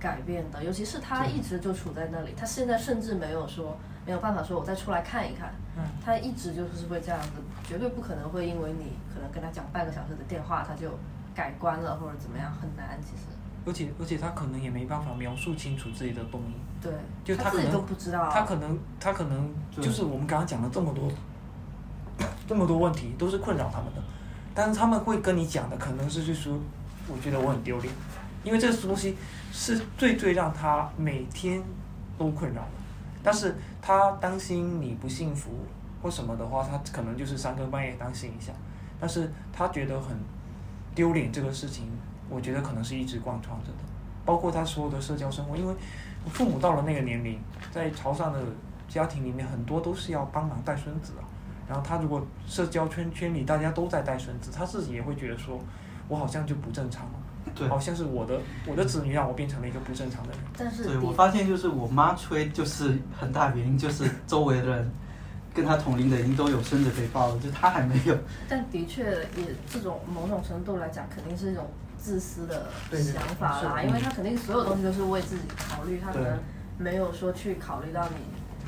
[0.00, 7.30] 改变的，尤其是他一直就处在那里，他现在甚至没有说没有办法说我再出来看一看，嗯他一直就是会这样子，
[7.62, 10.90] 绝对不可能会因为你可能跟他讲半个小时的电话，他就
[11.32, 13.22] 改观了或者怎么样，很难其实。
[13.64, 16.54] 而且而且他可能也没办法描述清楚自己的动因。
[16.80, 16.92] 对，
[17.24, 21.10] 就他可能他自己都不知道，他可能他可能就是我们刚刚讲了这么多
[22.48, 24.02] 这么多问题，都是困扰他们的，
[24.54, 26.58] 但是他们会跟你讲的可能是就说，
[27.06, 27.92] 我觉得我很丢脸，
[28.42, 29.16] 因为这个东西
[29.52, 31.62] 是最最让他每天
[32.16, 32.68] 都困扰的，
[33.22, 35.50] 但是他担心你不幸福
[36.02, 38.52] 或什么的话，他可能就是三更半夜担心一下，
[38.98, 40.16] 但是他觉得很
[40.94, 41.86] 丢脸这个事情，
[42.30, 43.78] 我觉得可能是一直贯穿着的，
[44.24, 45.74] 包括他所有的社交生活，因为
[46.28, 47.38] 父母到了那个年龄，
[47.70, 48.40] 在潮汕的
[48.88, 51.26] 家庭里面，很多都是要帮忙带孙子啊。
[51.68, 55.60] 然后他如果社交圈圈里大家都在带孙子，他自己也会觉得说，
[56.08, 57.12] 我好像就不正常了，
[57.54, 60.40] 对好像是我的我的子女让我变成了一个不正常的人。
[60.58, 64.90] 但是对我发现就是我妈催，就是很大原因就是周围的人
[65.54, 68.18] 跟他同龄的已经都有孙子可以抱了，就他还没有。
[68.48, 69.04] 但的确
[69.36, 71.70] 也这种某种程度来讲，肯定是一种
[72.00, 76.38] 自私的想法啦，因为他肯定所有东西都是为自己考虑，他可能
[76.78, 78.16] 没有说去考虑到你。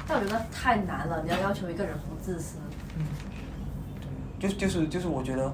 [0.06, 2.58] 但我觉得太难了，你要要求一个人不自私，
[2.96, 3.04] 嗯，
[4.38, 5.52] 对，就就是就是我觉得，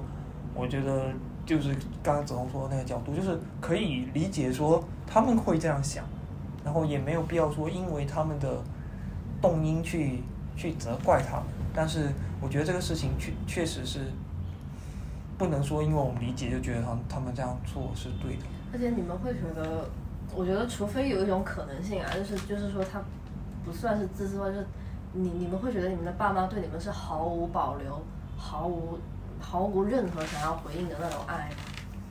[0.53, 1.11] 我觉得
[1.45, 1.73] 就是
[2.03, 6.03] 刚刚子红说的那个角度，就是可以理解说他们会这样想，
[6.63, 8.61] 然后也没有必要说因为他们的
[9.41, 10.23] 动因去
[10.55, 12.09] 去责怪他们，但是
[12.41, 13.99] 我觉得这个事情确确实是
[15.39, 18.43] 不能说因为我们理解就觉得他他们这样做是对的。
[18.71, 19.89] 而且你们会觉得，
[20.35, 23.01] 我觉得除非有一种可能性啊，就是就是说他
[23.65, 24.67] 不算是自私，或者是
[25.13, 27.99] 你你们会觉得你们的爸妈对你们是毫无保留、
[28.37, 28.99] 毫无
[29.39, 31.49] 毫无任何想要回应的那种爱，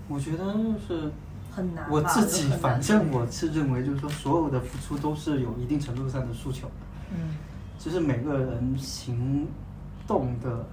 [0.09, 1.13] 我觉得就是
[1.53, 1.91] 很难吧。
[1.93, 6.69] 我自己反正我是认为，就是说所有的付出都是有一定程度上的诉求，
[7.13, 7.37] 嗯
[7.79, 9.47] 就是每个人行
[10.09, 10.67] 动的，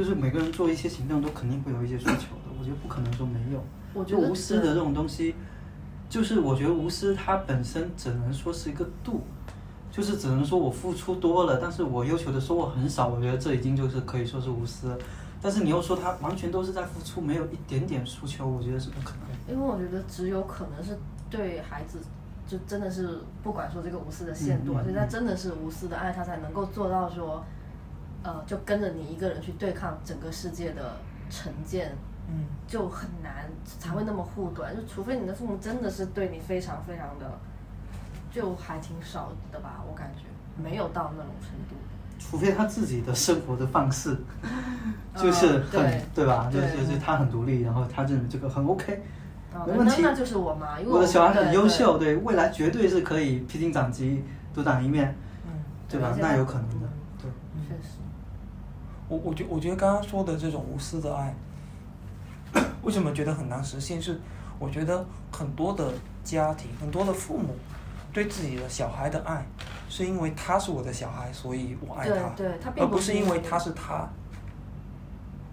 [0.00, 3.62] 就是每个人做一些行动都肯定会有一些诉求的，我觉得不可能说没有。
[3.92, 5.34] 我觉得就无私的这种东西，
[6.08, 9.20] 就是我觉得无私它本身只能说是一个度，
[9.92, 14.98] 就是只能说我付出多了，但是我要求的收获很少，我觉得这已经就是可以说是无私。
[15.42, 19.54] 但是你又说他完全都是在付出，没有一点点诉求，我觉得是不可能。
[19.54, 20.98] 因为我觉得只有可能是
[21.28, 21.98] 对孩子，
[22.46, 27.44] 就真的是不管说这个无私的限度啊，嗯嗯所以他真的是无私的爱，他才能够做到说，
[28.22, 30.96] 呃，就跟着你一个人去对抗整个世界的
[31.30, 31.96] 成见，
[32.28, 33.48] 嗯就很难，
[33.78, 34.76] 才会那么护短。
[34.76, 37.30] 就除非你的父母真的是对你非常非常的，
[38.30, 40.24] 就还挺少的吧，我感觉
[40.62, 41.76] 没有到那种程度。
[42.18, 44.14] 除非他自己的生活的方式，
[45.16, 46.50] 就是很、对对吧？
[46.52, 49.02] 就对是就是他很独立，然后他认为这个很 OK，
[49.54, 50.02] 哦没问题。
[50.02, 55.16] 那那就是我嘛，因为我的小孩很优秀，对未来绝对是可以披荆斩棘、独当一面，
[55.46, 55.52] 嗯。
[55.88, 56.14] 对吧？
[56.20, 56.79] 那有可能
[59.10, 61.34] 我我觉我觉得刚刚说的这种无私的爱，
[62.82, 64.00] 为什么觉得很难实现？
[64.00, 64.18] 是
[64.58, 65.92] 我觉得很多的
[66.22, 67.56] 家庭，很多的父母
[68.12, 69.44] 对自己的小孩的爱，
[69.88, 74.08] 是因为他是我的小孩，所以我爱他，对，他并而不是是因为他是他。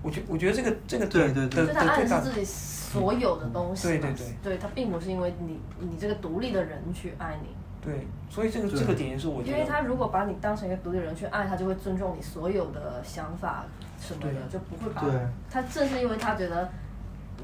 [0.03, 7.49] 我觉我觉得这个这个对对对的就他爱是自己所有的东西嘛，对对对对他并不是因为你你这个独立的人去爱你，
[7.81, 13.65] 对，所以这个这个点也是我觉得，因为他如果把你当成一个独立人去爱，他就会尊重你所有的想法
[13.99, 15.11] 什么的，就不会把对
[15.49, 16.69] 他正是因为他觉得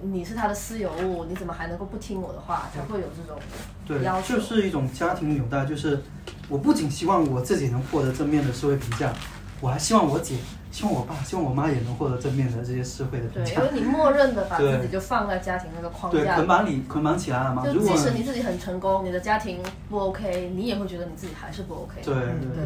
[0.01, 3.39] 你是他的私有物，你怎么还能够不听我的话，才会有这种
[3.85, 4.35] 对要，求。
[4.35, 6.01] 就是一种家庭纽带，就是
[6.49, 9.13] 我不仅希望我自己能获得正面的社会评价，
[9.61, 10.35] 我还希望我姐、
[10.73, 13.61] 希望我爸、希望我妈也能获得正面的这些社会的评对，因价。
[13.61, 17.63] 为你默认的把对自己就放在家庭那个框，架对，捆绑你捆绑起来了嘛。
[17.63, 22.01] 就即使你自己很成功，你的家庭不 OK，你也会觉得你自己还是不 OK。
[22.03, 22.65] 对对嗯对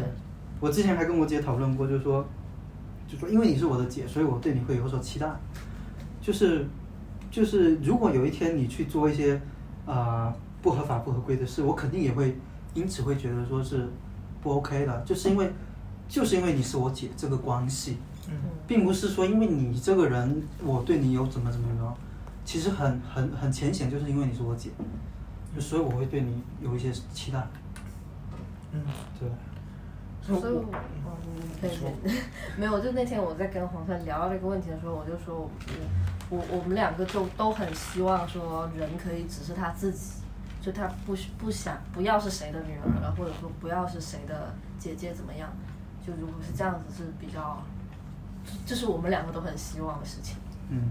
[0.58, 2.26] 我之前还跟我姐讨论过，就是说，
[3.06, 5.28] 就说因为你是我的姐，所以我对你会有所期待。
[6.22, 6.66] 就是
[7.30, 9.34] 就是，如果有一天你去做一些
[9.84, 12.36] 啊、呃不合法不合规的事，我肯定也会
[12.74, 13.86] 因此会觉得说是
[14.42, 15.50] 不 OK 的，就是因为
[16.08, 17.98] 就是因为你是我姐这个关系，
[18.28, 18.34] 嗯。
[18.66, 21.94] 并不是说因为你这个人我对你有怎么怎么着，
[22.44, 24.70] 其实很很很浅显，就是因为你是我姐，
[25.54, 27.46] 就所以我会对你有一些期待。
[28.72, 28.82] 嗯，
[29.18, 29.28] 对，
[30.26, 30.64] 所以嗯，
[31.60, 31.90] 对你说。
[32.02, 32.12] 对，
[32.58, 35.50] 没有，就那天我在跟黄川聊到这个问题的时候，我就说我
[36.30, 40.20] 我我们两个就都很希望说人可以只是他自己，
[40.60, 45.48] 就他不不想不要是谁的女儿了，或者说不要是谁的姐姐怎么样，
[46.08, 47.62] 就如果是这样子是比较，
[48.64, 50.36] 这是我们两个都很希望的事情。
[50.70, 50.90] 嗯。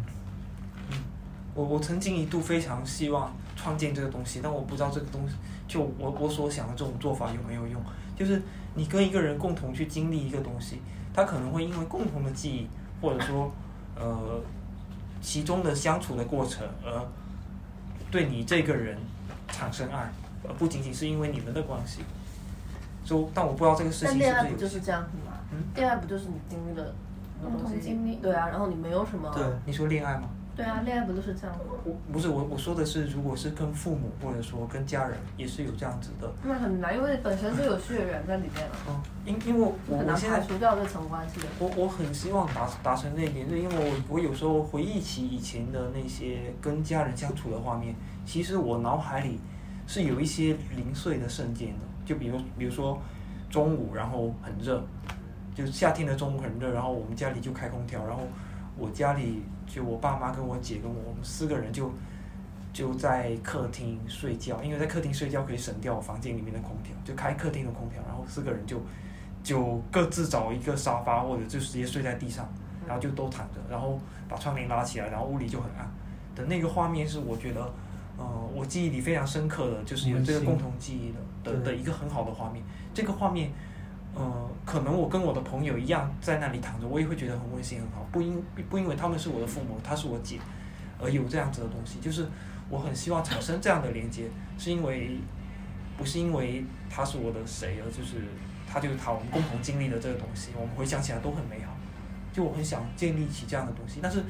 [1.56, 5.34] 我我曾经一度非常希望创建这个东西，但我不知道这个东西
[5.68, 7.82] 就我我所想的这种做法有没有用。
[8.16, 8.40] 就是
[8.76, 10.80] 你跟一个人共同去经历一个东西，
[11.12, 12.68] 他可能会因为共同的记忆，
[13.02, 13.52] 或者说
[13.96, 14.40] 呃
[15.20, 17.04] 其中的相处的过程，而
[18.12, 18.96] 对你这个人
[19.48, 20.12] 产生爱，
[20.48, 22.02] 而不仅仅是因为你们的关系。
[23.08, 25.38] 就但我不知道这个事情是不是有恋爱不就是这样子吗？
[25.54, 26.94] 嗯恋爱不就是你经历了
[27.42, 30.28] 很多共同经历对啊，然后你没有什么对你说恋爱吗？
[30.58, 31.64] 对啊，恋爱不就是这样吗？
[31.86, 36.30] 我不是我我说的是，如果是跟父母或者说跟家人，也是有这样子的。
[36.44, 41.46] 那很难，因为本身就有血缘在里面了，嗯，因因为我我现在排除掉这层关系的。
[41.60, 47.96] 我我很希望达达成那一点，是因为我我有时候回忆起以前的那些跟家人相处的画面，
[48.26, 49.40] 其实我脑海里
[49.86, 52.98] 是有一些零碎的瞬间的，就比如比如说
[53.50, 54.82] 中午，然后很热，
[55.54, 58.24] 就夏天的中午很热，然后我们家里就开空调，然后
[58.78, 61.92] 我家里就我爸妈跟我姐跟我我们四个人就
[62.72, 68.82] 就在客厅睡觉，因为在客厅睡觉可以省掉房间里面的空调，就开客厅的空调，然后四个人就
[69.44, 72.48] 就各自找一个沙发或者就直接睡在地上，
[72.88, 74.00] 然后就都躺着，然后
[74.30, 75.86] 把窗帘拉起来，然后屋里就很暗。
[76.36, 77.68] 的那个画面是我觉得，
[78.58, 82.64] 我记忆里非常深刻的，就是有这个共同记忆的的的一个很好的画面。
[82.92, 83.52] 这个画面，
[84.16, 90.40] 呃，可能我跟我的朋友一样在那里躺着，我也会觉得很温馨很好，不因不因为他们是我的父母，她是我姐，
[91.00, 92.28] 而有这样子的东西，就是
[92.68, 94.28] 我很希望产生这样的连接，
[94.58, 95.20] 是因为
[95.96, 98.16] 不是因为他是我的谁，而就是
[98.68, 101.74] 他就是他，我们共同经历的这个东西，我们回想起来都很美好。
[102.34, 104.24] 就我很想建立起这样的东西，但是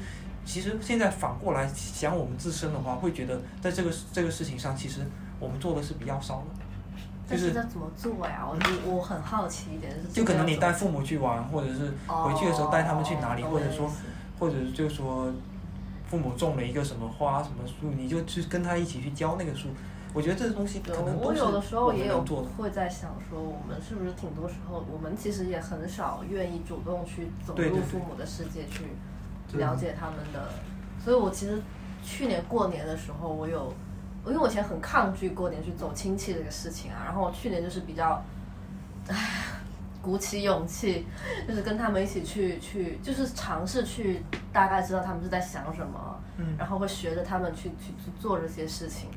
[0.48, 5.02] 其实现在反过来想我们自身的话，会觉得在这个这个事情上，其实
[5.38, 8.48] 我们做的是比较少的，就是但是这怎么做呀？
[8.48, 13.90] 我我我很好奇一点是，就可能你带父母去玩，或者是回去的时候带他们去哪里，哦或者说
[14.40, 15.30] 或者就说
[16.08, 19.68] 父母种了一个什么花什么树，你就去跟他一起去浇那个树。
[20.14, 22.42] 我觉得这个东西可，能我有的时候也有做。
[22.56, 28.88] 会在想说，我们是不是挺多时候，我们其实也很少愿意主动去走入父母的世界去对
[29.54, 30.48] 了解他们的。
[31.02, 31.62] 所以我其实
[32.02, 33.72] 去年过年的时候，我有，
[34.26, 38.22] 因为我以前很抗拒过年去走亲戚这个事情啊，然后我去年就是比较，
[39.08, 39.16] 唉，
[40.02, 41.06] 鼓起勇气，
[41.46, 44.22] 就是跟他们一起去去，就是尝试去
[44.52, 49.08] 大概知道他们是在想什么，嗯然后会学着他们去去去做这些事情。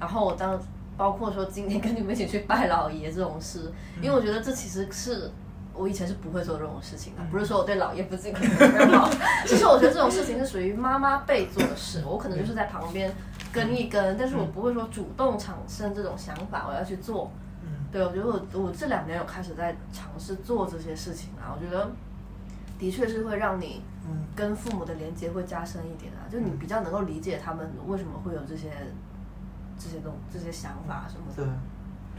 [0.00, 0.60] 然后我当
[0.96, 3.72] 包括说今天跟你们一起去拜老爷这种事，
[4.02, 5.30] 因为我觉得这其实是
[5.78, 8.34] 我以前是不会做这种事情的，不是说我对老爷不敬
[9.46, 13.14] 其实我觉得这种事情是属于妈妈辈做的事，我可能就是在旁边
[13.52, 17.30] 跟一跟，但是我不会说主动产生这种想法，我要去做。
[17.62, 17.68] 嗯。
[17.92, 21.90] 对，我觉得我我这两年有开始在尝试做这些事情啊，我觉得
[22.78, 24.24] 的确是会让你嗯。
[24.34, 28.70] 跟父母的连接会加深一点啊，就你比较能够理解他们为什么会有这些
[29.78, 31.44] 这些东这些想法什么对。
[31.44, 31.52] 的。，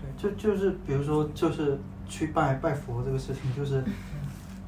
[0.02, 1.78] 对，就就是比如说就是
[2.10, 3.84] 去拜拜佛这个事情，就是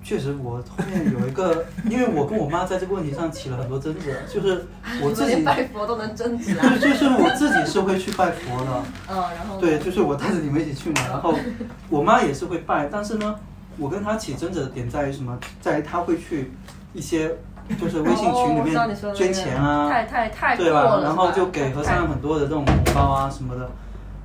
[0.03, 4.65] 确实，我后面有一个，因为我跟我妈在这个问题上起了很多争执，就是
[5.01, 6.69] 我自己 拜佛都能争执啊。
[6.79, 11.35] 就就是我自己是会去拜佛的， 嗯，然后对，就是我带着你们一起去嘛，然后
[11.89, 13.35] 我妈也是会拜，但是呢，
[13.77, 15.37] 我跟她起争执的点在于什么？
[15.59, 16.51] 在于她会去
[16.93, 17.35] 一些
[17.79, 20.81] 就是微信群里面捐钱啊，太太太过对吧？
[20.83, 23.69] 了，然后就给和尚很多的这种红包啊什么的，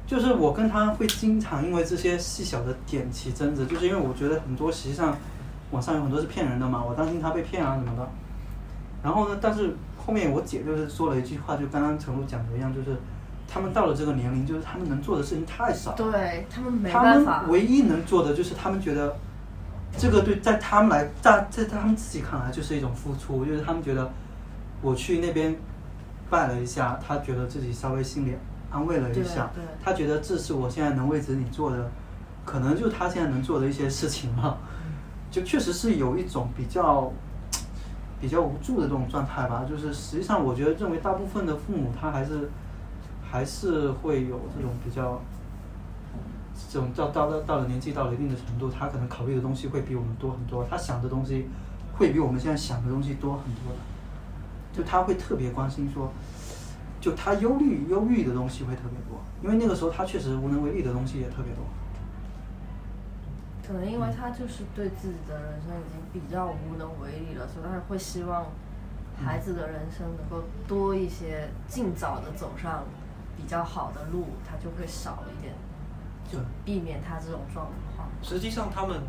[0.07, 5.17] 就是我跟他会经常因为这些细小的点起争执，就是因为我觉得很多实际上
[5.73, 8.09] 网上有很多是骗人的嘛，我担心他被骗啊什么的。
[9.03, 12.97] 然后呢，但是后面我姐就是说了一句话，就刚刚陈露讲的一样，就是
[13.49, 19.17] 他们到了这个年龄，就是他们能做的事情太少，对他们没办法们，唯一能做的就是他们觉得，
[19.99, 24.11] 这个对在他们来，在在他们自己看来就是一种付出，就是他们觉得
[24.83, 25.57] 我去那边
[26.31, 28.35] 拜了一下，他觉得自己稍微心里
[28.77, 29.51] 安慰了一下
[29.83, 31.91] 他觉得这是我现在能为子女做的，
[32.45, 34.59] 可能就是他现在能做的一些事情嘛，
[35.31, 37.12] 就确实是有一种比较。
[38.18, 42.49] 比较无助的这种状态吧，就是实际上我觉得认为大部分的父母他还是
[43.22, 45.20] 还是会有这种比较
[46.72, 51.47] 这种到到到到了年纪到了一定的程度，他可能考虑的东西会比我们多很多，他想的东西
[51.99, 53.79] 会比我们现在想的东西多很多的，
[54.72, 56.11] 就他会特别关心说，
[57.01, 61.64] 就他忧虑忧郁的东西会特别多，因为那个时候他确实无能为力的东西也特别多。
[63.66, 68.47] 可能因为他就是对自己的人生已经比较无能为力了，所以他会希望
[69.24, 72.84] 孩子的人生能够多一些，尽早的走上
[73.36, 75.53] 比较好的路，他就会少一点，
[76.30, 77.66] 就避免他这种状
[77.97, 78.09] 况。
[78.22, 79.01] 实际上他们，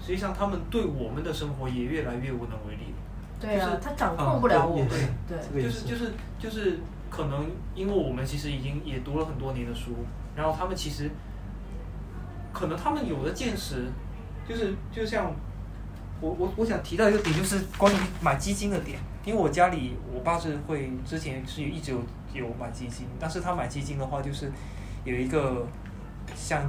[0.00, 2.96] 实际上他们对我们的生活也越来越无能为力了。
[3.38, 4.88] 对啊就是，他掌控不了嗯我们
[5.28, 6.78] 对就是就是就是
[7.14, 9.92] 可能因为我们其实已经也读了很多年的书，
[10.34, 11.08] 然后他们其实
[12.52, 13.84] 可能他们有的见识，
[14.48, 15.32] 就是就像
[16.20, 22.00] 我我我想提到一个点，就是关于买基金的点，因为我家里我爸是会之前是一直有
[22.32, 24.50] 有买基金，但是他买基金的话就是
[25.04, 25.64] 有一个
[26.34, 26.68] 像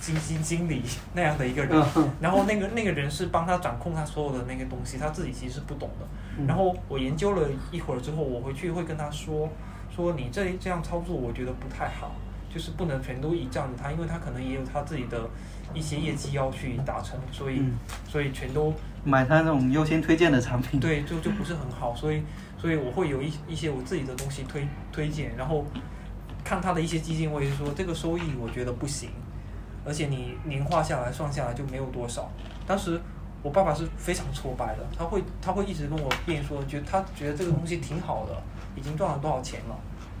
[0.00, 0.82] 基金经理
[1.12, 6.06] 那样的一个人，嗯然后那个那个人是帮他掌控他所有的那个东西，他自己其实是不懂的。
[6.38, 9.48] 嗯然后我研究了一会儿之后，我回去会跟他说，
[9.94, 12.12] 说你这这样操作，我觉得不太好，
[12.52, 15.28] 就是不能全都倚仗着他，因为他可能也有他自己的
[15.72, 17.78] 一些业绩要去达成，所以、嗯
[18.08, 18.72] 所以全都
[19.04, 20.78] 买他那种优先推荐的产品。
[20.80, 22.22] 对，就就不是很好，所以
[22.56, 25.64] 所以我会有一一些我自己的东西推推荐，然后
[26.42, 29.10] 看他的一些基金，我也是说这个收益我觉得不行，
[29.84, 32.30] 而且你年化下来算下来就没有多少。
[32.66, 33.00] 当时
[33.42, 38.42] 我爸爸是非常挫败的，他会他会一直跟我辩说，觉得他觉得这个东西挺好的，
[38.76, 39.76] 已经赚了多少钱了，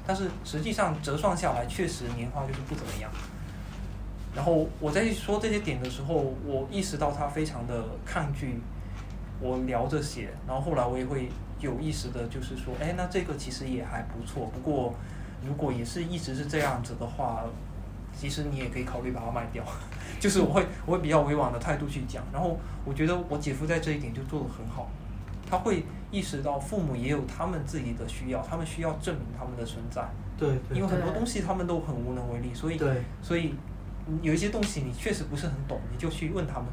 [0.06, 3.10] 但是实际上折算下来确实年化就是不怎么样。
[4.34, 8.60] 然后我在说这些点的时候，我意识到他非常的抗拒
[9.40, 11.28] 我聊这些，然后后来我也会
[11.60, 14.46] 有意识的，就是说，哎，那这个其实也还不错。
[14.46, 14.94] 不过
[15.46, 17.44] 如果也是一直是这样子的话，
[18.16, 19.64] 其实你也可以考虑把它卖掉。
[20.18, 24.88] 就是我会我会比较委婉的态度去讲，然后我觉得我姐夫在这一点就做得很好，
[25.48, 25.84] 他会
[26.14, 30.08] 意识到父母也有他们自己的需要，他们需要证明他们的存在，
[30.38, 30.78] 对对。
[30.78, 32.80] 因为很多东西他们都很无能为力，所以
[33.20, 33.52] 所以
[34.06, 36.66] 嗯有一些东西你确实不是很懂，你就去问他们，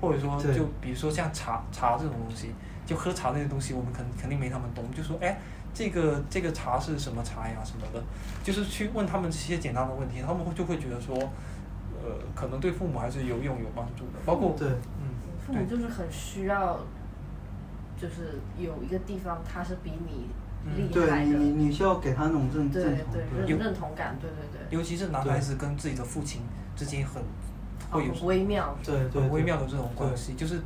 [0.00, 2.52] 或者说就比如说像茶茶这种东西，
[2.84, 5.38] 就喝茶那些东西，我们肯肯定没他们懂，就说哎，
[5.72, 8.04] 这个这个茶是什么茶呀什么的，
[8.42, 11.16] 就是去问他们这些简单的问题，他们会就会觉得说，
[12.02, 14.68] 呃，可能对父母还是有用有帮助的，包括对。
[14.68, 15.08] 嗯，
[15.46, 16.78] 父母就是很需要，
[18.00, 20.28] 就是有一个地方他是比你
[20.76, 26.42] 厉害的，对你你需要给他那种认对认同，对有认认同感，对对对，尤其是男孩子跟自己的父亲
[26.74, 27.22] 之间很
[27.90, 30.60] 会有很微妙，对对很微妙的这种关系，就是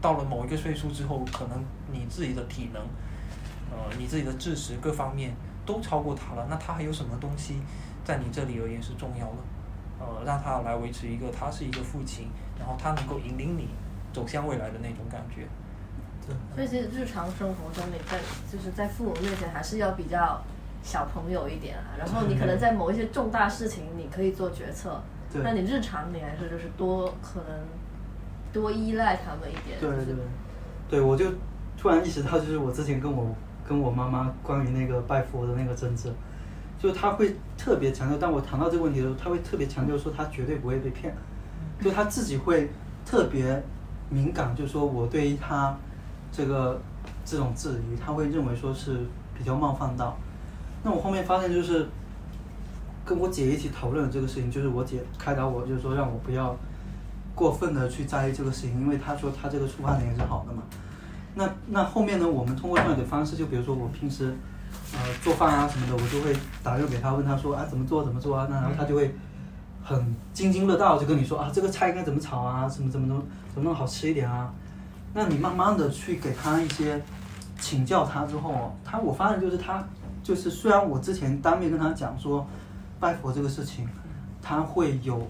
[0.00, 2.82] 到了某一个岁数之后，可能你自己的体能，
[3.70, 7.60] 呃，你自己的知识各方面都超过他了，那他还有什么东西
[8.04, 9.36] 在你这里而言是重要的？
[10.00, 12.26] 呃，让他来维持一个他是一个父亲，
[12.58, 13.68] 然后他能够引领你
[14.12, 15.46] 走向未来的那种感觉。
[16.26, 18.18] 对所以其实日常生活中，你在
[18.50, 20.42] 就是在父母面前还是要比较
[20.82, 21.96] 小朋友一点啊。
[21.98, 25.00] 然后你可能在某一些重大事情，你可以做决策，
[25.42, 27.58] 那你日常你还是就是多可能
[28.52, 29.78] 多依赖他们一点。
[29.80, 30.24] 对对对，
[30.88, 31.26] 对我就
[31.76, 33.34] 突然意识到，就是我之前跟我
[33.66, 36.12] 跟我妈妈关于那个拜佛的那个争执，
[36.78, 41.14] 就是她会特别强调，当我谈到这个问题的时候，她会特别强调说她绝对不会被骗，
[41.82, 42.70] 就她自己会
[43.04, 43.62] 特别
[44.08, 45.76] 敏感，就说我对于她
[46.36, 46.80] 这个
[47.24, 48.98] 这种质疑，她会认为说是
[49.38, 50.16] 比较冒犯到。
[50.82, 51.86] 那我后面发现就是
[53.04, 56.56] 跟我姐一起讨论这个事情，就是我姐开导我，就是说让我不要
[57.34, 60.62] 过分的去在意这个事情，因为他说他这个出发点也是好的嘛。
[61.36, 64.34] 那那后面呢，我们通过这样的方式，就比如说我平时
[64.92, 69.14] 呃做饭啊什么的，我就会打电话给他，问他说啊怎么做怎么做啊，那然后他就会
[69.82, 73.22] 很津津乐道就跟你说啊这个菜应该怎么炒啊，怎么怎么弄
[73.54, 74.52] 怎么弄好吃一点啊。
[75.16, 77.00] 那你慢慢的去给他一些
[77.60, 79.82] 请教他之后，他我发现就是他
[80.24, 82.44] 就是虽然我之前当面跟他讲说
[82.98, 83.88] 拜佛这个事情，
[84.42, 85.24] 他会有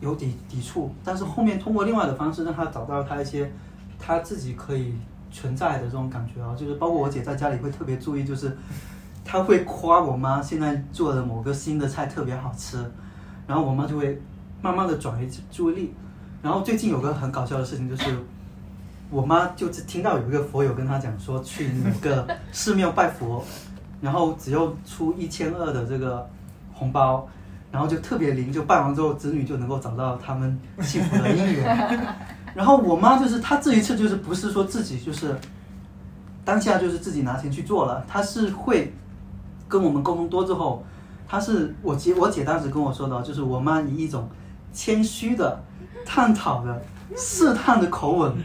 [0.00, 3.50] 有抵抵触，但是后面通过另外的方式让他找到他一些
[3.98, 4.92] 他自己可以
[5.32, 8.54] 存在的这种感觉啊，就是包括我姐在家里会特别注意，就是
[9.24, 12.78] 她会夸我妈现在做的某个新的菜特别好吃，
[13.46, 14.20] 然后我妈就会
[14.60, 15.94] 慢慢的转移注意力。
[16.42, 18.04] 然后最近有个很搞笑的事情就是。
[19.10, 23.42] 我妈就只听到有一个佛友跟她讲说，去某个 寺庙拜佛，
[24.00, 26.28] 然后只要出一千二的这个
[26.74, 27.26] 红包，
[27.72, 32.16] 然后就特别灵，就拜完之后子女就能够找到他们幸福的姻缘。
[32.54, 35.34] 然后我妈就是她这一次就是不是说自己就是
[36.44, 38.92] 当下就是自己拿钱去做了，她是会
[39.66, 40.84] 跟我们沟通多之后，
[41.26, 44.28] 她是我姐我姐当时跟我说的，就是我妈以一种
[44.72, 45.62] 谦虚的、
[46.04, 46.82] 探讨的、
[47.16, 48.36] 试探的口吻。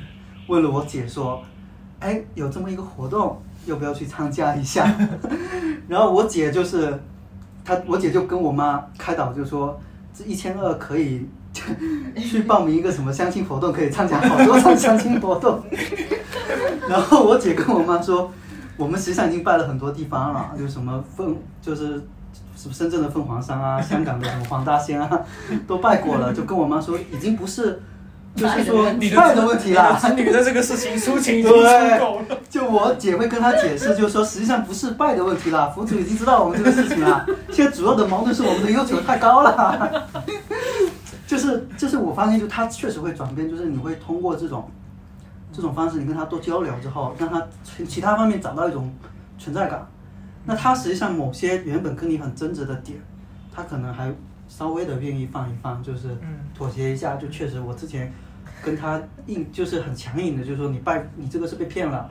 [0.47, 1.41] 问了我姐说
[1.99, 4.93] ：“哎，有这么一个活动，要不要去参加一下？”
[5.87, 6.97] 然后我姐就是，
[7.63, 9.79] 她我姐就跟我妈开导，就说
[10.13, 11.27] 这一千二可以
[12.15, 15.61] 去报名一个什么相亲活动，可以参加好多场相亲活动。
[16.89, 18.29] 然后我姐跟我妈说
[18.75, 21.93] ：“我们实际上已经拜了很多地方了，就什么凤，就是
[22.55, 25.21] 什么深圳的凤凰山啊，香港的什么黄大仙啊，
[25.65, 27.81] 都拜过了。”就跟我妈说，已经不是。
[28.35, 32.25] 就是说拜的问题啦，子女的这个事情抒情已经足够了。
[32.49, 37.23] 就我姐会跟他解释，就是说实际上不是拜的问题啦，佛祖已经知道我们这个事情了。
[37.51, 40.09] 现在主要的矛盾是我们的要求太高了。
[41.27, 44.67] 就是就是我发现，就他确实会转变，就是你会通过这种
[45.51, 48.91] 这种方式，你跟他多交流之后，让他从其他方面找到一种
[49.37, 49.87] 存在感。
[50.45, 52.99] 那他实际上某些原本跟你很争执的点，
[53.55, 54.11] 他可能还。
[54.55, 56.15] 稍微的愿意放一放，就是
[56.53, 58.13] 妥协一下，就确实我之前
[58.63, 62.07] 跟他硬就是很强硬的，就是说你拜你这个是被骗了，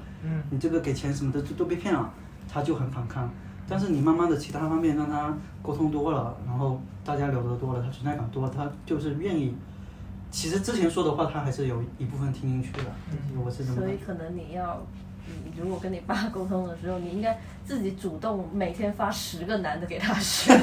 [0.50, 2.12] 你这个给钱什么的都都被骗了，
[2.48, 3.30] 他就很反抗。
[3.68, 5.32] 但是你慢慢的其他方面让他
[5.62, 9.54] 沟通多了，然后大家聊得多了，他存在感多，他就是愿意。
[10.32, 12.80] 其实之前说的话，他还是有一部分听进去的。
[13.44, 13.76] 我是这么。
[13.76, 14.84] 所以可能你要。
[15.56, 20.58] 如果跟你爸沟通的时候，你应该自己主动每天发十个男的给他选，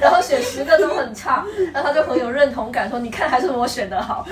[0.00, 4.26] 然后选十个都很差，然后他就很有认同感，说你看还是我选的好。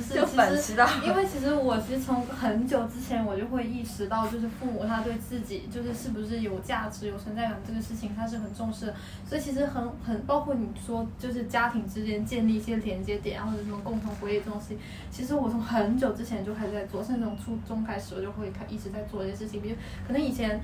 [0.00, 8.92] 就反其道，因为其实我其实从很久之前我就会意识到，就是父母他对自己就是是不是有价值、有存在感这个事情，他是很重视。
[9.26, 14.78] 所以其实很很包括你说就是家庭之间建立一些连接点，或者什么共同回忆这东西，
[15.10, 19.60] 其实我从很久之前就开始在做，甚至从初中开始我就会开一直在做这些事情。
[19.60, 19.76] 比如
[20.06, 20.60] 可能以前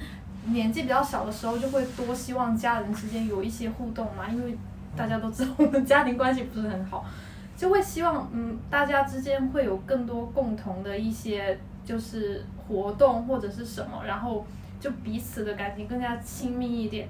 [0.47, 4.57] 年纪比较小的时候，就会多希望家人之间有一些互动嘛，因为
[4.97, 7.05] 大家都知道我们家庭关系不是很好。
[7.57, 14.45] 就会希望，嗯，大家之间会有更多共同的一些就是活动或者是什么，然后
[14.81, 17.09] 就彼此的感情更加亲密一点。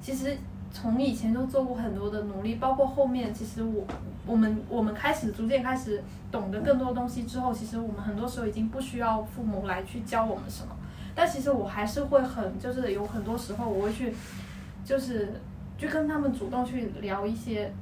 [0.00, 0.38] 其实
[0.70, 3.84] 从以前都做过很多的努力，包括后面，其实我
[4.24, 10.74] 我们我们开始逐渐开始懂得更多东西之后，其实我们很多时候已经不需要父母来去教我们什么。
[11.16, 14.14] 但其实我还是会很，就是有很多时候我会去，
[14.84, 15.32] 就是
[15.76, 17.72] 就跟他们主动去聊一些。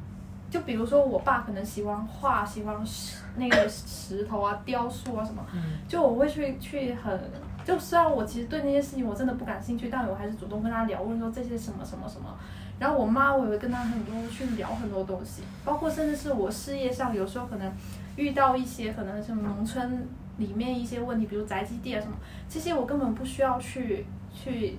[0.51, 5.45] 就比如说，我爸可能喜欢画，喜欢石那个石头啊、雕塑啊什么，
[5.87, 7.21] 就我会去去很，
[7.65, 12.35] 就虽然我其实对那些事情我真的不感兴趣，但我还是主动跟他聊，问说这些什么什么什么。
[12.79, 17.73] 然后我妈我也会跟他很多去聊很多东西，包括甚至是我事业上有时候可能
[18.17, 20.07] 遇到一些可能什么农村
[20.39, 22.17] 里面一些问题，比如宅基地啊什么，
[22.49, 24.79] 这些我根本不需要去去。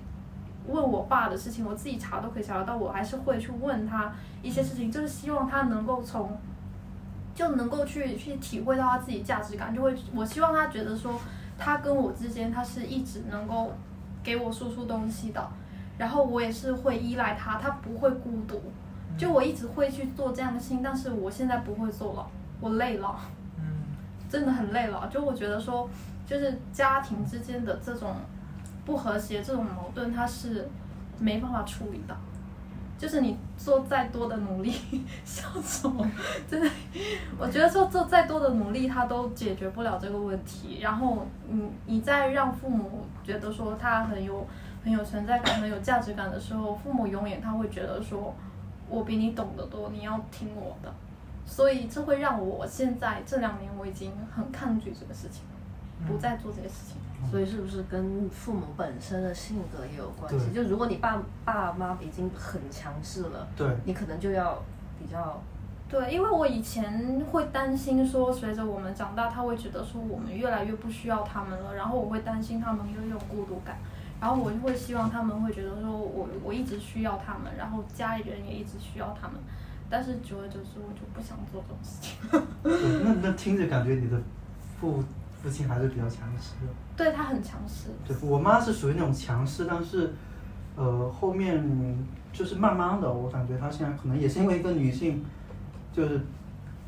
[0.70, 6.38] 问我爸的事情，我自己查都可以查得到，我还是会去问他一些事情，就是希望他能够从，
[7.34, 11.20] 就能够去去体会到他自己价值感，就会我希望他觉得说，
[11.58, 13.72] 他跟我之间他是一直能够
[14.22, 15.50] 给我输出东西的，
[15.98, 18.60] 然后我也是会依赖他，他不会孤独，
[19.18, 22.26] 就我一直会去做这样的事情，但是我现在不会做了，
[22.60, 23.18] 我累了，
[23.58, 23.64] 嗯，
[24.28, 25.88] 真的很累了，就我觉得说，
[26.26, 28.14] 就是家庭之间的这种。
[28.90, 30.68] 不和谐这种矛盾，它是
[31.20, 32.16] 没办法处理的。
[32.98, 34.74] 就是你做再多的努力，
[35.24, 36.04] 笑什么？
[36.50, 36.68] 真的，
[37.38, 40.80] 我觉得做做再多的努力，他都解决不了这个问题。
[40.80, 44.44] 然后，你你再让父母觉得说他很有
[44.82, 48.34] 很有存在感、很有价值感的时候，父母永远他会觉得说，
[48.88, 50.92] 我比你懂得多，你要听我的。
[51.46, 55.44] 所以这会让我现在这两年我已经很抗拒这个事情，
[56.06, 56.96] 不再做这些事情。
[57.30, 60.52] 所以是不是跟父母本身的性格也有关系？
[60.52, 64.62] 就如果你爸爸妈已经很强势了，对，你可能就要
[64.98, 65.42] 比较
[65.88, 73.78] 对，因为我以前会担心说，随着我们长大，他会觉得说我们越来越不需要他们了，然后我会担心他们有一种孤独感，
[74.20, 79.36] 然后我就会希望他们会觉得说我我一直需要他们，然后家里人也一直需要他们，
[79.88, 82.16] 但是久而久之，我就不想做这种事情。
[83.04, 84.16] 那那听着感觉你的
[84.80, 85.02] 父
[85.42, 86.72] 父亲还是比较强势的。
[86.96, 90.12] 对他很强势，对我妈是属于那种强势，但是，
[90.76, 91.64] 呃，后面
[92.32, 95.24] 就是慢慢的，我感觉她现在可能也是因为一个女性，
[95.92, 96.20] 就是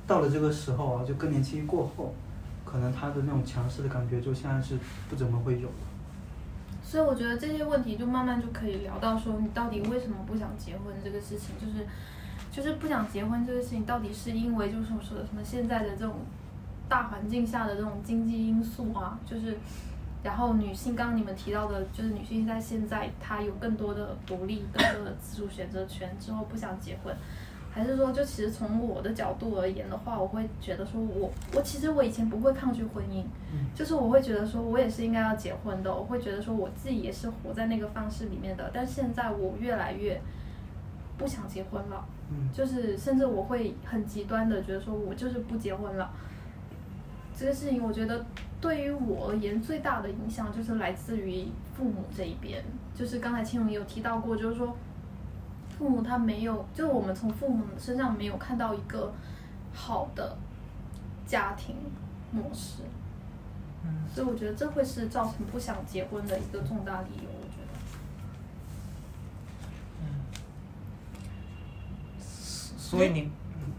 [0.07, 2.15] 到了这个时候啊，就更年期过后，
[2.65, 4.77] 可能她的那种强势的感觉就现在是
[5.09, 5.75] 不怎么会有了。
[6.85, 11.87] 所以我觉得这些问题就慢慢就可以聊到说，你到底为什么不想结婚这个事情，就是
[12.51, 16.17] 就是不想结婚这个事情，到底是因为就是我说的什么现在的这种
[16.93, 19.57] 大环境下的这种经济因素啊，就是
[20.23, 27.17] 然后女性刚刚你们提到的，就是女性在现在她有更多的独立、更多的自主选择权之后不想结婚。
[27.71, 33.25] 还是说，就其实从我的角度而言的话，我会觉得说我，我其实我以前不会抗拒婚姻，
[33.75, 40.21] 就是我会觉得说我也是应该要结婚的，我会觉得说我自己也是活在那个方式里面的，但现在我越来越
[41.17, 46.11] 不想结婚了，嗯就是甚至我会很极端的觉得说我就是不结婚了。
[47.37, 48.25] 这个事情，我觉得
[48.61, 51.47] 对于我而言最大的影响就是来自于
[51.77, 52.63] 父母这一边，
[52.95, 54.77] 就是刚才青龙也有提到过，就是说。
[55.79, 59.13] 父母他没有，就是我们从父母身上没有看到一个
[59.73, 60.37] 好的
[61.27, 61.75] 家庭
[62.31, 62.85] 模式，
[63.83, 67.29] 嗯，所以我觉得这会是造成不想结婚的一个重大理由。
[67.33, 67.73] 我觉得，
[72.79, 73.29] 所以你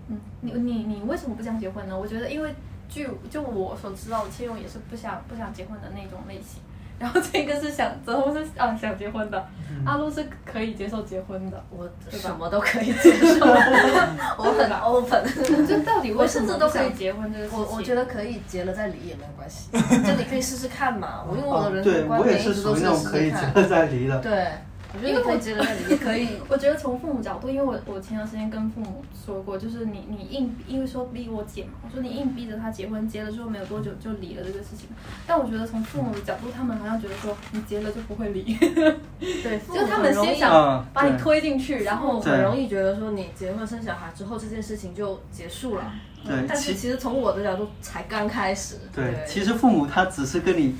[0.09, 1.97] 嗯，你你你为什么不想结婚呢？
[1.97, 2.53] 我觉得，因为
[2.93, 6.61] 据就我所知道，切勇也是不想不想结婚的那种类型。
[6.99, 9.45] 然后这个是想，泽宏是啊想结婚的，
[9.83, 13.45] 阿露是可以接受结婚的，我对什么都可以接受，
[14.37, 15.25] 我很 open。
[15.67, 17.59] 就到底为什我甚么都可以至都可以结婚这个事情？
[17.59, 21.25] 我我觉得可以结了再离也没有关系， 就你可以试试看嘛。
[21.27, 23.53] 我因为我的人生观我也念一直都是属于那种试可以结试看。
[23.55, 24.17] 了再离的。
[24.19, 24.47] 对，
[24.95, 26.29] 我觉得你可以结了再离，也可以。
[26.47, 34.87] 我觉得从父母角度，因为我我前段时间跟父母说过，就是你你硬因为说逼我姐嘛，我说你硬逼着她结婚，结了之后没有多久就离了这个事情。
[35.25, 38.43] 但我觉得从父母的角度，他们好像觉得说你结了就不会离，
[39.19, 45.91] 对，就他们先啊想把你推进去，然后很容易觉得说你结婚生小孩之后这件事情就结束了。
[46.25, 48.77] 对，但是其其实从我的角度才刚开始。
[48.95, 50.73] 对，其实父母他只是跟你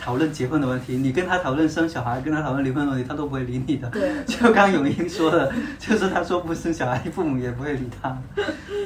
[0.00, 3.88] 讨论结婚的问题，你跟他讨论生小孩，跟他讨论离婚的问题，他都不会理你的。
[3.90, 8.16] 对就刚刚永英说的， 就是他说不生小孩，父母也不会理他。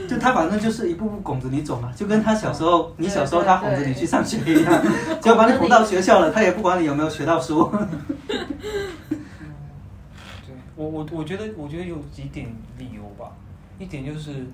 [0.08, 4.82] 就他反正就是一步步拱着你走嘛，就跟他小时候，你小时候他哄着你去上学一样，
[5.22, 7.70] 只要 把你哄到学校了，他也不管你有没有学到书。
[8.28, 8.38] 对
[10.76, 13.30] 我我我觉得我觉得有几点理由吧，
[13.78, 14.44] 一点就是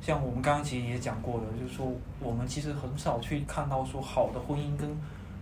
[0.00, 4.88] 像我们刚刚其实也讲过的，就是说我们其实很少去看到说好的婚姻跟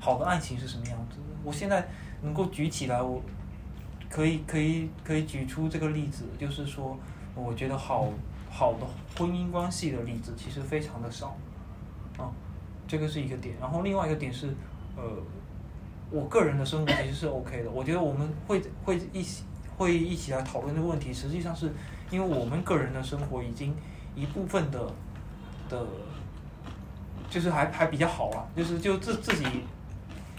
[0.05, 1.17] 好的爱情是什么样子。
[1.43, 1.89] 我现在
[2.21, 3.23] 能够举起来，我
[4.11, 6.95] 可以可以可以举出这个例子，就是说
[7.35, 8.11] 我觉得好
[8.51, 8.81] 好的
[9.17, 11.35] 婚姻关系的例子其实非常的少，
[12.19, 12.29] 啊，
[12.87, 13.57] 这个是一个点。
[13.59, 14.49] 然后另外一个点是，
[14.95, 15.03] 呃，
[16.11, 17.71] 我个人的生活其实是 OK 的。
[17.71, 19.45] 我觉得我们会会一起
[19.79, 21.73] 会一起来讨论这个问题，实际上是
[22.11, 23.75] 因为我们个人的生活已经
[24.15, 24.79] 一部分的
[25.71, 25.87] 的，
[27.31, 29.47] 就是还还比较好啊，就是就自自己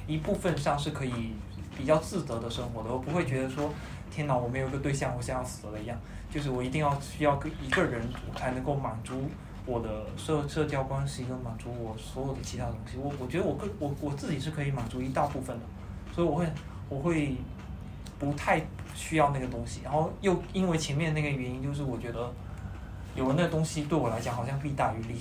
[0.07, 1.33] 一部分上是可以
[1.77, 3.73] 比较自得的生活的，我不会觉得说
[4.11, 5.97] 天哪，我没有个对象，我像要死了一样，
[6.31, 8.01] 就是我一定要需要跟一个人
[8.35, 9.29] 才能够满足
[9.65, 12.97] 我的社社交关系跟满足我所有的其他东西。
[12.97, 15.65] 我我觉得我个我我自己是可以满足一大部分的，
[16.13, 16.47] 所以我会
[16.87, 17.35] 我会
[18.19, 18.61] 不太
[18.93, 19.81] 需要那个东西。
[19.83, 22.31] 然后又因为前面那个原因，就是我觉得
[23.15, 25.15] 有了那个东西对我来讲好像弊大于利，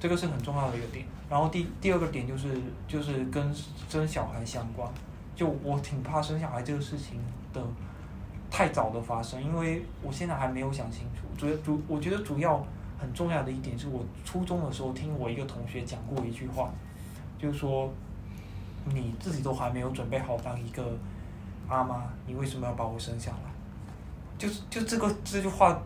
[0.00, 1.04] 这个是很重要的一个点。
[1.30, 2.48] 然后第第二个点就是
[2.86, 3.54] 就是跟
[3.88, 4.90] 生小孩相关，
[5.34, 7.20] 就我挺怕生小孩这个事情
[7.52, 7.62] 的
[8.50, 11.26] 太早的发生，因为我现在还没有想清楚。
[11.36, 12.64] 主要主我觉得主要
[12.98, 16.70] 很重要的一点是我初中的时候听我一个同学讲过一句话，
[17.38, 17.92] 就是说
[18.86, 20.96] 你自己都还没有准备好当一个
[21.68, 23.50] 妈妈，你为什么要把我生下来？
[24.38, 25.78] 就是就这个这句话，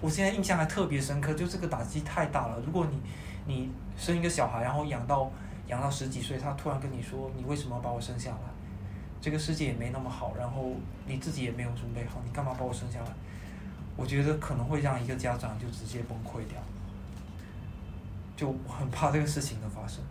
[0.00, 2.62] 我现在印象还特别深刻，就这个打击太大了。
[2.64, 3.00] 如果你
[3.46, 5.30] 你生一个小孩，然后养到
[5.66, 8.38] 养到十几岁，他突然跟你说你为什么把我生下来？
[9.20, 10.72] 这个世界也没那么好，然后
[11.06, 13.06] 你自己也没有准备好，你干嘛把我生下来？
[13.96, 16.60] 我觉得可能会让一个家长就直接崩溃掉，
[18.36, 20.02] 就很怕这个事情的发生，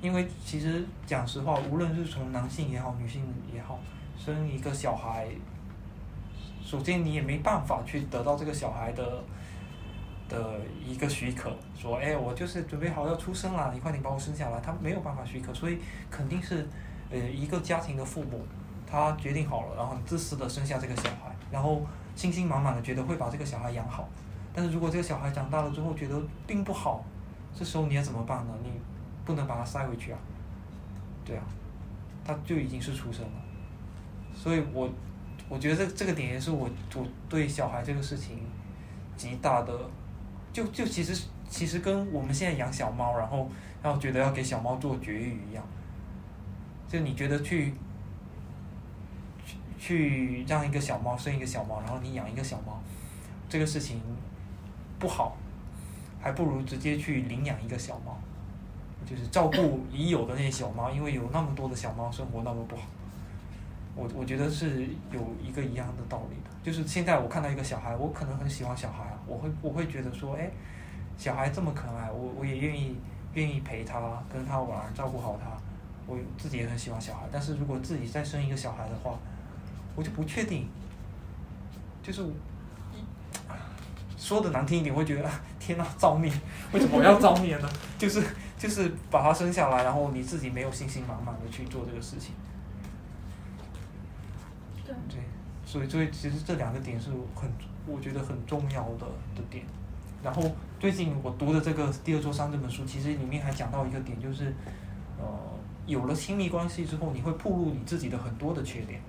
[0.00, 3.22] 因为其实讲实话，无论是从男性也好，女性
[3.52, 3.80] 也好，
[4.18, 5.26] 生一个小孩，
[6.62, 9.24] 首先你也没办法去得到这个小孩的
[10.28, 15.78] 的一个许可，说，哎，我就是准备好要出生了，你快点把我生下来，他没有办法许可，所以
[16.10, 16.66] 肯定是，
[17.10, 18.44] 呃，一个家庭的父母，
[18.86, 21.82] 他决定好了，然后自私的生下这个小孩，然后
[22.16, 24.08] 信心满满的觉得会把这个小孩养好，
[24.54, 27.04] 但是如果这个小孩长大了之后觉得并不好，
[27.54, 28.54] 这时候你要怎么办呢？
[28.62, 28.70] 你
[29.24, 30.18] 不能把他塞回去啊，
[31.24, 31.44] 对啊，
[32.24, 33.32] 他就已经是出生了，
[34.34, 34.90] 所以我
[35.48, 38.38] 我觉得这这个点也是我我对小孩这个事情
[39.16, 39.78] 极大的。
[40.54, 43.50] 就就其实其实跟我们现在养小猫，然后
[43.82, 45.66] 然后觉得要给小猫做绝育一样，
[46.88, 47.74] 就你觉得去
[49.44, 52.80] 去去让一个小猫生一个小猫，然后你养一个小猫，
[53.48, 54.00] 这个事情
[55.00, 55.36] 不好，
[56.20, 58.16] 还不如直接去领养一个小猫，
[59.04, 62.82] 就是照顾已有的那些小猫，因为有那么多的小猫生活那么不好，
[63.96, 69.18] 我我觉得是有一个一样的道理的，就是现在我看到一个小孩，我可能很喜欢小孩啊。
[69.26, 70.50] 我会我会觉得说，哎，
[71.16, 72.96] 小孩这么可爱，我我也愿意
[73.34, 74.00] 愿意陪他，
[74.32, 75.50] 跟他玩，照顾好他。
[76.06, 79.18] 我自己也很喜欢小孩，但是如果自己再生一个小孩的话，
[79.96, 80.68] 我就不确定。
[82.02, 82.22] 就是
[84.18, 86.30] 说的难听一点，会觉得天哪，造孽！
[86.72, 87.70] 为什么我要造孽呢？
[87.96, 88.22] 就是
[88.58, 92.34] 就是把他生下来，然后你自己没有信心满满的去做这个事情。
[94.84, 94.94] 对。
[95.08, 95.18] 对，
[95.74, 97.50] 所以所以其实这两个点是很。
[97.86, 99.06] 我觉得很重要的
[99.36, 99.62] 的点，
[100.22, 100.42] 然后
[100.80, 104.54] 最近我读的这个《第二座山》这本书，其实里面还讲到一个点，就是，
[105.18, 105.26] 呃，
[105.84, 109.02] 有了亲密关系之后，你会暴露你自己的很多的缺点，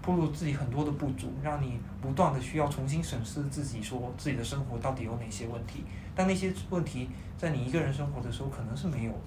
[0.00, 5.82] 暴露自己很多的不足，让你不断的需要重新审视自己，说自己的生活到底有哪些问题。
[6.14, 9.18] 但那些问题在你一个人生活的时候可能是没有的，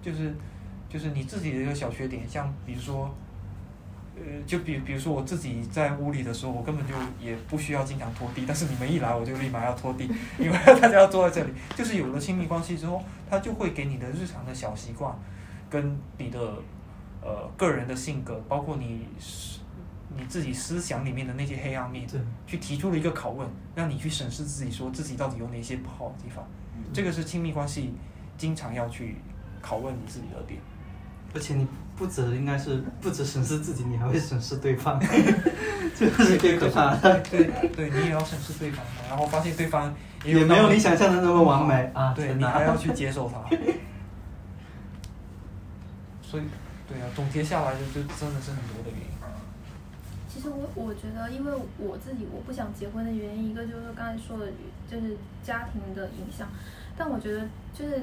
[0.00, 0.34] 就是
[0.88, 3.14] 就是你自己的一个小缺点，像比如说。
[4.18, 11.52] 呃，就比比如说我自己在屋里的时候，我根本就也不需要经常拖地，但是你们一来我就立马要拖地，因为 大家要坐在这里。
[11.76, 15.14] 就是有了亲密关系之后，他就会给你的日常的小习惯，
[15.68, 16.40] 跟你的
[17.20, 19.06] 呃个人的性格，包括你
[20.16, 22.08] 你自己思想里面的那些黑暗面，
[22.46, 26.42] 去提出了一个拷问，让你去审视自己，说自己到底有哪些不好的地方。
[26.90, 27.92] 这个是亲密关系
[28.38, 29.16] 经常要去
[29.62, 30.58] 拷问你自己的点，
[31.34, 31.66] 而且你。
[31.96, 35.00] 不止应该是不止审视自己，你还会审视对方，
[35.96, 37.18] 这个是最可怕的。
[37.30, 42.12] 对对，你也要审视对方，然后发现对方也没有你想象的那么完美啊！
[42.14, 43.38] 对你还要去接受他。
[46.22, 46.42] 所以，
[46.86, 49.06] 对啊，总结下来就就真的是很多的原因。
[50.28, 54.52] 其实我我觉得，因为我自己我不想结婚的原因，一个就是刚才说的，
[54.90, 56.46] 就是家庭的影响。
[56.94, 58.02] 但我觉得，就是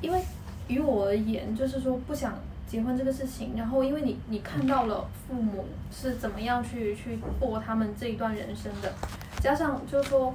[0.00, 0.22] 因为
[0.68, 2.38] 于我而言，就是说不想。
[2.68, 8.92] 结婚这个事情，然后因为你你看到了父母是怎么样去去过他们这一段人生的，
[9.40, 10.34] 加上就是说，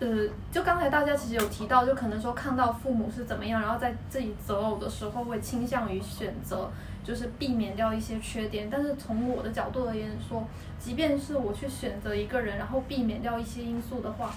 [0.00, 6.68] 呃，就刚才大家其实有提到，就可能说看到父母是怎么样，然后在自己择偶的时候会倾向于选择
[7.04, 10.44] 就是避免掉一些缺点，但是从我的角度而言说，
[10.78, 14.34] 即便是我去选择一个人，然后避免掉一些因素的话。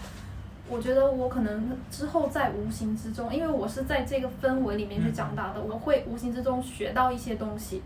[0.70, 7.82] 我觉得我可能之后在无形之中，因为我是在这个氛围里面去长大的，我会无形之中学到一些东西，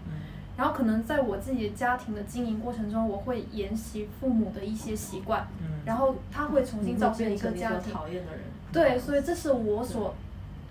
[0.56, 5.48] 然后可能在我自己的家庭的经营过程中，我会沿袭父母的一些习惯，
[5.86, 7.92] 然后他会重新造成一个家庭。
[7.92, 8.42] 讨厌的人。
[8.72, 10.14] 对，所以这是我所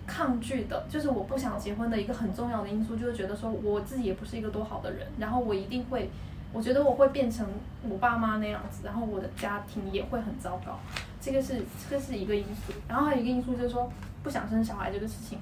[0.05, 6.09] 抗拒的，就是我不想结婚的一个很重要的因素，就是觉得说我自己也不是一个多好的人，然后我一定会，
[6.53, 7.45] 我觉得我会变成
[7.89, 10.79] 我爸妈那样子，然后我的家庭也会很糟糕。
[11.27, 13.91] 这个是这个是一个因素，然后还有一个因素就是说
[14.23, 15.37] 不想生小孩这个事情，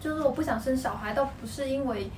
[0.00, 2.10] 就是我不想生小孩，倒不是因为，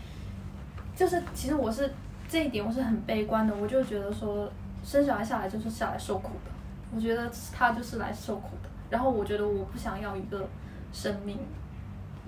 [0.95, 1.93] 就是其实我是
[2.29, 4.49] 这一点我是很悲观的，我就觉得说
[4.85, 6.51] 生小孩下来就是下来受苦的，
[6.95, 10.49] 我觉得他就是来受苦的，然后我觉得我不想要一个
[10.93, 11.37] 生命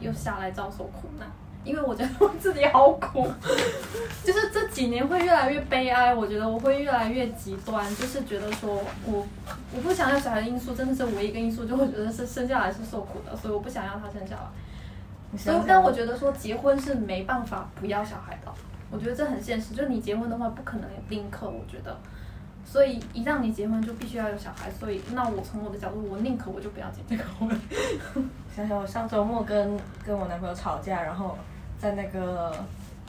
[0.01, 1.31] 又下来遭受苦难。
[1.65, 3.27] 因为我觉得我自己好苦，
[4.25, 6.13] 就是这几年会越来越悲哀。
[6.13, 9.27] 我觉得我会越来越极端，就是觉得说我
[9.73, 15.39] 我不想要小孩的因素，真的是唯一一个因素，就会觉得是生下来是受苦的，所以我不想要他生下来。
[15.39, 18.53] 所以，但我觉得说结婚是没办法不要小孩的，
[18.91, 19.73] 我觉得这很现实。
[19.73, 21.97] 就你结婚的话，不可能丁克，我觉得。
[22.65, 27.49] 所以一让你结婚就必须要有小孩，所以那我从我的角度，我宁可我就不要结这个婚。
[28.55, 31.39] 想想我上周末跟跟我男朋友吵架，然后。
[31.83, 32.55] 在那个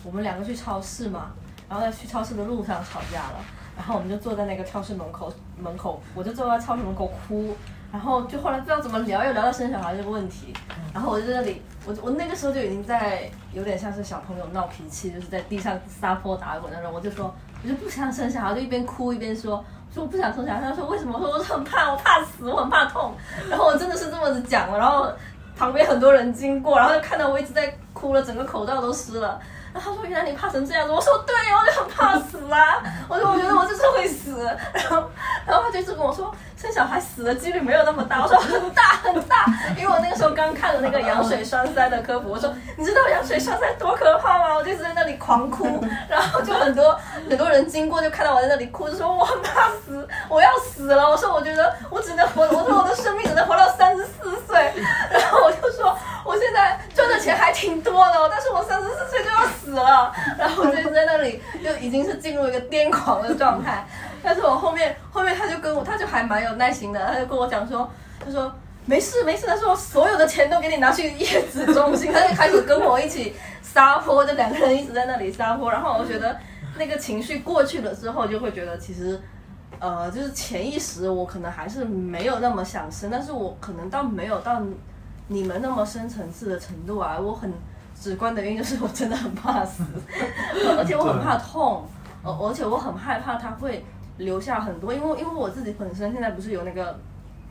[0.03, 1.31] 我们两个去超市嘛，
[1.69, 3.35] 然后在去超市的路上吵架了，
[3.77, 5.31] 然后我们就坐在那个超市门口
[5.61, 7.55] 门口，我就坐在超市门口哭，
[7.91, 10.51] 然后就后来不知道怎么聊，又聊到生小孩这个问题，
[10.91, 17.31] 然后我就在那里，我我那个时候就已经在有点像是小朋友闹脾气，就是在地上撒泼打滚那种，我就说
[17.63, 19.63] 我就不想生小孩，就一边哭一边说。
[19.93, 21.13] 说我不想生小孩，他说为什么？
[21.15, 23.13] 我说我很怕，我怕死，我很怕痛。
[23.47, 25.07] 然后我真的是这么子讲了，然后
[25.55, 29.39] 旁边很多人经过，然后就看到我一直在哭了，整个口罩都湿了。
[29.73, 35.09] 然后他说：“原来你怕成这样子。”我说：“对，我就很怕死啊。”我说：“我觉得我这次会死。”然后，
[35.47, 36.31] 然后他就一直跟我说
[36.63, 39.45] ：“生小孩死的几率没有那么大。”我说：“很大很大。”
[39.75, 46.97] 因为我那个时候刚看了那个羊水栓塞的科普，我说：“你知道羊水栓塞多可怕吗？”我就一直在那里狂哭，然后就很多
[47.29, 54.71] 很多人经过就看到我在那里哭，就说：“我很怕死，我要死了。”我说：“我觉得我只能活，我说我的生命只能活到三十四岁。”
[55.11, 63.87] 然后我就说：“我现在赚的钱还挺多的，但是我三十四岁就要死。”死了，然后我就在那里就已经是进入一个癫狂的状态。
[64.23, 67.87] 但是我后面后面他就跟我，他就还蛮有耐心的，他就跟我讲说，
[68.23, 68.51] 他说
[68.85, 75.69] 没事没事，他说所有的钱都给你拿去叶子中心，他就开始跟我一起撒泼，就两个人一直在那里撒泼。
[75.69, 76.35] 然后我觉得
[76.77, 79.21] 那个情绪过去了之后，就会觉得其实
[79.79, 84.61] 呃，就是潜意识我可能还是没有那么想生，但是我可能到没有到
[85.27, 87.53] 你们那么深层次的程度啊，我很。
[88.01, 89.81] 直观的原因就是我真的很怕死，
[90.77, 91.87] 而且我很怕痛，
[92.21, 93.85] 而而且我很害怕它会
[94.17, 96.99] 留下很多，因为因为我自己本身现在不是有那个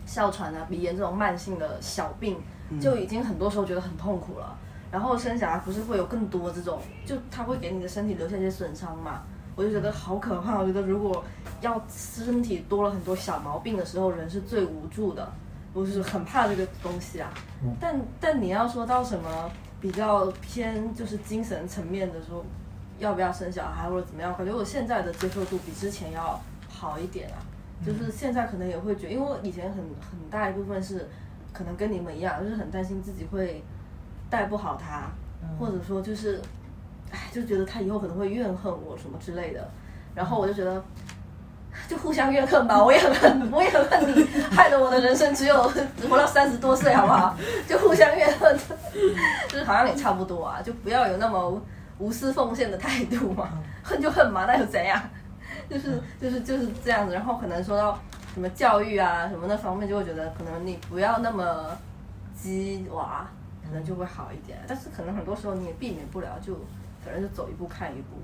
[0.06, 2.36] 哮喘啊、鼻炎这种慢性的小病，
[2.80, 4.56] 就已经很多时候觉得很痛苦了。
[4.90, 9.22] 然后生小孩不是会有更多这种，就它会给你的身体留下一些损伤嘛？
[9.56, 10.58] 我就觉得好可怕。
[10.58, 11.24] 我觉得如果
[11.60, 15.30] 要身体多了很多小毛病的时候，人是最无助的。
[15.72, 17.32] 我是很怕这个东西啊。
[17.80, 19.50] 但但你要说到什么？
[19.80, 22.44] 比较偏就是精神层面的说，
[23.00, 24.32] 要不要生小孩或者怎么样？
[24.36, 26.40] 感觉我现在的接受度比之前要
[26.90, 27.38] 好一点啊。
[27.84, 31.08] 就是现在可能也会觉得，因为我以前很很大一部分是
[31.52, 33.62] 可能跟你们一样，就是很担心自己会
[34.30, 35.10] 带不好他，
[35.58, 36.40] 或者说就是，
[37.10, 39.68] 哎，就觉得他以后可能会怨恨我什么之类的。
[40.14, 40.82] 然后我就觉得。
[41.88, 45.56] 就互相怨恨吧，我也很恨， 我也很恨你，害得我的人生只有
[46.06, 47.34] 活到三十多岁，好不好？
[47.66, 48.54] 就互相怨恨，
[49.48, 51.62] 就是好像也差不多啊，就不要有那么
[51.98, 53.48] 无私奉献的态度嘛，
[53.82, 55.02] 恨就恨嘛，那又怎样？
[55.72, 57.14] 就是就是就是这样子。
[57.14, 57.98] 然后可能说到
[58.34, 61.66] 什么教育啊什么那方面，就会觉得可能你不要那么
[62.36, 63.26] 鸡娃，
[63.64, 64.58] 可能就会好一点。
[64.66, 66.54] 但是可能很多时候你也避免不了，就
[67.04, 68.20] 反正就走一步看一步。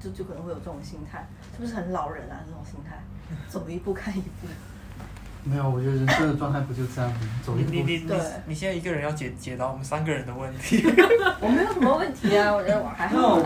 [0.00, 1.26] 就就可能会有这种心态，
[1.56, 2.36] 是不是很老人啊？
[2.46, 3.02] 这种心态，
[3.48, 4.46] 走一步看一步。
[5.44, 7.16] 没有，我觉得人生的状态不就这样吗？
[7.42, 7.70] 走一步。
[7.70, 8.12] 你你你，
[8.48, 10.84] 你现在一个人要解解答我们三个人的问题。
[11.40, 13.42] 我没有什么问题啊，我觉得我还好我。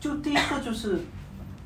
[0.00, 0.98] 就就第一个就是，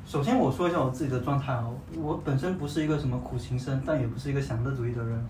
[0.05, 5.25] 首先我说一下我自己的状态哦，我本身不是一个什么苦行僧，但也不是一个享乐主义的人。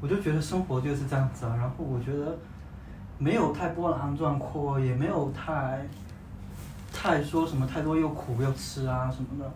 [0.00, 2.36] 我就觉得生活就是这样子啊，然后我觉得
[3.18, 5.84] 没有太波澜壮阔，也没有太。
[6.94, 9.50] 太说什么太多又苦又吃啊什么的，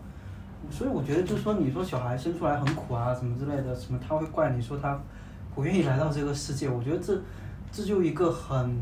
[0.71, 4.99] 所以我觉得就说你说小孩生出来很苦啊什么之类的，什么他会怪你说他
[5.53, 7.15] 不愿意来到这个世界，我觉得这
[7.71, 8.75] 这就一个很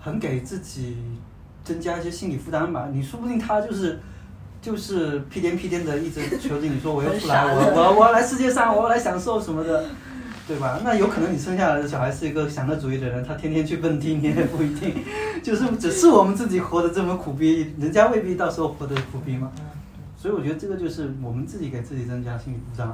[0.00, 0.96] 很给自己
[1.62, 2.88] 增加一些心理负担吧。
[2.90, 4.00] 你说不定他就是
[4.62, 9.84] 就是屁颠屁颠的一直 求着你说我要出来，我我我要来世界上，我要来享受什么的。
[10.44, 10.80] 对吧？
[10.82, 14.92] 那有可能你生下来的小孩是一个享乐主义的人，他天天去蹦迪，你也不一定。
[15.40, 19.52] 就是只是我们自己活得这么苦逼，人家未必到时候活得苦逼嘛。
[20.18, 22.92] 所以我觉得这个就是我们自己给自己增加心理负担。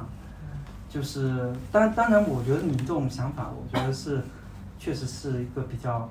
[0.87, 4.21] 就是当当然，我觉得你这种想法，我觉得是
[4.77, 6.07] 确实是一个比较，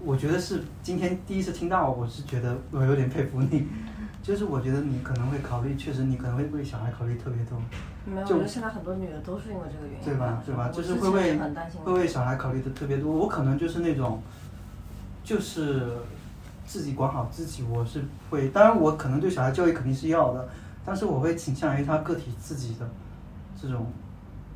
[0.00, 3.68] 我觉得是今天第一次听到，我是觉得我有点佩服你。
[4.28, 7.58] 就是我觉得你可能会考虑，确实你可能会为小孩考虑特别多。
[8.04, 10.04] 没有，我觉得现在很多女的都是因为这个原因。
[10.04, 10.42] 对吧？
[10.44, 10.68] 对吧？
[10.68, 11.38] 就是会为
[11.82, 13.10] 会为小孩考虑的特别多。
[13.10, 14.20] 我可能就是那种，
[15.24, 15.96] 就是
[16.66, 17.62] 自己管好自己。
[17.62, 20.46] 我是会，当然我可能对小孩教育肯定是要的，
[20.84, 22.86] 但是我会倾向于他个体自己的
[23.58, 23.86] 这种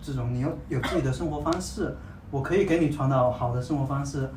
[0.02, 1.96] 这种，你有有自己的生活方式。
[2.30, 4.28] 我可以给你传导好的生活方式，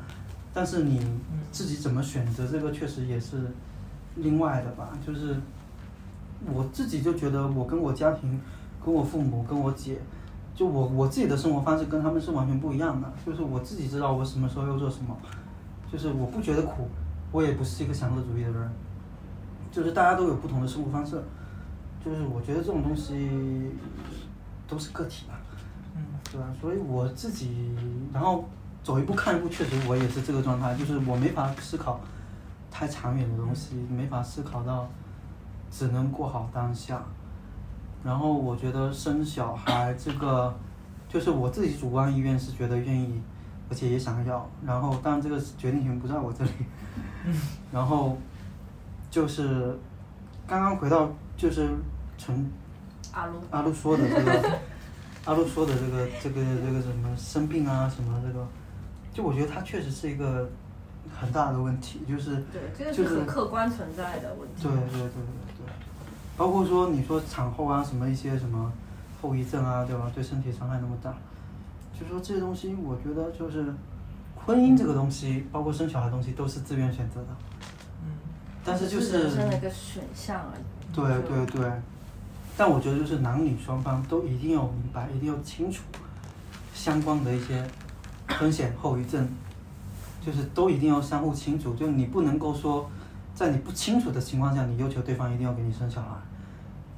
[0.54, 1.06] 但是你
[1.52, 3.50] 自己怎么选择这个，确实也是。
[4.16, 5.36] 另外的吧，就是
[6.52, 8.40] 我自己就觉得，我跟我家庭，
[8.84, 9.98] 跟我父母，跟我姐，
[10.54, 13.12] 就我我自己的生活方式跟他们是完全不一样的。
[13.24, 15.16] 就是我自己知道我什么时候要做什么，
[15.90, 16.88] 就是我不觉得苦，
[17.32, 18.70] 我也不是一个享乐主义的人。
[19.70, 21.22] 就是大家都有不同的生活方式，
[22.02, 23.30] 就是我觉得这种东西
[24.66, 25.38] 都是个体吧，
[25.94, 26.02] 嗯，
[26.32, 26.46] 对吧？
[26.58, 27.74] 所以我自己，
[28.12, 28.48] 然后
[28.82, 32.00] 走一步看一步，确实我也是这个状态，就是我没法思考。
[32.78, 34.86] 太长远的东西没法思考到，
[35.70, 37.02] 只能过好当下。
[38.04, 40.54] 然后我觉得生小孩这个，
[41.08, 43.18] 就是我自己主观意愿是觉得愿意，
[43.70, 46.50] 而且也想要，然后当然这个决定权不在我这里，
[47.72, 48.18] 然后
[49.10, 49.74] 就是
[50.46, 51.70] 刚刚回到就是
[52.18, 52.46] 陈
[53.14, 54.58] 阿鲁阿路说的这个，
[55.24, 58.46] 阿路说的这个这个这个什么生病啊什么这个，
[59.14, 60.46] 就我觉得他确实是一个
[61.18, 64.62] 很大的问题，就是对，这个就是是很客观存在的问题。
[64.62, 65.08] 对对对对
[65.58, 65.66] 对，
[66.36, 68.72] 包括说你说产后啊什么一些什么
[69.20, 70.10] 后遗症啊，对吧？
[70.14, 71.14] 对身体伤害那么大，
[71.98, 73.72] 就说这些东西，我觉得就是
[74.34, 77.28] 婚姻这个东西，包括生小孩东西，都是自愿选择的。
[78.04, 78.12] 嗯，
[78.64, 80.94] 但是就是人生的一个选项而已。
[80.94, 81.70] 对对对，
[82.56, 85.82] 但我觉得就是男女双方都一定要明白，一定要清楚
[86.74, 87.66] 相关的一些
[88.28, 89.28] 风险后遗症，
[90.26, 91.72] 就是都一定要相互清楚。
[91.74, 92.90] 就你不能够说，
[93.32, 96.08] 在你不清楚的情况下，你要求对方一定要给你生小孩，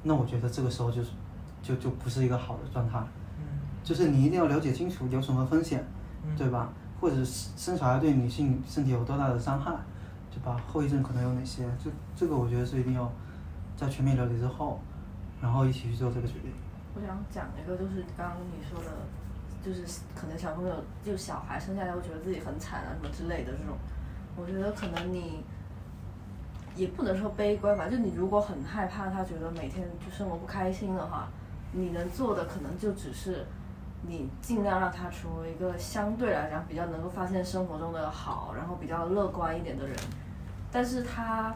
[0.01, 1.11] 那我觉得这个时候就是
[1.61, 2.97] 就就不是一个好的状态。
[3.37, 3.45] 嗯
[3.83, 5.85] 就是你一定要了解清楚有什么风险，
[6.25, 6.69] 嗯对吧？
[6.99, 9.71] 或者是生小孩对女性身体有多大的伤害，
[10.31, 10.59] 对吧？
[10.67, 11.63] 后遗症可能有哪些？
[11.83, 13.09] 这这个我觉得是一定要
[13.77, 14.81] 在全面了解之后，
[15.41, 16.51] 然后一起去做这个决定。
[16.95, 18.91] 我想讲一个，就是刚刚你说的，
[19.63, 19.83] 就是
[20.15, 23.77] 可能小朋友就小孩生下来会觉得自己很惨啊什么之类的这种，
[24.35, 25.43] 我觉得可能你
[26.75, 31.27] 也不能说悲观吧，就你如果很害怕他觉得每天就生活不开心的话，
[31.71, 33.45] 你能做的可能就只是
[34.07, 39.95] 你尽量让他成为一个相对来讲比较能够发现生活中的好，然后比较乐观一点的人，
[40.71, 41.55] 但是他。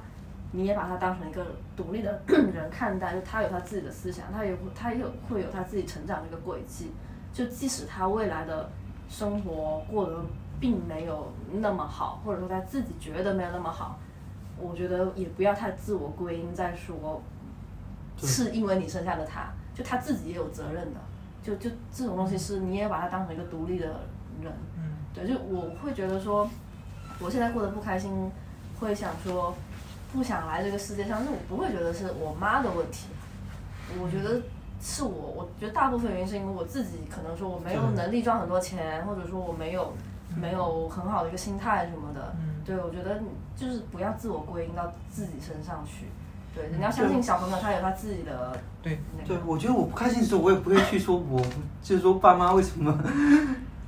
[0.55, 1.43] 你也把他当成一个
[1.75, 2.21] 独立的
[2.53, 6.91] 人看待，就他有他自己的思想，他也会他有会有他自己成长的一个轨迹。
[7.33, 8.69] 就即使他未来的
[9.09, 10.23] 生活过得
[10.59, 13.99] 并没有那么好，或者说他自己觉得没有那么好，
[14.57, 17.21] 我觉得也不要太自我归因，在说
[18.17, 20.99] 是因为你生下了他，就他自己也有责任的。
[21.43, 23.87] 就就这种东西是你也把他当成一个独立的
[24.41, 26.49] 人，嗯对，就我会觉得说，
[27.19, 28.31] 我现在过得不开心，
[28.79, 29.53] 会想说
[30.13, 33.09] 不想来这个世界上，那我不会觉得是我妈的问题，
[34.01, 34.41] 我觉得
[34.83, 39.93] 是我，我觉得大部分原因是因为我自己可能说我没有能力赚很多钱，或者说我没有
[40.35, 42.49] 没有很好的一个心态什么的，嗯。
[42.65, 43.21] 对我觉得
[43.57, 46.05] 就是不要自我归因到自己身上去，
[46.55, 51.41] 对，你要相信小朋友他有他自己的对对，，我觉得我不开心的时候，我也不会去说我，
[51.81, 52.97] 就是说爸妈为什么，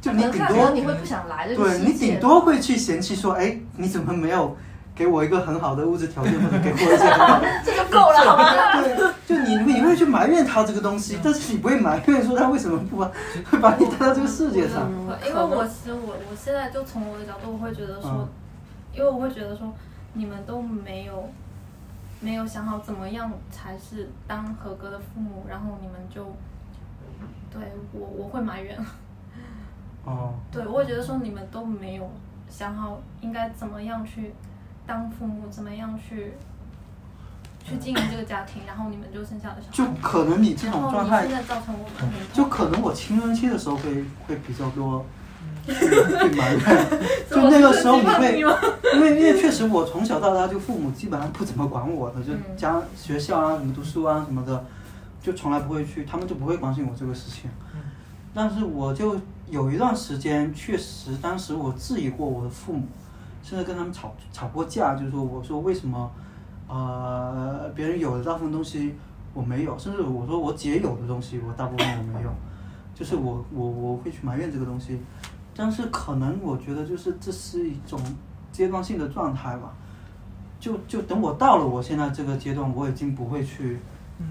[0.01, 4.55] 就你顶多你会不想来对你顶多会去嫌弃说，哎，你怎么没有
[4.95, 8.81] 给我一个很好的物质条件，或者给我一些很好的这就够了好吗？
[8.81, 13.11] 对，就你你会去埋怨他这个东西，但是你不会埋怨说他为什么不把
[13.51, 14.89] 会把你带到这个世界上。
[14.89, 18.27] 嗯因为我其实我我现在就从我的角度，我会觉得说，嗯
[18.93, 19.73] 因为我会觉得说，
[20.13, 21.29] 你们都没有
[22.21, 26.23] 没有想好怎么样才是当合格的父母，然后你们就
[27.51, 27.61] 对
[27.91, 28.77] 我我会埋怨，
[30.05, 32.09] 哦，对我会觉得说你们都没有
[32.49, 34.33] 想好应该怎么样去
[34.85, 36.33] 当父母，怎么样去
[37.63, 45.05] 去经营这个家庭，然后你们就生下了小孩就，可能你这种状态现，在造成我们很就可能我青春期的时候会会比较多
[45.67, 46.87] 嗯去去埋怨，
[47.29, 54.65] 就那个时候你会，因为因为确实我从小到大就父母基本上不怎么管我的，就嗯家学校啊什么读书啊什么的，
[55.21, 57.49] 就从来不会去，他们就不会关心我这个事情。
[57.73, 57.81] 嗯
[58.37, 59.15] 但是我就
[59.49, 62.85] 有一段时间，确实当时我质疑过我的父母，
[63.45, 66.11] 甚至跟他们吵吵过架，就是说我说为什么，
[66.67, 68.95] 呃，别人有的大部分东西
[69.35, 72.31] 我没有，甚至我说我姐有的东西我大部分我没有，
[72.95, 74.99] 就是我我我会去埋怨这个东西，
[75.55, 77.99] 但是可能我觉得就是这是一种
[78.51, 79.71] 阶段性的状态吧，
[80.59, 83.77] 就就等我到了我现在这个阶段，我已经不会去。
[84.17, 84.25] 嗯。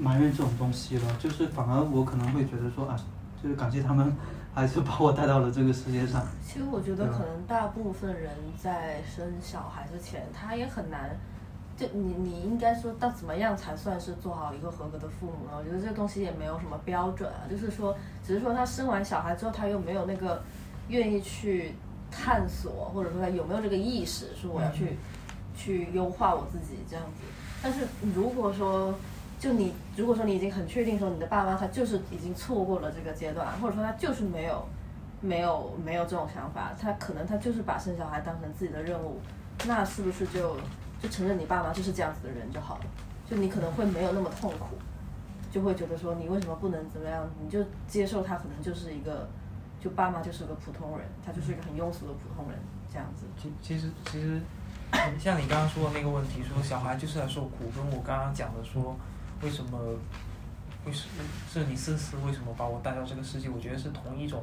[0.00, 2.94] 埋怨这种东西了，就是反而我可能会觉得说啊，
[3.42, 4.14] 就是感谢他们，
[4.54, 6.26] 还是把我带到了这个世界上。
[6.44, 8.30] 其实我觉得可能大部分人
[8.60, 11.16] 在生小孩之前，他也很难。
[11.76, 15.52] 就你你应该说到怎么样才算是做好一个合格的父母呢？
[15.56, 17.96] 我觉得这个东西也没有什么标准啊，就是说，
[18.26, 20.42] 只是说他生完小孩之后，他又没有那个
[20.88, 21.74] 愿意去
[22.10, 24.96] 探索，或者说他有没有这个意识，说我要去、
[25.56, 27.22] 去优化我自己这样子。
[27.62, 28.92] 但是如果说
[29.38, 34.66] 就你如果说你已经很确定说你的爸妈他就是已经错过了这个阶段，或者说他就是没有
[35.20, 39.20] 没有没有这种想法，他可能他就是把生小孩当成自己的任务，
[39.66, 40.56] 那是不是就
[41.00, 42.84] 就承认你爸妈就是这样子的人就好了？
[43.30, 44.76] 就你可能会没有那么痛苦，
[45.52, 47.28] 就会觉得说你为什么不能怎么样？
[47.42, 49.28] 你就接受他可能就是一个，
[49.80, 52.58] 就爸妈就是个普通人，他就是一个很庸俗的普通人
[52.90, 53.26] 这样子。
[53.40, 54.40] 其其实其实，
[55.18, 58.96] 像你刚刚说的那个问题，说小孩就是来受苦，跟我刚刚讲的说，
[59.42, 59.78] 为什么
[60.84, 63.48] 为什么是你思思为什么把我带到这个世界？
[63.48, 64.42] 我觉得是同一种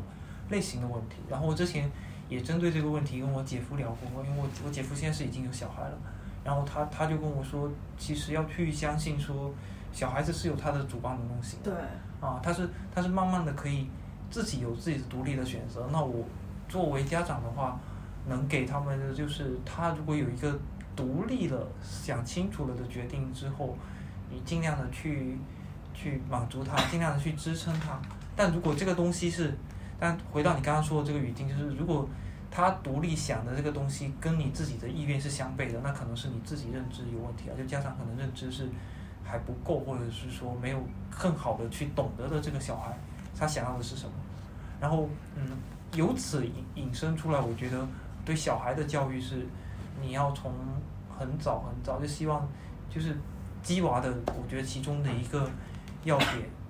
[0.50, 1.18] 类型的问题。
[1.30, 1.90] 然后我之前
[2.30, 5.98] 也针对这个问题跟我姐夫聊过，因为我我姐夫现在是已经有小孩了，
[6.44, 9.54] 然后他他就跟我说，其实要去相信说，
[9.92, 11.72] 小孩子是有他的主观能动性的。
[11.72, 11.82] 对。
[12.22, 13.88] 啊，他是他是慢慢的可以
[14.32, 15.88] 自己有自己的独立的选择。
[15.92, 16.26] 那我
[16.68, 17.80] 作为家长的话，
[18.28, 20.58] 能给他们的就是他如果有一个
[20.96, 23.78] 独立的想清楚了的决定之后，
[24.30, 25.38] 你尽量的去。
[25.98, 27.98] 去满足他，尽量的去支撑他。
[28.36, 29.58] 但如果这个东西是，
[29.98, 32.06] 但回到你刚刚说的这个语境，就是如果
[32.52, 37.56] 他独立想的这个东西跟你自己的意愿是相悖的，那可能是你自己认知有问题啊。
[37.58, 38.68] 就家长可能认知是
[39.24, 42.92] 还不够，或者是说没有更好的去懂得的这个小孩
[43.34, 44.12] 他想要的是什么。
[44.82, 45.08] 然后，
[45.38, 45.48] 嗯，
[45.94, 47.88] 由此引引申出来，我觉得
[48.26, 49.48] 对小孩的教育是
[50.02, 50.52] 你要从
[51.18, 52.46] 很早很早就希望
[52.90, 53.18] 就是
[53.66, 55.50] 鸡娃的，我觉得其中的一个。
[56.06, 56.30] 要点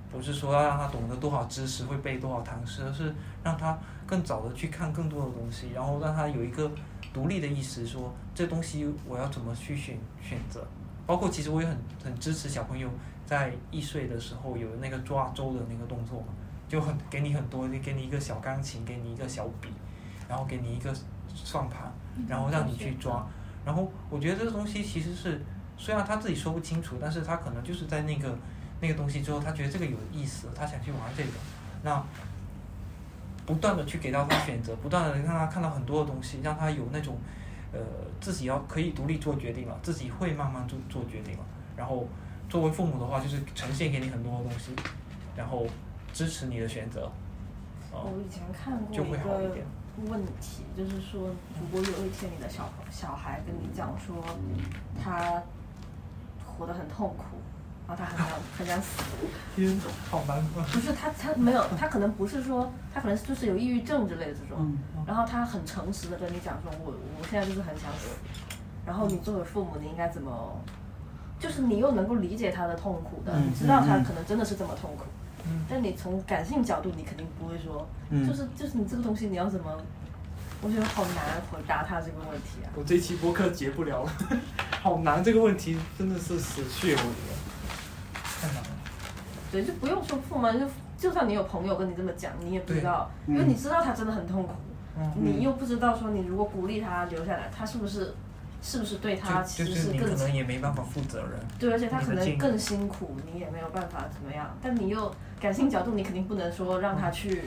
[0.09, 3.13] 不是说要让他懂得多少知识，会背多少唐诗，而是
[3.43, 3.77] 让他
[4.07, 6.71] 更早的去看更多的东西，然后让他有一个
[7.13, 10.65] 独立的意识，说这东西我要怎么去选选择。
[11.05, 12.89] 包括其实我也很很支持小朋友
[13.25, 16.27] 在一岁的时候有那个抓周的那个动作嘛，
[16.69, 19.67] 就很给你很多，给你一个小钢琴，给你一个小笔，
[20.29, 20.93] 然后给你一个
[21.27, 21.91] 算盘，
[22.25, 23.27] 然后让你去抓。
[23.65, 25.41] 然后我觉得这个东西其实是
[25.77, 28.37] 虽然他自己说不清楚，但是他可能就是在那个。
[28.81, 31.29] 那个东西之后，他觉得这个有意思，他想去玩这个。
[31.81, 32.03] 那
[33.45, 37.17] 不断的去给到他选择，不断的让他看到很多的东西，让他有那种
[37.71, 37.79] 呃
[38.19, 41.43] 自己要可以独立做决定了，自己会慢慢做做决定了。
[41.77, 42.05] 然后
[42.49, 44.75] 作为父母的话，就是呈现给你很多的东西，
[45.37, 45.65] 然后
[46.11, 47.09] 支持你的选择。
[47.93, 49.55] 我以前看过一个
[50.05, 51.29] 问题，就是说，
[51.61, 54.17] 如果有一天你的小小孩跟你讲说，
[55.01, 55.41] 他
[56.57, 57.23] 活得很痛苦。
[57.87, 59.03] 然后他很想很想死，
[59.55, 59.79] 天，
[60.09, 60.63] 好难过。
[60.63, 64.75] 不是他，他没有，他可能不是说，他可能就是有抑郁症之类的这种。
[65.05, 68.09] 然后他很诚实的跟你讲说，我我现在就是很想死。
[68.87, 70.59] 然后你作为父母，你应该怎么？
[71.37, 75.03] 就是你又能够理解他的痛苦的，你知道他可能真的是这么痛苦。
[75.69, 77.87] 但你从感性角度，你肯定不会说，
[78.25, 79.69] 就是就是你这个东西你要怎么？
[80.65, 82.67] 我觉得好难回答他这个问题啊。
[82.75, 84.11] 我这期播客结不了了，
[84.81, 88.69] 好难这个问题真的是死穴我觉得太难了。
[89.51, 90.65] 对，就不用说父母，就
[90.97, 94.53] 就算你有朋友跟你这么讲，你也不知道，因为你知道他真的很痛苦，
[95.15, 98.15] 你又不知道说你如果鼓励他留下来，他是不是
[98.63, 101.39] 是不是对他其实是更可能也没办法负责任。
[101.59, 104.57] 对，而且他可能更辛苦，你也没有办法怎么样。
[104.63, 107.43] 但你又感性角度，你肯定不能说让他去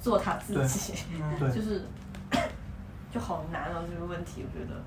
[0.00, 0.94] 做他自己，
[1.54, 1.84] 就是
[3.12, 4.80] 就好难啊这个问题，我觉得。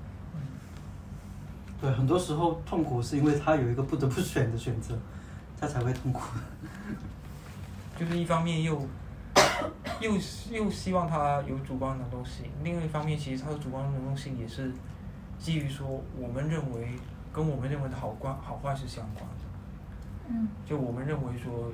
[1.80, 4.96] 对，很多时候痛苦是因为他有一个不得不选的选择，
[5.58, 6.20] 他才会痛苦。
[7.98, 8.80] 就是一方面又
[10.00, 10.12] 又
[10.50, 14.72] 又希望他有主观能动性，另外一方面其实他的主观能动性也是
[15.38, 16.88] 基于说我们认为
[17.32, 20.28] 跟我们认为的好关好坏是相关的。
[20.28, 20.48] 嗯。
[20.64, 21.70] 就我们认为说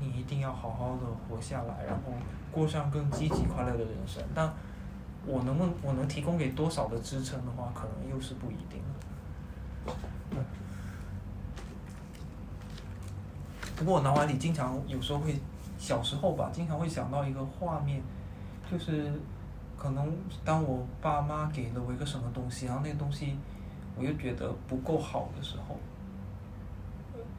[0.00, 2.12] 你一定要好好的活下来，然后
[2.52, 4.48] 过上更积极快乐的人生，但
[5.26, 9.92] 我能不能我能提供给多少的支撑的话，可能又是不一定的。
[13.76, 15.38] 不过我脑海里经常有时候会，
[15.78, 18.02] 小时候吧，经常会想到一个画面，
[18.70, 19.12] 就是
[19.76, 20.12] 可能
[20.44, 23.36] 当我爸妈给了我一个什么东西，然后那个东西
[23.96, 25.78] 我又觉得不够好的时候，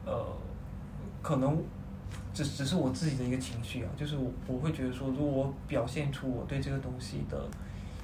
[0.06, 0.26] 呃，
[1.20, 1.62] 可能
[2.32, 7.46] 只只是我自己的一个情绪啊，就是我我会觉得说，如果我表现出我对这个东西的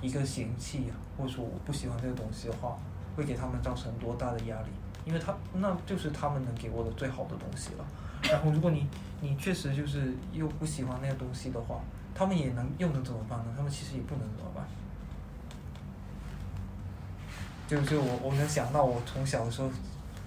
[0.07, 2.79] 一个嫌弃，或者说我不喜欢这个东西的话。
[3.17, 4.69] 会给他们造成多大的压力？
[5.07, 7.85] 因为他那就是他们能给我的最好的东西了。
[8.31, 8.87] 然后如果你
[9.23, 11.81] 你确实就是又不喜欢那个东西的话，
[12.15, 13.47] 他们也能又能怎么办呢？
[13.57, 14.67] 他们其实也不能怎么办。
[17.67, 19.71] 就就我我能想到，我从小的时候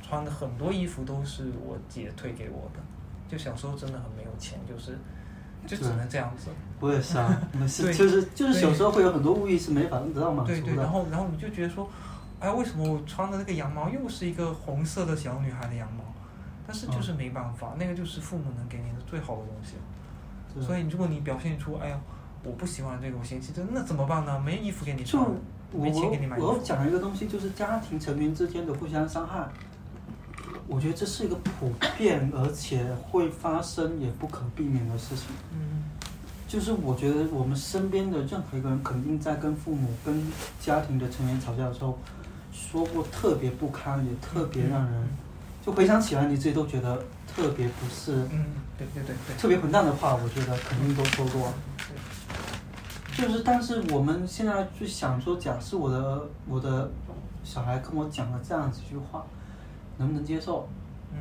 [0.01, 2.79] 穿的很多衣服都是我姐退给我的。
[3.29, 4.97] 就小时候真的很没有钱，就是
[5.67, 6.49] 就只能这样子。
[6.79, 10.61] 我也是啊，是 就是就是有时候会有很多物欲是没法得到满足的。
[10.61, 11.89] 对对，然后然后你就觉得说。
[12.41, 16.05] 哎，为什么我穿的那个羊毛又是一个红色的小女孩的羊毛？
[16.65, 20.65] 但是就是没办法，那个就是父母能给你的最好的东西。
[20.65, 21.99] 所以如果你表现出哎呀，
[22.41, 24.39] 我不喜欢这个，我嫌弃这，那怎么办呢？
[24.39, 25.21] 没衣服给你穿，
[25.73, 26.45] 没钱给你买衣服。
[26.45, 29.45] 我我讲一个东西，就是家庭成员之间的互相伤害。
[30.69, 35.25] 我觉得这是一个普遍而且会发生也不可避免的事情。
[35.51, 35.83] 嗯。
[36.47, 40.23] 就是我觉得我们身边的任何一个人，肯定在跟父母、跟
[40.59, 41.97] 家庭的成员吵架的时候。
[42.51, 45.07] 说过特别不堪，也特别让人，
[45.65, 48.45] 就回想起来，你自己都觉得特别不是，嗯，
[48.77, 51.53] 对对对对，特别混蛋的话，我觉得肯定都说过。
[53.15, 56.91] 就是，但是我们现在去想说，假设我的我的
[57.43, 59.25] 小孩跟我讲了这样几句话，
[59.99, 60.67] 能不能接受？
[61.13, 61.19] 嗯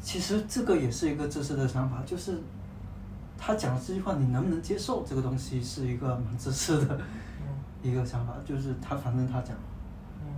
[0.00, 2.38] 其实这个也是一个自私的想法，就是
[3.36, 5.02] 他讲的这句话，你能不能接受？
[5.04, 6.96] 这个东西是一个蛮自私的
[7.40, 7.48] 嗯
[7.82, 9.56] 一个想法，就是他反正他讲，
[10.20, 10.28] 嗯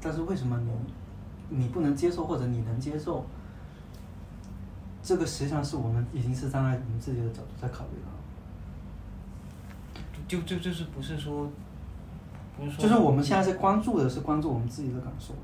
[0.00, 3.24] 但是为什么你你不能接受，或者你能接受？
[5.02, 8.08] 这个实际上是我们已经是站在我们自己的角度在考虑了。
[10.28, 11.50] 就就就是不是说，
[12.56, 15.34] 不是说，就是我们现在在关注的是关注我们自己的感受。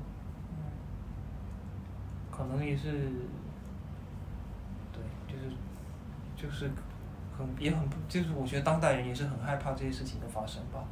[2.35, 2.91] 可能也是，
[4.91, 5.55] 对，就是
[6.35, 6.69] 就是
[7.37, 10.83] 很也很不就是我觉得当代人也是很害怕这些事情的发生吧，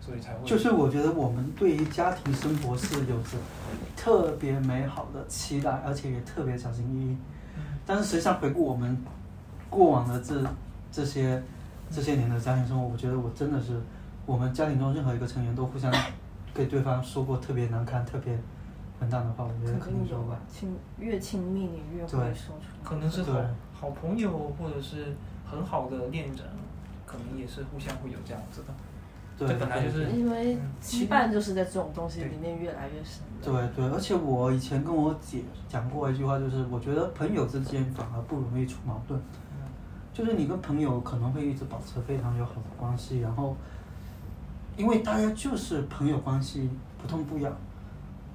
[0.00, 3.36] 所以才会就是我觉得我们对于家庭生活是有着
[3.96, 7.16] 特别美好的期待，而且也特别小心翼翼。
[7.84, 8.96] 但是实际上回顾我们
[9.68, 10.40] 过往的这
[10.92, 11.42] 这些
[11.90, 13.80] 这些年的家庭生活，我觉得我真的是
[14.24, 15.92] 我们家庭中任何一个成员都互相
[16.54, 18.38] 给对方说过特别难堪、特别
[19.02, 22.84] 混蛋的话，我觉得肯定有吧。，亲越亲密你越会说出来。
[22.84, 23.42] 可能是好对
[23.72, 26.38] 好朋友或者是很好的恋人，
[27.04, 28.68] 可能也是互相会有这样子的。
[29.36, 33.22] 对，本来就是因为嗯羁绊就是在这种东西里面越来越深。
[33.42, 39.20] 对对，而且我以前跟我姐讲过一句话，就是我觉得朋友之间反而不容易出矛盾。
[40.12, 43.56] 就是你跟朋友可能会一直保持非常友好的关系，然后，
[44.76, 46.68] 因为大家就是朋友关系，
[47.00, 47.50] 不痛不痒，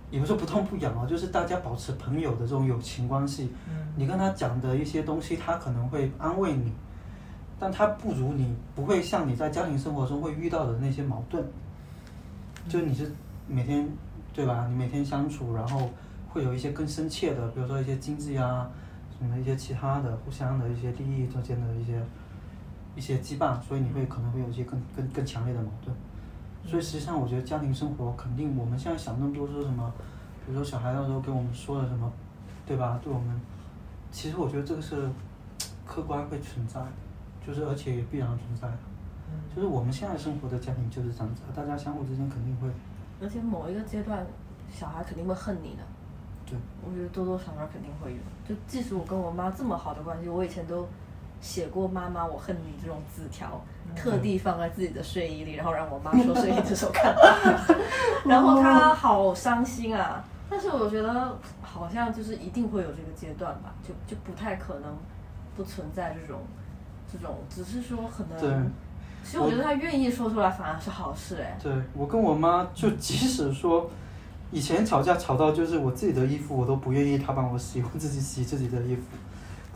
[0.10, 3.50] 也不是不痛不痒啊，就是大家保持朋友的这种友情关系。
[3.70, 6.72] 嗯你跟他讲的一些东西，他可能会安慰你，
[7.60, 11.44] 但他不如你，不会像你在家庭生活中会遇到的那些矛盾。
[12.70, 13.12] 就你是
[13.48, 13.90] 每天，
[14.34, 14.68] 对吧？
[14.70, 15.90] 你每天相处，然后
[16.30, 18.70] 会有一些更深切的，比如说一些经济啊，
[19.18, 22.00] 什么一些其他的互相的一些利益之间的一些
[22.96, 25.96] 一些羁绊，所以你会可能会有一些更更更强烈的矛盾。
[26.68, 29.92] 所以实际上，我觉得家庭生活肯定我们现在想那么多说什么，
[30.46, 32.12] 比如说小孩到时候跟我们说了什么，
[32.66, 33.00] 对吧？
[33.02, 33.42] 对我们，
[34.12, 35.10] 其实我觉得这个是
[35.86, 36.92] 客观会存在的，
[37.48, 38.78] 就是而且也必然存在的。
[39.56, 42.70] 就是我们现在生活的家庭就是这样子，大家相互之间肯定会，
[43.22, 44.26] 而且某一个阶段，
[44.70, 45.84] 小孩肯定会恨你的。
[46.46, 48.18] 对，我觉得多多少少肯定会有。
[48.48, 50.88] 就即使我跟我妈这么好的关系，我以前都
[51.42, 53.62] 写过“妈妈，我恨你”这种字条，
[53.96, 57.22] 特地放在自己的睡衣里，然后让我妈 说睡衣的时候看到，
[58.26, 60.24] 然后她好伤心啊。
[60.50, 64.96] 但是我觉得好像就是一定会有这个阶段吧，就就不太可能
[65.56, 66.40] 不存在这种
[67.12, 68.72] 这种，只是说可对能。
[69.24, 71.58] 其实我觉得她愿意说出来反而是好事哎。
[71.62, 73.90] 对我跟我妈就即使说，
[74.52, 79.02] 以前吵架吵到就是我自己的衣服我都不愿意她帮我洗，我自己洗自己的衣服，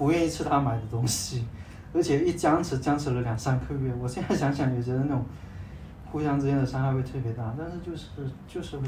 [0.01, 1.45] 不愿意吃他买的东西，
[1.93, 3.93] 而且一僵持僵持了两三个月。
[3.93, 5.23] 我现在想想也觉得那种
[6.11, 8.07] 互相之间的伤害会特别大，但是就是
[8.47, 8.87] 就是会。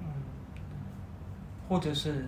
[0.00, 0.06] 嗯，
[1.68, 2.26] 或者是，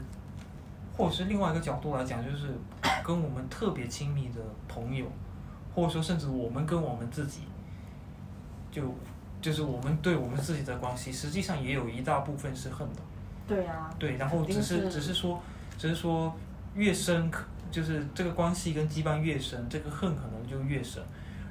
[0.94, 2.48] 或者是另外一个角度来讲，就是
[3.02, 5.06] 跟我们特别亲密的朋友，
[5.74, 7.44] 或者说甚至我们跟我们自己，
[8.70, 8.82] 就
[9.40, 13.00] 就是我们对我们自己的关系，实际上也有一大部分是恨的。
[13.46, 13.88] 对啊。
[13.98, 15.40] 对，然后只是是只是说，
[15.78, 16.36] 只是说
[16.78, 17.30] 越深，
[17.70, 21.02] 就是这个关系跟羁绊越深，这个恨可能就越深。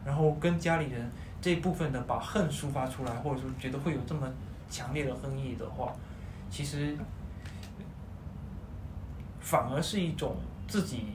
[0.06, 4.26] 然后跟家里人这部分的把恨抒发出来，或者说觉得会有这么
[4.70, 5.94] 强烈的恨意的话，
[6.50, 6.96] 其实
[9.42, 11.08] 反而是一种自己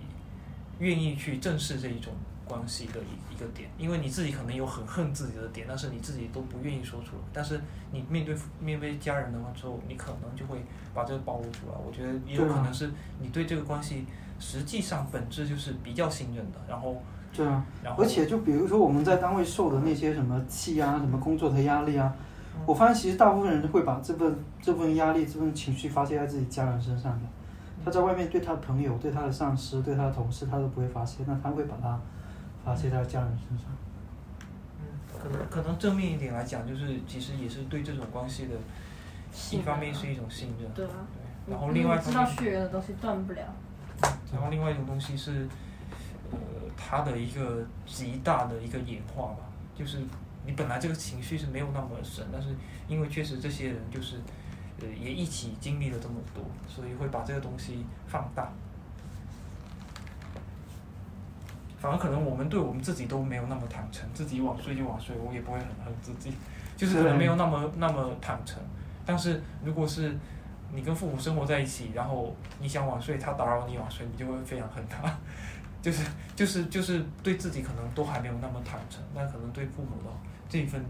[0.79, 2.13] 愿意去正视这一种
[2.45, 7.23] 关系的一点，因为你自己可能有很恨自己的点，但是你自己都不愿意说出来。
[7.33, 7.61] 但是
[7.91, 10.65] 你面对面对家人的话之后，你可能就会
[10.95, 11.75] 把这个暴露出来。
[11.87, 12.91] 我觉得也有可能是
[13.21, 14.05] 你对这个关系
[14.39, 16.97] 实际上本质就是比较信任的，然后
[17.35, 17.65] 对啊，
[17.97, 22.15] 而且就比如说我们在单位受的那些什么气啊，什么工作的压力啊，
[22.67, 27.21] 我发现其实大部分人会把这份这份压力、这份情绪发泄在自己家人身上的。
[27.85, 31.99] 他在外面对他的朋友、对他的上司、对他的同事，他都不会发泄，那他会把它
[32.65, 33.67] 发泄到家人身上。
[34.81, 34.87] 嗯，
[35.23, 38.57] 可能可能正面一点来讲，就是其实也是对这种关系的
[39.51, 40.91] 一方面是一种信任，对啊
[41.47, 43.43] 对，然后另外一知道血缘的东西断不了。
[44.33, 45.47] 然后另外一种东西是，
[46.31, 46.39] 呃，
[46.77, 49.41] 它的一个极大的一个演化吧，
[49.77, 49.99] 就是
[50.45, 52.49] 你本来这个情绪是没有那么深，但是
[52.89, 54.17] 因为确实这些人就是，
[54.81, 58.51] 呃，也一起经历了这么多，所以会把这个东西放大。
[61.83, 66.33] 反而可能我们对我们自己都没有那么坦诚，自己晚睡就晚睡，我也不会很恨自己，
[66.77, 68.63] 就是可能没有那么那么坦诚。
[69.05, 70.17] 但是如果是
[70.73, 75.13] 你跟父母生活在一起，然后你想晚睡，他打扰你晚睡，你就会非常恨他，
[75.83, 76.05] 就是
[76.37, 80.11] 就是就是对自己可能都还没有那么坦诚，但可能对父母的
[80.49, 80.81] 这一份，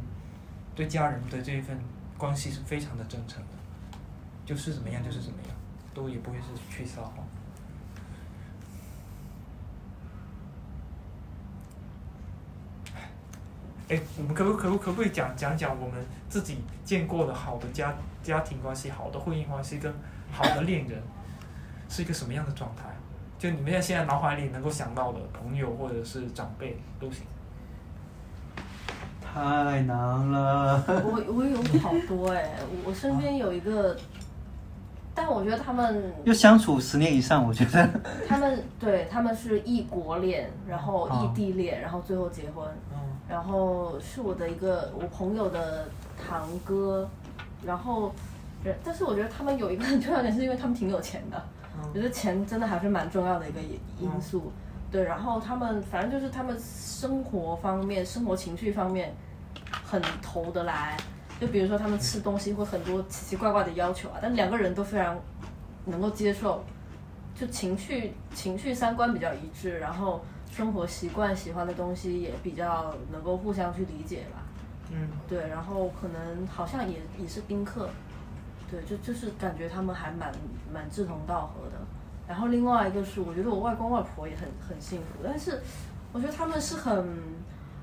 [0.75, 1.75] 对家人的这一份
[2.19, 3.49] 关系是非常的真诚的，
[4.45, 5.57] 就是怎么样就是怎么样，
[5.95, 7.27] 都也不会是去撒谎。
[13.93, 19.93] 哎，我们可不可不可不可以讲讲讲我们自己见过的好的家家庭关系、好的婚姻关系跟
[20.31, 20.99] 好的恋人
[21.91, 22.85] 是一个什么样的状态？
[23.39, 27.27] 就你们现在现在脑海里能够想到的朋友或者是长辈都行。
[29.21, 30.83] 太难了。
[30.87, 32.51] 我我有好多哎，
[32.87, 33.95] 我身边有一个，
[35.15, 37.89] 但我觉得他们要相处十年以上，我觉得。
[38.27, 42.67] 他们对他们是异国恋，然后异地恋，然后最后结婚。
[43.33, 45.89] 然后是我的一个我朋友的
[46.23, 47.09] 堂哥，
[47.65, 48.13] 然后，
[48.85, 51.43] 但是我觉得他们有一个很重要点，是因为他们挺有钱的，
[51.83, 53.59] 我觉得钱真的还是蛮重要的一个
[53.99, 54.53] 因素。
[54.91, 59.15] 对，然后他们反正就是他们生活方面、生活情绪方面
[59.83, 60.99] 很投得来，
[61.41, 65.19] 就比如说他们吃东西会很多奇奇怪怪的要求啊，但两个人都非常
[65.87, 66.63] 能够接受，
[67.35, 70.23] 就情绪情绪三观比较一致，然后。
[70.55, 74.43] 生活习惯、喜欢的东西也比较能够互相去理解吧。
[74.91, 77.89] 嗯，对，然后可能好像也也是宾客，
[78.71, 80.31] 对，就就是感觉他们还蛮
[80.71, 81.79] 蛮志同道合的。
[82.29, 85.59] 然后另外一个是，我觉得我外公外婆也很很幸福，但是
[86.13, 87.09] 我觉得他们是很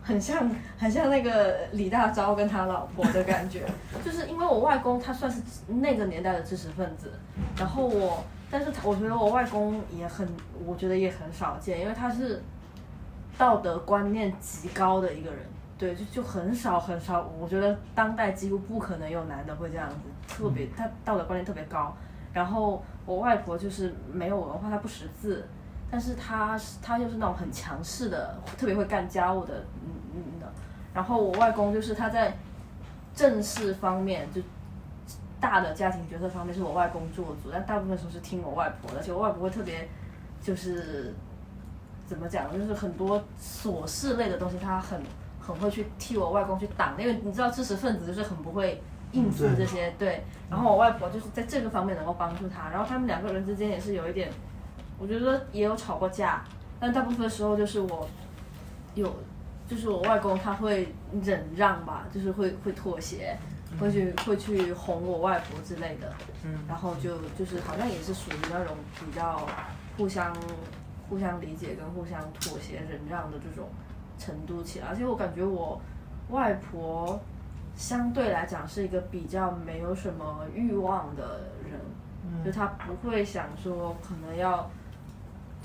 [0.04, 0.48] 很像
[0.78, 3.66] 很像那个李大钊跟他老婆的感觉，
[4.06, 7.12] 就是因为我外公他算是那个年代的知识分子，
[7.58, 10.28] 然后我，但是我觉得我外公也很，
[10.64, 12.40] 我觉得也很少见，因为他是。
[13.40, 15.40] 道德观念极高的一个人，
[15.78, 19.96] 对，就就很少很少，我觉得当代几乎不可能有男的会这样子，
[20.28, 21.96] 特别他道德观念特别高。
[22.34, 25.48] 然后我外婆就是没有文化，她不识字，
[25.90, 29.54] 但是她她又是那种很强势的，特别会干家务的，
[29.86, 30.52] 嗯嗯的。
[30.94, 32.36] 然后我外公就是他在
[33.16, 34.42] 正事方面，就
[35.40, 39.88] 大的家庭角色方面是我外公做主，但大部分时候是听我外婆的，而且我外婆会特别
[40.42, 41.16] 就是。
[42.10, 42.52] 怎么讲？
[42.52, 45.00] 就是很多琐事类的东西，他很
[45.40, 48.82] 很会去替我外公去挡，因为你知道知识分子就是很不会
[49.12, 50.24] 应付这些，对。
[50.50, 54.32] 然后我外婆就是在这个方面能够帮助他，然后他们两个人之间也是有一点，
[54.98, 56.44] 我觉得也有吵过架，
[56.80, 58.10] 但大部分时候就是我
[58.96, 59.16] 有，
[59.68, 60.92] 就是我外公他会
[61.22, 63.38] 忍让吧，就是会会妥协，
[63.80, 66.12] 会去会去哄我外婆之类的，
[66.44, 66.58] 嗯。
[66.68, 69.48] 然后就就是好像也是属于那种比较
[69.96, 70.36] 互相。
[71.10, 73.68] 互相理解跟互相妥协忍让的这种
[74.18, 75.82] 程度起来，而且我感觉我
[76.30, 77.20] 外婆
[77.76, 84.70] 相对来讲是一个比较没有什么欲望的人，就她不会想说可能要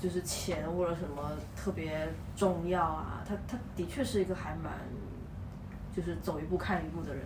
[0.01, 4.73] 就是钱或者什么特别重要啊，她她的确是一个还蛮
[5.95, 7.23] 就是走一步看一步的人，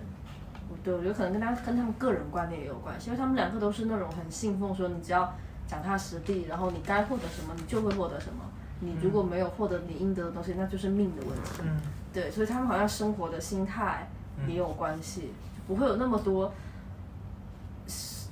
[0.84, 5.34] 对我觉得可能跟他跟他们个人观念也有关系，因为他们两个都是那种很信奉说你只要。
[5.70, 8.44] 脚踏实地，然后你该获得什么，你就会获得什么。
[8.80, 11.62] 你如果没有获得你应得的东西，那就是命的问题。
[11.62, 11.80] 嗯，
[12.12, 14.10] 对，所以他们好像生活的心态
[14.48, 15.32] 也有关系，
[15.68, 16.52] 不会有那么多，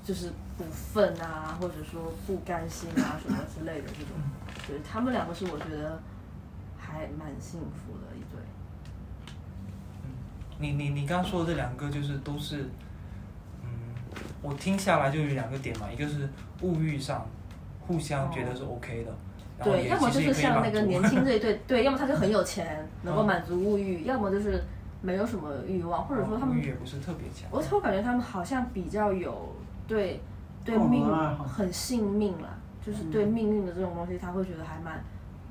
[0.04, 0.64] 就是不
[0.96, 4.16] 忿啊，或者说不甘心啊什么之类的这种。
[4.68, 6.02] 对他们两个是我觉得
[6.76, 8.42] 还蛮幸福的一对。
[10.04, 10.10] 嗯，
[10.58, 12.66] 你你你刚刚说的这两个就是都是。
[14.42, 16.30] 我听下来就有两个点嘛，一个是
[16.62, 17.28] 物欲上
[17.88, 19.12] 互相觉得是 OK 的，
[19.64, 24.64] 对，要么就是像那个年轻这一对， 对，要么他就很有钱，能够满足物欲，要么就是
[25.02, 27.50] 没有什么欲望，或者说他们物欲也不是特别强。
[27.52, 29.56] 我我感觉他们好像比较有
[29.88, 30.22] 对
[30.64, 31.06] 对命
[31.44, 32.50] 很信命啦，
[32.86, 35.04] 就是对命运的这种东西，他会觉得还蛮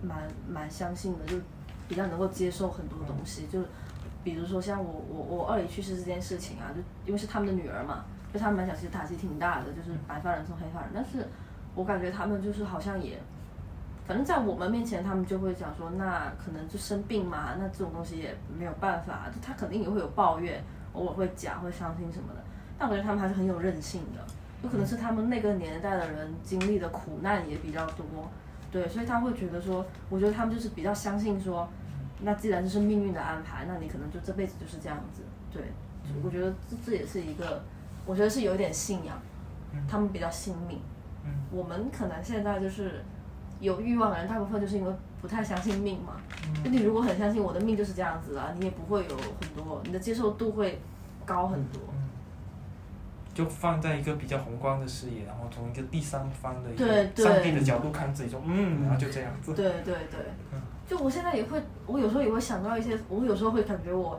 [0.03, 1.37] 蛮蛮相信的，就
[1.89, 3.61] 比较能够接受很多东西，就
[4.23, 8.05] 比如说像我我我二姨去世这件事情啊，就因为是他们的女儿嘛。
[8.33, 10.91] 就他们来讲，其实打击挺大的，就是白发人送黑发人。
[10.93, 11.27] 但是
[11.75, 13.19] 我感觉他们就是好像也，
[14.07, 20.63] 反正在我们面前，他们就会讲说，那可能就生病嘛，那这种东西也没有办法，就他肯定也会有抱怨，
[20.93, 22.41] 偶尔会讲，会伤心什么的。
[22.79, 24.23] 但我觉得他们还是很有韧性的，
[24.63, 28.05] 有可能是他们那个年代的人经历的苦难也比较多，
[28.71, 31.67] 对，所以他会觉得说，我觉得他们就是比较相信说，
[32.21, 35.63] 那既然这是命运的安排，那你可能就这辈子就是这样子，对，
[36.23, 37.63] 我觉得这这也是一个。
[38.07, 39.21] 我觉得是有一点信仰，
[39.89, 40.81] 他们比较信命。
[41.51, 43.05] 我们可能现在就是
[43.61, 46.15] 有欲望的人，大部分就是因为不太相信命嘛。
[46.65, 50.81] 那你如果很相信我的命就是这样子啊，你也不会有很多，你的接受度会
[51.25, 51.81] 高很多。
[53.35, 59.53] 就放在一个比较宏观的视野，然后从一个第三方的一个上帝的角度看自己，就嗯，然后就这样子。
[59.53, 60.21] 对对对
[60.55, 64.19] 嗯，就我现在也会，我有时候也会想到一些，我有时候会感觉我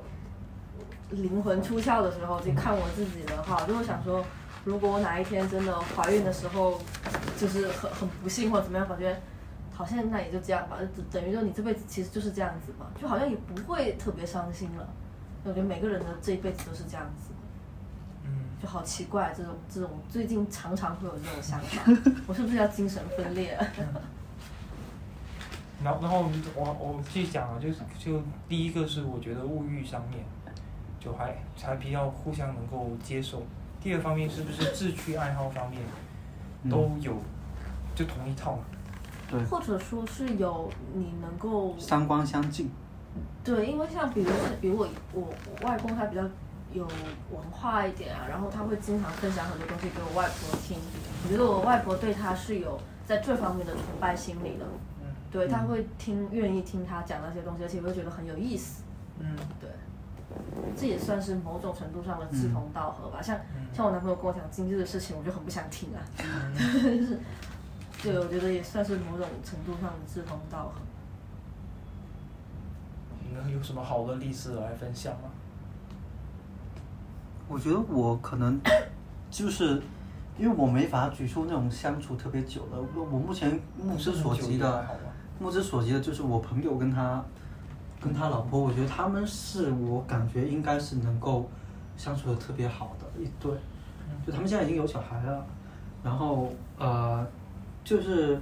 [1.11, 4.23] 灵魂出窍的时候，就看我自己的话，我 就会想说，
[4.65, 6.79] 如果我哪一天真的怀孕的时候，
[7.39, 9.15] 就是很很不幸或者怎么样，感觉
[9.73, 14.87] 好像那也就这样吧，就等于说你这辈子其实就是这样子嘛，就好像也不会特别伤心了。
[15.43, 17.31] 我觉得每个人的这一辈子都是这样子，
[18.25, 18.29] 嗯，
[18.61, 21.83] 就好奇怪，这种这种最近常常会有这种想法，
[22.27, 23.57] 我是不是要精神分裂？
[25.83, 30.25] 然后然后我我继续讲啊，就是就第一个是我觉得物欲上面，
[31.07, 33.41] 就还才比较互相能够接受。
[33.81, 35.79] 第二方面是不是志趣爱好方面
[36.69, 37.15] 都有
[37.95, 38.63] 就同一套嘛？
[39.29, 42.69] 对，或者说是有你能够三观相近。
[43.41, 46.21] 对，因为像比如是比如我我我外公他比较
[46.73, 46.85] 有
[47.31, 50.77] 文化一点啊，然后他会经常分享很多东西给我外婆听。
[51.23, 54.65] 我觉得我外婆对他是有在这方面的崇拜心理的，
[55.01, 58.83] 嗯对，他会听愿意听他讲那些东西，而且会觉得很有意思。
[59.19, 59.69] 嗯对，
[60.75, 63.21] 这也算是某种程度上的志同道合吧。
[63.21, 66.01] 像嗯像我男朋友跟我讲经济的事情，我就很不想听啊。
[66.19, 66.53] 嗯
[66.99, 67.19] 就是，
[68.03, 70.81] 对，我觉得也算是某种程度上的志同道合。
[73.21, 75.29] 你能有什么好的例子来分享吗？
[77.49, 78.59] 我觉得我可能
[79.31, 79.81] 就是
[80.37, 84.85] 因为我没法举出那种相处特别久的，我我目前目之所及的，
[85.39, 87.23] 目之所及的就是我朋友跟他
[87.99, 91.49] 跟他老婆，我觉得他们是我感觉应该是能够
[91.97, 93.51] 相处的特别好的一对，
[94.25, 95.45] 就他们现在已经有小孩了，
[96.03, 97.25] 然后呃，
[97.83, 98.39] 就是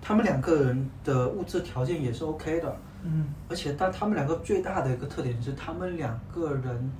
[0.00, 6.90] 他们两个人的物质条件也是 OK 的，嗯而且但他们两个最大的一个特点是，他们两个人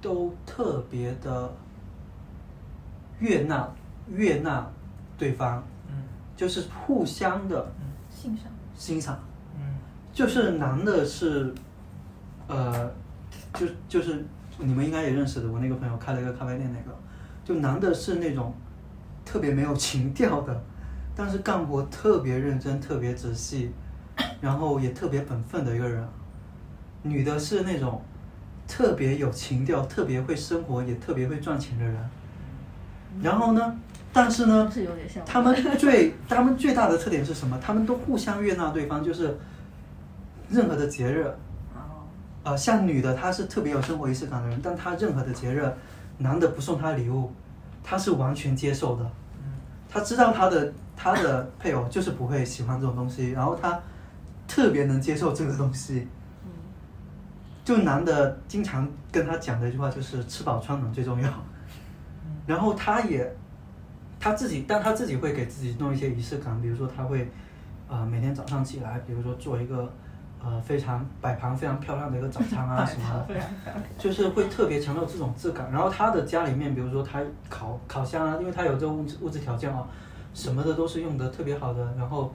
[0.00, 1.50] 都特别的
[3.18, 3.68] 悦纳
[4.08, 4.70] 悦纳
[5.16, 6.04] 对方，嗯
[6.36, 7.72] 就是互相的
[8.10, 8.46] 欣赏。
[8.76, 9.18] 欣赏。
[10.20, 11.50] 嗯就是男的是，
[12.46, 12.92] 呃，
[13.54, 14.22] 就就是
[14.58, 16.94] 你们应该也认识的，我那个朋友开了一个咖啡店，那个，
[17.42, 18.52] 就男的是那种
[19.24, 20.62] 特别没有情调的，
[21.16, 23.70] 但是干活特别认真、特别仔细，
[24.42, 26.06] 然后也特别本分的一个人。
[27.02, 28.02] 女的是那种
[28.68, 31.96] 特别有情调、特别会生活、也特别会赚钱的人。
[33.22, 33.74] 然后呢，
[34.12, 34.70] 但是呢，
[35.24, 37.58] 他们最他们最大的特点是什么？
[37.58, 39.34] 他们都互相悦纳对方，就是
[40.50, 41.24] 任何的节日，
[41.74, 42.02] 哦，
[42.42, 45.70] 呃，像女的她是特别有生活仪式感的人，但她任何的节日，
[46.18, 47.32] 男的不送她礼物，
[47.84, 49.04] 她是完全接受的。
[49.38, 49.52] 嗯
[49.88, 53.80] 她知道她的她的配偶就是不会喜欢这种东西，然后她
[54.48, 56.08] 特别能接受这个东西。
[56.44, 56.50] 嗯，
[57.64, 61.32] 就男的经常跟她讲的一句话就是吃饱穿暖最重要。
[62.46, 63.32] 然后她也
[64.18, 67.30] 他自己，但他自己会给自己弄一些仪式感，比如说他会
[67.88, 69.90] 呃每天早上起来，比如说做一个
[70.42, 73.34] 呃非常摆盘非常漂亮的一个早餐啊 什么的，
[73.98, 75.70] 就是会特别强调这种质感。
[75.70, 79.86] 然后他的家里面，比如说他烤烤箱啊，因为他有这个物质物质条件啊，
[80.34, 81.94] 什么的都是用的特别好的。
[81.98, 82.32] 然后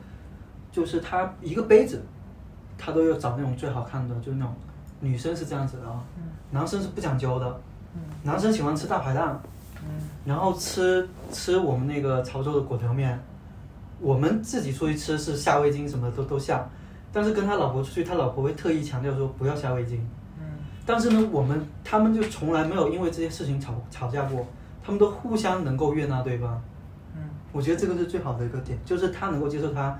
[0.72, 2.04] 就是他一个杯子，
[2.78, 4.54] 他都要找那种最好看的，就是那种
[5.00, 6.04] 女生是这样子的啊，
[6.52, 7.60] 男生是不讲究的，
[8.24, 9.42] 男生喜欢吃大排档。
[9.88, 9.92] 嗯
[10.26, 13.20] 然后吃吃我们那个潮州的粿条面，
[14.00, 16.68] 我们自己出去吃是下味精什么的都都下，
[17.16, 20.06] 但是跟他老婆出去，他老婆会特意强调说不要下味精。
[20.38, 20.44] 嗯
[20.86, 24.46] 但是呢，我们他们就从来没有因为这些事情吵吵架过，
[24.84, 26.62] 他们都互相能够悦纳对方。
[27.16, 27.22] 嗯
[27.54, 29.98] 我觉得这个是最好的一个点，就是他能够接受他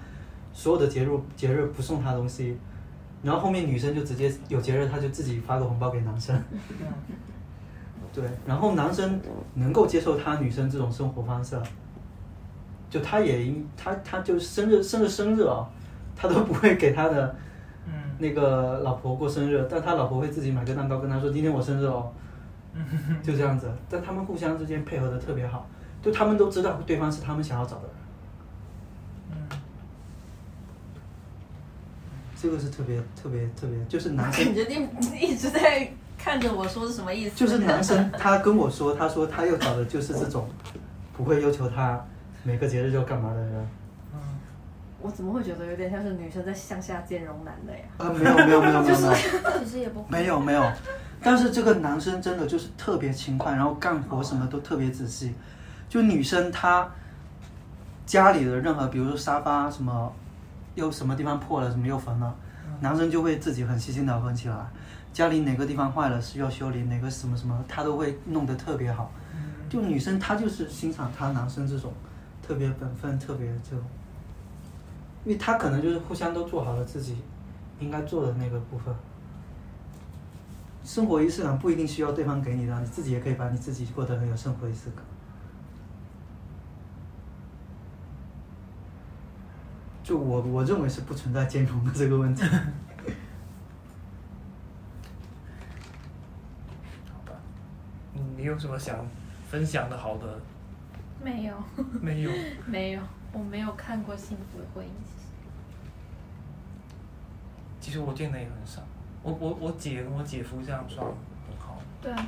[0.52, 2.58] 所有的节日节日不送他东西，
[3.24, 6.36] 然后后面女生就直接有节日他就自己发个红包给男生。
[6.52, 6.88] 嗯
[8.14, 9.20] 对，然后男生
[9.56, 11.58] 能够接受他女生这种生活方式，
[12.90, 15.68] 就他也应他他就生日生日生日啊，
[16.16, 17.36] 他都不会给他的
[17.88, 22.12] 嗯那个老婆过生日，但他老婆会自己买个蛋糕跟他说今天我生日哦，
[23.22, 23.72] 就这样子。
[23.90, 25.68] 但他们互相之间配合的特别好，
[26.02, 27.92] 就他们都知道对方是他们想要找的人，
[29.32, 29.58] 嗯
[32.42, 37.36] 这个是特别特别特别，就是男生感觉你一直在看着我说是什么意思？
[37.36, 40.48] 就是男生，他跟我说，他说他又找的就是这种
[41.16, 42.00] 不会要求他
[42.44, 43.68] 每个节日就干嘛的人。
[45.06, 47.86] 嗯我怎么会觉得有点像是女生在向下兼容男的呀？
[47.98, 49.14] 啊，没有没有没有没有没有
[49.60, 50.72] 其实也不没有没有，
[51.22, 55.36] 但是这个男生真的就是特别勤快，然后干活什么都特别仔细。
[55.88, 56.90] 就女生她
[58.06, 60.12] 家里的任何，比如说沙发什么，
[60.74, 62.36] 又什么地方破了，什么又缝了，
[62.80, 64.56] 男生就会自己很细心的缝起来。
[65.14, 69.12] 家里哪个地方坏了需要修理，哪个什么什么，他都会弄得特别好。
[69.36, 71.92] 嗯就女生她就是欣赏她男生这种
[72.46, 73.84] 特别本分、特别这种，
[75.26, 77.18] 因为他可能就是互相都做好了自己
[77.80, 78.96] 应该做的那个部分。
[80.84, 85.04] 生活仪式感不一定需要对方给你的，你自己也可以把你自己过得很有生活仪式感。
[90.04, 92.44] 就我我认为是不存在兼容的这个问题。
[97.12, 97.34] 好吧，
[98.14, 99.04] 嗯，你有什么想
[99.50, 100.40] 分享的好的？
[101.24, 101.56] 没有，
[102.00, 102.32] 没有。
[102.68, 103.02] 没有，
[103.34, 104.90] 我没有看过幸福的婚姻。
[107.86, 108.82] 其实我见的也很少，
[109.22, 111.80] 我我我姐跟我姐夫这样算很好。
[112.02, 112.28] 对啊，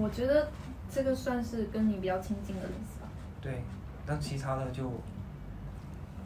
[0.00, 0.48] 我觉得
[0.88, 3.08] 这个算是跟你比较亲近的意思吧。
[3.40, 3.64] 对，
[4.06, 4.88] 但其他的就，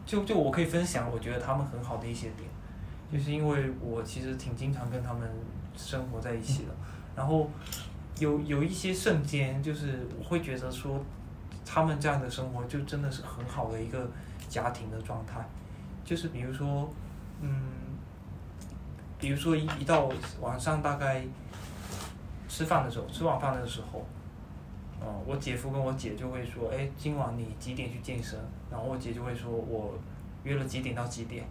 [0.04, 2.46] 就就我可以分享，我觉得他们很好的一些点，
[3.10, 5.26] 就是因为我其实挺经常跟他们
[5.74, 6.74] 生活在一起的，
[7.16, 7.48] 然后
[8.18, 11.02] 有有一些瞬间，就是我会觉得说，
[11.64, 14.06] 他们这样的生活就真的是很好的一个
[14.50, 15.42] 家庭的状态，
[16.04, 16.90] 就是比如说，
[17.40, 17.50] 嗯，
[19.18, 20.08] 比如说一一到
[20.40, 21.22] 晚上大概
[22.48, 24.04] 吃饭的时候，吃晚饭的时候。
[24.98, 28.38] 嗯，我姐夫跟我姐就会说，哎，今晚你几点去健身？
[28.70, 29.92] 然后我姐就会说，我
[30.42, 31.44] 约了几点到几点，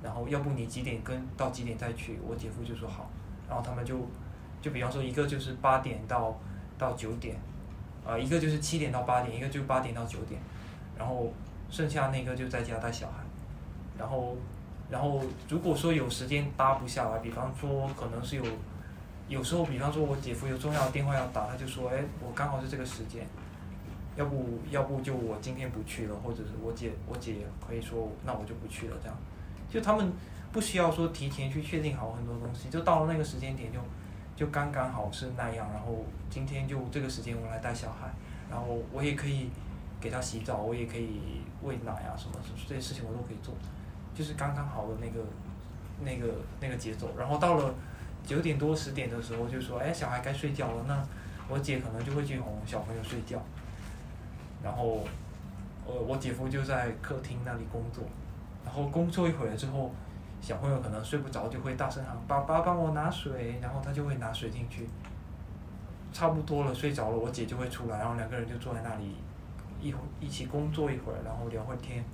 [0.00, 2.18] 然后要不你几点跟到几点再去？
[2.24, 3.10] 我姐夫就说好，
[3.48, 3.98] 然后他们就
[4.60, 6.38] 就比方说一个就是八点到
[6.78, 7.36] 到九点，
[8.06, 10.40] 啊，一个就是七点到八点，一个就八点到九点，
[10.96, 11.32] 然后
[11.68, 13.14] 剩下那个就在家带小孩，
[13.98, 14.36] 然后
[14.92, 18.44] 然后如果说有时间搭不下来，比方说可能是有。
[19.28, 23.26] 有时候，比方说，我姐夫有重要的电话要打，他就说：“哎，我刚好是这个时间，
[24.14, 27.36] 要不要不就我今天不去了，或者是我姐我姐
[27.66, 29.16] 可以说那我就不去了。”这样，
[29.70, 30.12] 就他们
[30.50, 33.78] 不需要说提前去确定好很多东西，就到了那个时间点就
[34.36, 35.66] 就刚刚好是那样。
[35.72, 38.12] 然后今天就这个时间我来带小孩，
[38.50, 39.48] 然后我也可以
[39.98, 42.34] 给他洗澡，我也可以喂奶啊什么
[42.68, 43.54] 这些事情我都可以做，
[44.14, 45.20] 就是刚刚好的那个
[46.00, 47.08] 那个那个节奏。
[47.18, 47.74] 然后到了。
[48.24, 51.04] 九点多十点的时候就说，哎，小孩该睡觉了，那
[51.48, 53.36] 我姐可能就会去哄小朋友睡觉，
[54.62, 55.04] 然后，
[55.84, 58.04] 呃，我姐夫就在客厅那里工作，
[58.64, 59.90] 然后工作一会儿之后，
[60.40, 64.88] 小朋友可能睡不着，就会大声喊爸爸帮我拿水，然后他就会拿水进去，
[66.12, 69.16] 差不多了睡着了，我姐就会出来，然后两个人就坐在那里，
[69.80, 72.04] 一会一起工作一会儿，然后聊会天，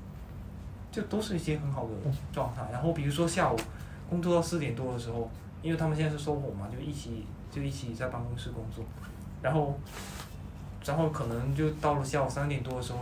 [0.90, 1.90] 就都是一些很好的
[2.32, 2.62] 状态。
[2.73, 3.56] 然后比如说下午
[4.09, 5.31] 工作到四点多的时候。
[5.60, 8.85] 因为他们现在是收火嘛，就一起就一起在办公室工作，
[9.43, 9.77] 然后，
[10.85, 13.01] 然后可能就到了下午三点多的时候，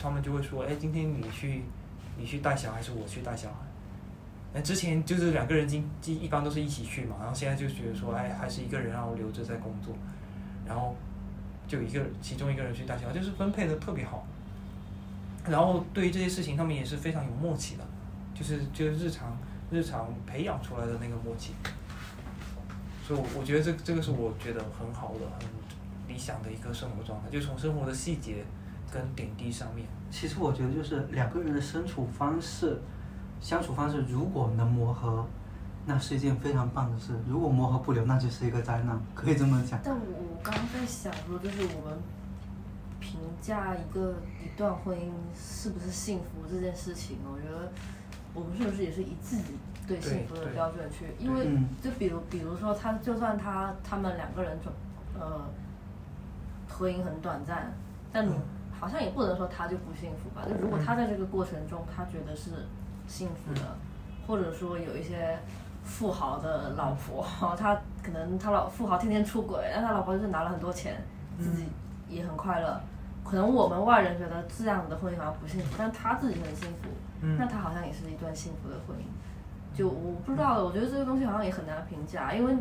[0.00, 1.64] 他们就会说，哎，今天你去，
[2.16, 3.56] 你去带小孩，还是我去带小孩？
[4.54, 9.92] 哎，之前就是两个人经经一般都是一起去嘛，然后现在就觉得说，哎，还是一个人让我留着在工作，
[10.64, 10.94] 然后
[11.66, 14.24] 就一个其中一个人去带小孩，就是分配的特别好。
[15.48, 17.84] 然后对于这些事情，他们也是非常有默契的，
[18.34, 19.36] 就是就是日常
[19.70, 21.52] 日常培养出来的那个默契。
[23.06, 25.48] 所以，我觉得这这个是我觉得很好的、很
[26.08, 28.44] 理想的一个生活状态，就从生活的细节
[28.92, 29.86] 跟点滴上面。
[30.10, 32.80] 其实我觉得就是两个人的相处方式、
[33.40, 35.24] 相处方式，如果能磨合，
[35.84, 39.78] 那是一件非常棒的事；如果磨合不了，那就是一个灾难，可以这么讲。
[39.84, 41.96] 但我我刚刚在想说，就是我们
[43.06, 47.70] 评价一个一段婚姻是不是幸福这件事情，我觉得
[48.34, 49.54] 我们是不是也是以自己。
[49.86, 51.46] 对幸福的标准去，因为
[51.80, 54.68] 就比如比如说他就算他他们两个人就
[55.16, 55.46] 呃
[56.68, 57.72] 婚姻很短暂，
[58.12, 58.26] 但
[58.80, 60.42] 好像也不能说他就不幸福吧。
[60.44, 62.50] 就如果他在这个过程中他觉得是
[63.06, 63.76] 幸福的，
[64.26, 65.38] 或者说有一些
[65.84, 67.24] 富豪的老婆，
[67.56, 71.00] 他可能他老富豪天天出轨，但他老婆就是拿了很多钱，
[71.38, 71.66] 自己
[72.08, 72.80] 也很快乐。
[73.28, 76.88] 可能我们外人觉得这样的婚姻好像不幸福，但他自己很幸福，
[77.38, 79.76] 那他好像也是一段幸福的婚姻。
[79.76, 82.56] 就我不知道，我觉得这个东西好像也很难评价，因为，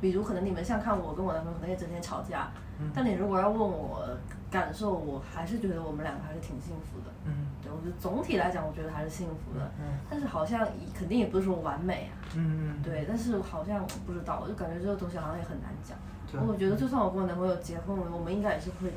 [0.00, 2.48] 比如可能你们像看我跟我男朋友可能也整天吵架，
[2.92, 4.08] 但你如果要问我
[4.50, 7.12] 感受，我还是觉得我们两个还是挺幸福的。
[7.24, 9.70] 嗯，对，我觉得总体来讲，我觉得还是幸福的。
[9.78, 12.12] 嗯，但是好像肯定也不是说完美啊。
[12.34, 12.82] 嗯嗯。
[12.82, 15.96] 对，但是好像不知道，我就感觉这个东西好像也很难讲。
[16.46, 18.92] 我觉得就算我跟我男朋友结婚了，我们应该也是会，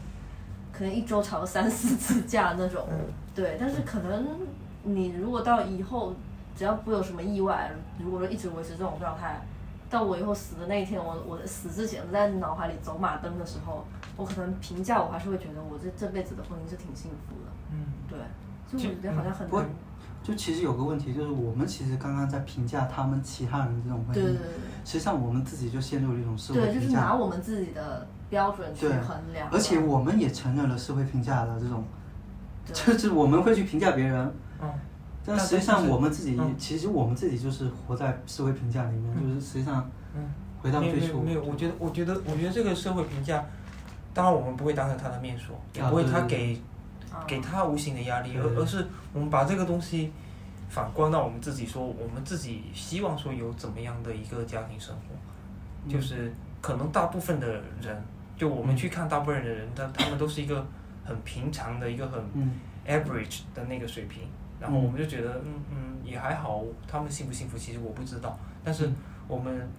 [0.79, 2.87] 可能一周吵三四次架那种。
[2.89, 2.97] 嗯。
[3.35, 4.25] 对，但是可能
[4.83, 6.15] 你如果到以后。
[6.55, 9.39] 只要不有什么意外，如果说一直维持这种状态，
[9.89, 13.85] 到我以后死的那一天，我我死之前在脑海里走马灯的时候，
[14.17, 17.51] 我可能评价我还是会觉得我这这辈子的婚姻是挺幸福的。
[17.71, 18.19] 嗯，对，
[18.77, 19.65] 就我觉得好像很难。
[20.21, 24.41] 就其实有个问题，就是我们其实刚刚在评价他们其他人这种婚姻，对对对
[24.83, 29.49] 实际上我们自己就陷入了一种社会对，就是拿我们自己的标准去衡量。
[29.51, 31.83] 而且我们也承认了社会评价的这种，
[32.71, 34.69] 就是我们会去评价别人，嗯，
[35.25, 40.29] 但实际上我们自己嗯，其实我们自己就是活在社会评价里面，就是实际上嗯，
[40.61, 43.43] 回到最初，没有没有，我觉得我觉得我觉得这个社会评价，
[44.13, 46.59] 当然我们不会当着他的面说，也不会他给
[47.11, 47.25] 啊。
[47.25, 50.11] 给他无形的压力，而而是我们把这个东西
[50.69, 55.15] 反观到我们自己，说我们自己希望说有怎么样的一个家庭生活，
[55.85, 56.31] 嗯就是
[56.61, 57.47] 可能大部分的
[57.81, 58.03] 人，
[58.39, 60.65] 就我们嗯去看大部分的人，他他们都是一个
[61.05, 62.53] 很平常的一个很嗯。
[62.87, 64.23] average 的那个水平，
[64.59, 68.95] 然后我们就觉得嗯嗯也还好，他们幸不幸福其实我不知道，但是嗯。
[69.27, 69.69] 我们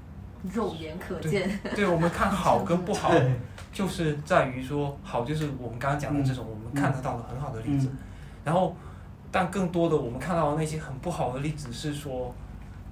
[0.45, 1.51] 肉眼可见。
[1.75, 3.11] 对我们看好跟不好，
[3.73, 7.99] 就是在于说好，就是我们刚刚讲的这种我们看得到的很好的例子，嗯。
[8.45, 8.77] 然后
[9.33, 12.33] 但更多的我们看到的那些很不好的例子是说，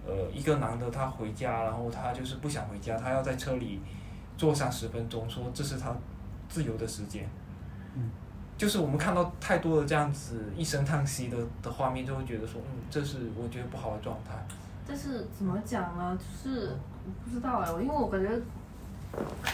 [0.05, 3.81] 呃，一个男的他回家，然后他就是不想回家，他要在车里
[4.39, 5.95] 坐上十分钟，说这是他
[6.49, 7.29] 自由的时间。
[7.95, 8.11] 嗯
[8.57, 14.35] 就是我们看到太多的这样子一声叹息的的画面，就会觉得说，嗯，这是我觉得不好的状态。
[14.85, 16.19] 但是怎么讲呢？
[16.19, 16.71] 就是
[17.07, 18.29] 我不知道哎，因为我感觉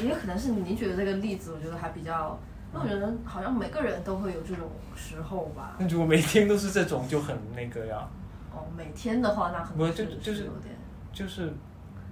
[0.02, 2.38] 也有可能是你觉得这个例子，我觉得还比较，
[2.72, 4.66] 因为我觉得好像每个人都会有这种
[4.96, 5.76] 时候吧。
[5.78, 8.08] 那如果每天都是这种，就很那个呀，
[8.54, 10.74] 哦，每天的话，那可不能是就就是有点。
[11.12, 11.52] 就是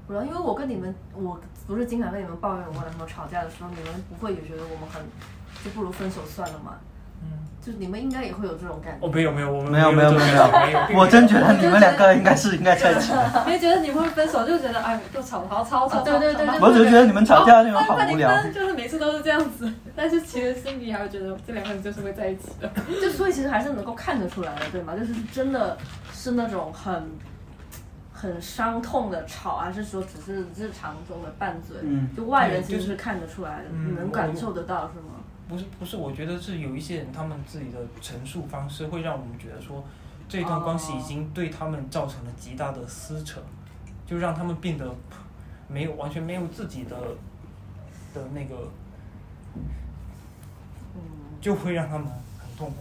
[0.06, 5.02] 不知道，因为我跟你们，我不是经常跟你们抱怨我男朋友吵架的时候，你们不会也觉得我们很，
[5.64, 6.74] 就不如分手算了嘛？
[7.24, 9.06] 嗯，就是你们应该也会有这种感觉。
[9.06, 13.44] 哦，没有没有，我们没有没有没有没有，我真觉得你们两个应该是应该在一起的。
[13.46, 18.28] 因为觉得你们分手就觉得哎，又吵吵吵吵，啊对对对对我只是觉得你们吵架那种好无聊。
[18.28, 22.68] 分，就是每次都是这样子，但是其实心里还会觉得这两个人就是会在一起的。
[23.00, 24.94] 就所以其实还是能够看得出来的，对吗？
[24.98, 25.78] 就是真的
[26.12, 27.08] 是那种很
[28.22, 31.76] 很伤痛的吵，还是说只是日常中的拌嘴？
[31.82, 35.16] 嗯就外人就是其实是看得出来的，嗯你能感受得到是吗？
[35.48, 39.84] 不是不是，我觉得是有一些人他们自己的陈述方式会让我们觉得说，
[40.28, 43.40] 这段关系已经对他们造成了极大的撕扯，
[44.06, 44.94] 就让他们变得
[45.66, 46.96] 没有完全没有自己的
[48.14, 48.70] 的那个，
[50.94, 51.00] 嗯，
[51.40, 52.06] 就会让他们
[52.38, 52.76] 很痛苦。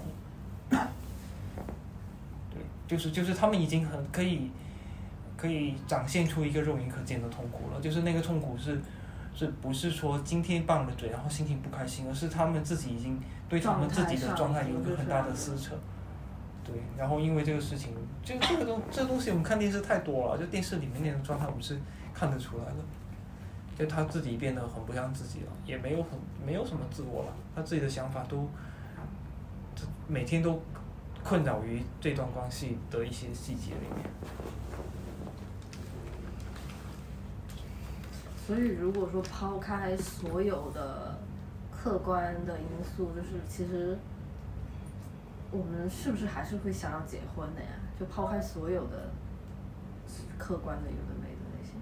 [2.51, 4.51] 对，就是就是他们已经很可以
[5.41, 8.80] 可以展现出一个肉眼可见的痛苦了，就是那个痛苦是
[9.34, 13.19] 是不是说今天拌了嘴，然后心情不开心，而是他们自己已经
[13.49, 15.73] 对他们自己的状态有一个很大的撕扯。
[16.63, 17.91] 对，然后因为这个事情，
[18.23, 21.76] 就这个东这个东西我们看电视太多了，就电视里面那种状态我们是
[22.13, 22.76] 看得出来的。
[23.80, 26.11] 就他自己变得很不像自己了，也没有很
[26.45, 28.47] 没有什么自我了，他自己的想法都，
[29.73, 30.61] 这每天都
[31.23, 34.05] 困扰于这段关系的一些细节里面。
[38.45, 41.18] 所以如果说抛开所有的
[41.72, 43.97] 客观的因素，就是其实
[45.51, 47.69] 我们是不是还是会想要结婚的呀？
[47.99, 49.09] 就抛开所有的
[50.38, 51.73] 客观的有的没的那些。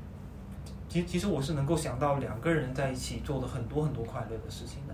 [0.90, 4.94] 其其实我是能够想到两个人在一起做的很多很多快乐的事情的。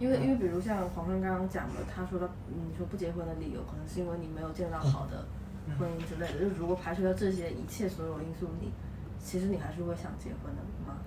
[0.00, 5.24] 因为因为比如像黄生刚刚讲的，他说的，你说不结婚的理由，可能是因为你没有见到好的
[5.78, 6.40] 婚姻之类的。
[6.40, 8.72] 就是如果排除掉这些一切所有因素，你
[9.24, 10.98] 其实你还是会想结婚的吗？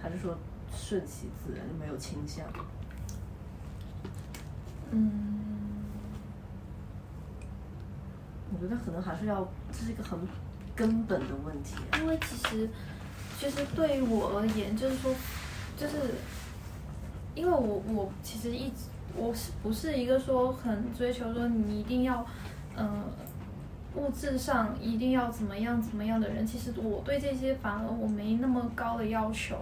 [0.00, 0.38] 还是说
[0.72, 2.46] 顺其自然，就没有倾向？
[4.92, 5.40] 嗯，
[8.52, 10.16] 我觉得可能还是要，这是一个很
[10.76, 11.74] 根本的问题。
[11.98, 12.70] 因为其实
[13.40, 15.12] 其实对于我而言，就是说，
[15.76, 16.14] 就是
[17.34, 18.84] 因为我我其实一直
[19.16, 22.24] 我是不是一个说很追求说你一定要
[22.76, 23.04] 嗯、呃
[23.96, 29.56] 物质上一定要怎么样怎么样的人，其实我对这些反而我没那么高的要求。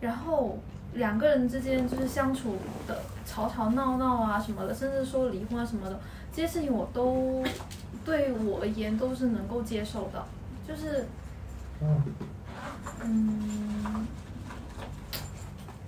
[0.00, 0.58] 然后
[0.94, 2.56] 两个人之间就是相处
[2.86, 5.98] 的吵吵闹闹啊什么的，甚至说离婚啊什么的，
[6.32, 7.42] 这些事情我都
[8.04, 10.22] 对我而言都是能够接受的。
[10.66, 11.06] 就是，
[13.02, 14.06] 嗯，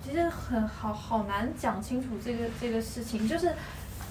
[0.03, 3.53] 其实很好好难讲清楚这个这个事情，就是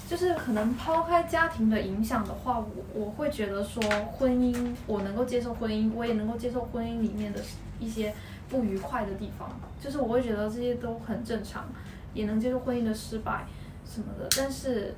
[0.07, 3.83] 就是可能抛开家庭的影响的话，我我会觉得说
[4.17, 7.41] 婚姻我能够接受婚姻，我也能够接受婚姻里面的
[7.77, 8.13] 一些
[8.47, 9.49] 不愉快的地方，
[9.81, 11.65] 就是我会觉得这些都很正常，
[12.13, 13.45] 也能接受婚姻的失败
[13.85, 14.95] 什么的，但是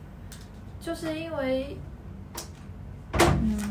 [0.79, 1.75] 就是因为，
[3.41, 3.65] 嗯。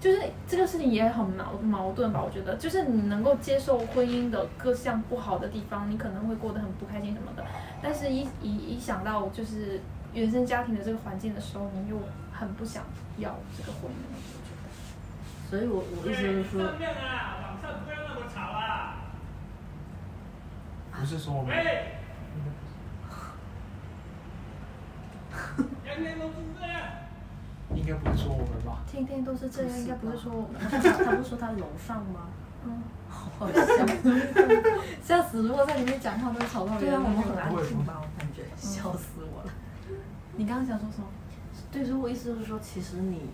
[0.00, 7.44] 就是这个事情也很矛矛盾吧，我觉得，就是你能够接受婚姻的各项不好的地方，你可能会过得很不开心什么的，
[7.82, 9.78] 但是一一一想到就是
[10.12, 11.96] 原生家庭的这个环境的时候，你又
[12.32, 12.84] 很不想
[13.18, 14.62] 要这个婚姻，我觉得。
[14.66, 16.74] 啊，，所以我我意思就是说，啊，
[17.42, 18.96] 晚上不要那么吵啊！
[20.92, 21.56] 不是说我们。
[27.72, 28.82] 应该不是说我们吧？
[28.86, 30.60] 天天都是这样，应该不是说我们。
[30.68, 30.78] 他
[31.12, 32.28] 不是说他楼上吗？
[32.64, 33.62] 嗯，好笑。
[35.02, 35.42] 吓死！
[35.46, 36.80] 如果在里面讲话，都吵到人。
[36.80, 38.00] 对啊，我们很安静吧？
[38.02, 39.52] 我感觉笑死我了。
[40.40, 41.06] 你刚刚想说什么？
[41.70, 43.28] 对，所以我意思就是说，其实你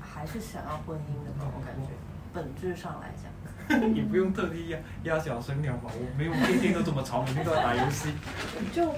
[0.00, 1.92] 还是想要婚姻的，我感觉
[2.34, 3.30] 本质上来讲。
[3.94, 8.12] 你不用特地压压小声点吧，我没有天天都这么吵，每天都在打游戏。
[8.74, 8.92] 就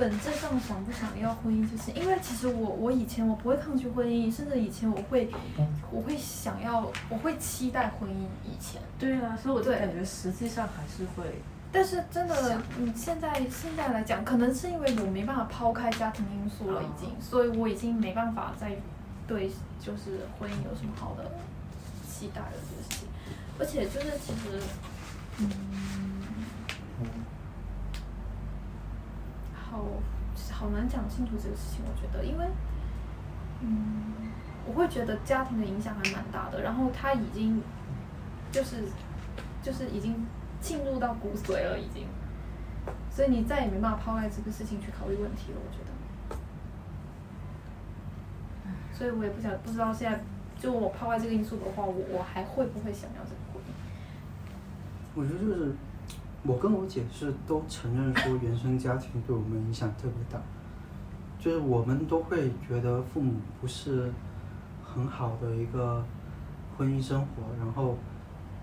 [0.00, 5.30] 本质上想不想要婚姻，就是因为其实我我以前我不会抗拒婚姻，甚至以前我会
[5.92, 8.24] 我会想要我会期待婚姻。
[8.44, 11.40] 以前对啊，所以我就感觉实际上还是会。
[11.72, 18.76] 但是真的，嗯，现在现在来讲，可能是因为我没办法抛开家庭因素了，已经，所以我已经没办法再
[19.26, 19.48] 对
[19.78, 21.30] 就是婚姻有什么好的
[22.08, 23.08] 期待了，这个事情。
[23.58, 24.60] 而且就是其实，
[25.38, 25.48] 嗯，
[29.54, 29.84] 好
[30.50, 31.84] 好难讲清楚这个事情。
[31.84, 32.46] 我觉得，因为，
[33.60, 34.32] 嗯，
[34.66, 36.62] 我会觉得家庭的影响还蛮大的。
[36.62, 37.62] 然后他已经，
[38.50, 38.88] 就是
[39.62, 40.26] 就是已经
[40.60, 42.06] 进入到骨髓了，已经。
[43.10, 45.58] 所以你再也没办法抛开这个事情去考虑问题了。
[45.58, 45.90] 我觉得。
[48.92, 50.20] 所以我也不想不知道现在，
[50.60, 53.72] 就我抛开这个因素的话，我我还会不会想要这个婚姻？
[55.14, 55.72] 我觉得就是，
[56.42, 60.38] 我跟我姐是都承认说原生家庭对我们影响特别大，
[61.38, 64.12] 就是我们都会觉得父母不是
[64.84, 66.04] 很好的一个
[66.76, 67.96] 婚姻生活，然后，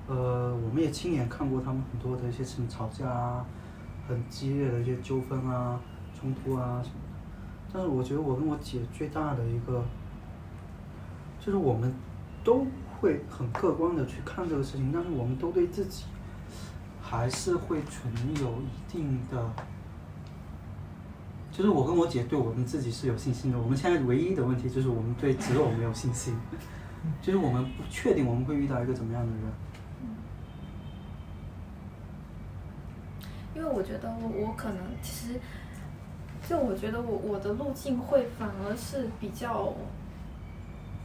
[0.08, 3.46] 呃，我们也亲眼看过他们很多的一些什么吵架啊，
[4.08, 5.80] 很激烈的一些纠纷啊、
[6.20, 7.16] 冲突啊什么的。
[7.74, 9.84] 但是我觉得我跟我姐最大的一个，
[11.40, 11.94] 就是我们
[12.44, 12.66] 都
[13.00, 16.06] 会很客观的去看这个事情，但是我们都对自己。
[17.10, 19.50] 还是会存有一定的，
[21.50, 23.58] 就是我跟我姐对我们自己是有信心的。
[23.58, 26.36] 我们现在唯一的问题就是我们对择偶没有信心，
[27.24, 29.44] 就是我们不确定我们会遇到一个怎么样的人。
[33.58, 35.40] 因为我觉得我我可能其实，
[36.48, 39.74] 就我觉得我我的路径会反而是比较，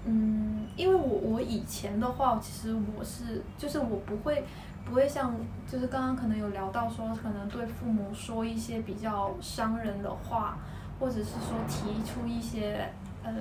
[0.05, 4.45] 嗯，因为我我以前的话，其实我是就是我不会。
[4.85, 5.33] 不会像，
[5.71, 10.59] 就是刚刚可能有聊到说，可能对父母说一些比较伤人的话，
[10.99, 12.91] 或者是说提出一些
[13.23, 13.33] 呃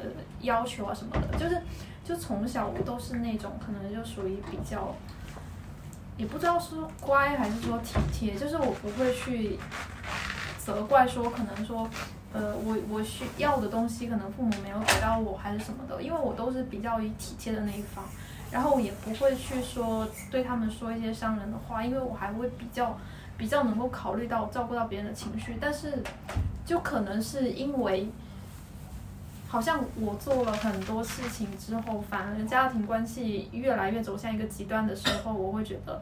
[0.42, 1.60] 要求啊什么的，就是
[2.04, 4.96] 就从小我都是那种可能就属于比较，
[6.18, 9.58] 也不知道是乖还是说体贴，就是我不会去
[10.58, 11.90] 责怪说可能说
[12.34, 18.04] 呃我我需要的东西可能父母没有给到我还是什么的，因为我都是比较以体贴的那一方。
[18.52, 22.98] 然后也不会去说对他们说一些伤人的话，因为我还会比较
[23.38, 25.58] 比较能够考虑到照顾到别人的情绪。
[25.58, 26.04] 但是，
[26.66, 28.10] 就可能是因为，
[29.52, 36.02] 好像我做了很多事情之后，反而家庭关系越来越走向一个极端的时候，我会觉得，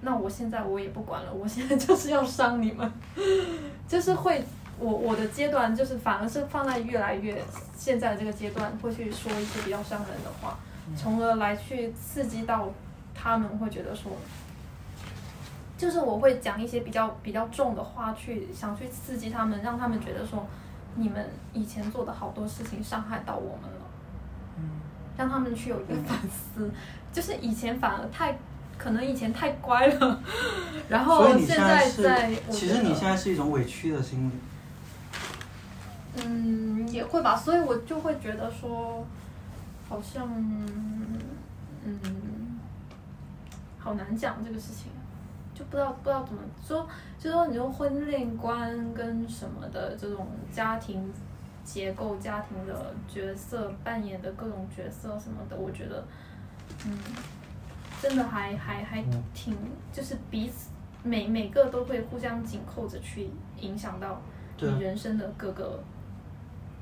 [0.00, 2.92] 那我现在我也不管了，我现在就是要伤你们，
[3.86, 4.44] 就是会
[4.80, 7.40] 我我的阶段就是反而是放在越来越
[7.76, 10.58] 现在这个阶段，会去说一些比较伤人的话。
[10.96, 12.68] 从而来去刺激到
[13.14, 14.10] 他们会觉得说，
[15.76, 20.44] 就是我会讲一些比较比较重的话去想去刺激他们，让他们觉得说，
[20.98, 23.86] 你们以前做的好多事情伤害到我们了，
[24.58, 24.62] 嗯，
[25.16, 26.70] 让他们去有一个反思，
[27.12, 28.38] 就是以前反而太
[28.76, 30.22] 可能以前太乖了，
[30.88, 34.32] 然后现在在，其实你现在是一种委屈的心理，
[36.24, 39.06] 嗯，也会吧，所以我就会觉得说。
[39.90, 40.28] 好像，
[41.82, 42.58] 嗯，
[43.78, 44.92] 好难讲这个事情，
[45.58, 46.86] 就不知道不知道怎么说，
[47.18, 51.12] 就说你说婚恋观跟什么的这种家庭
[51.64, 56.06] 结构、家庭的角色扮演的各种角色什么的，我觉得，
[56.86, 56.96] 嗯，
[58.00, 59.02] 真的还还还
[59.34, 59.56] 挺，
[59.92, 60.70] 就是彼此
[61.02, 63.28] 每每个都会互相紧扣着去
[63.60, 64.22] 影响到
[64.58, 65.82] 你人生的各个。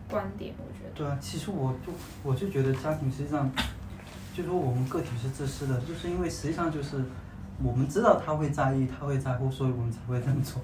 [0.09, 1.93] 观点，我觉得对啊，其实我就
[2.23, 3.51] 我就觉得家庭实际上，
[4.32, 7.05] 就说我们个体是自私的，就是因为实际上就是
[7.62, 10.61] 我们知道他会在意，他会在乎，所以我们才会这么做。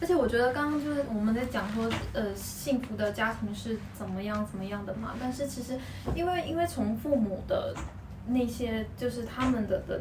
[0.00, 5.14] 而且我觉得刚刚就是我们在讲说，呃，幸福的家庭是怎么样怎么样的嘛。
[5.20, 5.78] 但是其实，
[6.14, 7.74] 因为因为从父母的
[8.26, 10.00] 那些就是他们的的，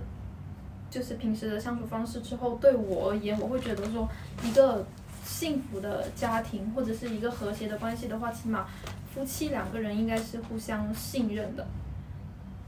[0.89, 4.07] 就是平时的相处方式之后，对我而言，我会觉得说
[4.44, 4.85] 一个。
[5.26, 8.65] 幸福的家庭或者是一个和谐的关系的话，起码
[9.14, 11.68] 夫妻两个人应该是互相信任的。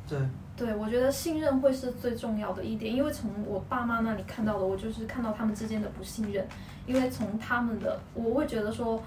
[0.05, 0.19] 对。
[0.59, 6.45] 对，我觉得信任会是最重要的一点，因为从我爸妈那里看到的，我就是看到他们之间的不信任。
[6.85, 9.01] 因为从他们的，我会觉得说，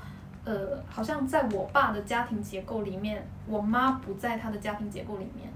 [0.45, 5.51] 呃，好像在我爸的家庭结构里面，我妈不在他的家庭结构里面，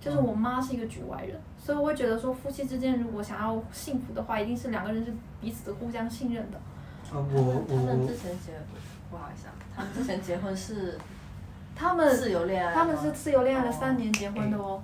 [0.00, 6.56] 就是我妈是一个局外人，所以我会觉得说，夫妻之间如果想要幸福的话，一定是两个人是彼此互相信任的。
[7.10, 8.52] 啊，我他们之前结，
[9.10, 10.96] 不好意思啊，他们之前结婚是
[11.74, 14.80] 他们自由恋爱，他们是自由恋爱了三年结婚的哦。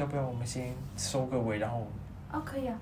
[0.00, 1.86] 要不要我们先收个尾，然后
[2.32, 2.74] 啊，可以啊，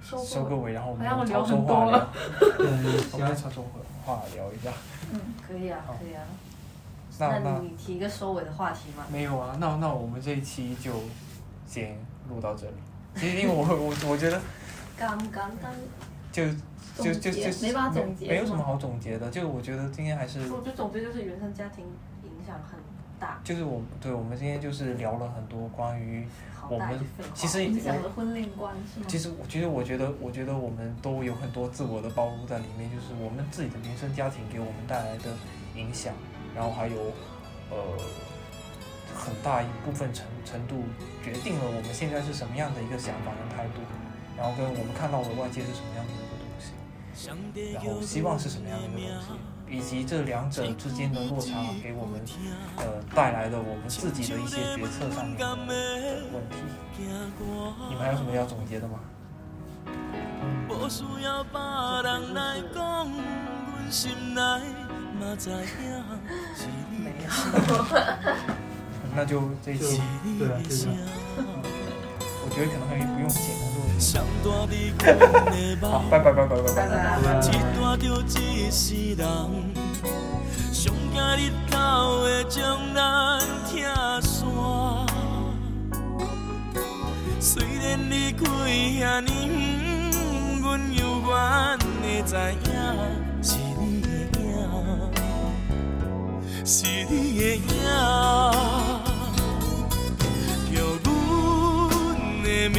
[0.00, 2.12] 收收个尾，然后我们聊用潮州话聊很多了，
[2.56, 2.66] 对
[3.12, 3.64] 我们用潮州
[4.04, 4.70] 话聊一下。
[5.12, 6.22] 嗯，可以啊，可以啊。
[7.18, 9.04] 那那你提一个收尾的话题吗？
[9.10, 10.92] 没有啊，那那我们这一期就
[11.66, 11.98] 先
[12.28, 12.76] 录到这里。
[13.16, 14.40] 其实因为我 我我觉得
[14.96, 15.72] 刚刚刚，
[16.30, 16.44] 就
[17.02, 19.28] 就就就没办法总结没有什么好总结的。
[19.30, 21.84] 就我觉得今天还是我觉得总结就是原生家庭
[22.22, 22.78] 影响很
[23.18, 26.26] 大，就是我对我们今天就是聊了很多关于
[26.68, 26.98] 我们。
[27.34, 29.06] 其实影响了婚恋观是吗？
[29.08, 35.30] 其实我其实我觉得我觉得我们都有很多自我的暴露在里面，就是我们自己的原生家庭给我们带来的
[35.74, 36.14] 影响，
[36.54, 36.96] 然后还有
[37.70, 37.76] 呃
[39.14, 40.84] 很大一部分程程度
[41.22, 43.80] 决定了我们现在是什么样的一个想法跟态度，
[44.36, 49.28] 然后跟我们看到的外界是什么样的一个东西，然后希望是什么样的一个东西，
[49.68, 52.20] 以及这两者之间的落差给我们
[52.76, 52.84] 呃
[53.14, 55.56] 带来的我们自己的一些决策上面的
[56.32, 56.56] 问题。
[57.88, 59.00] 你们还有什么要总结的吗？
[60.68, 61.58] 无需要别
[62.02, 65.66] 人来讲，阮心内嘛知影
[66.54, 67.26] 是你没有。
[69.14, 70.02] 那就这一就期，
[70.38, 70.96] 对啊，就这样。
[71.38, 73.62] 我觉得可能可以不用剪了，
[75.80, 76.10] 好，梦。
[76.10, 77.40] 拜拜拜拜拜拜。
[87.38, 90.10] 虽然离开遐尼远，
[90.60, 91.30] 阮犹原
[92.02, 92.66] 会知影
[93.40, 94.44] 是你的影，
[96.64, 96.74] 是
[97.08, 97.62] 你的影。
[100.74, 100.74] 着
[101.04, 101.06] 阮
[102.42, 102.76] 的命，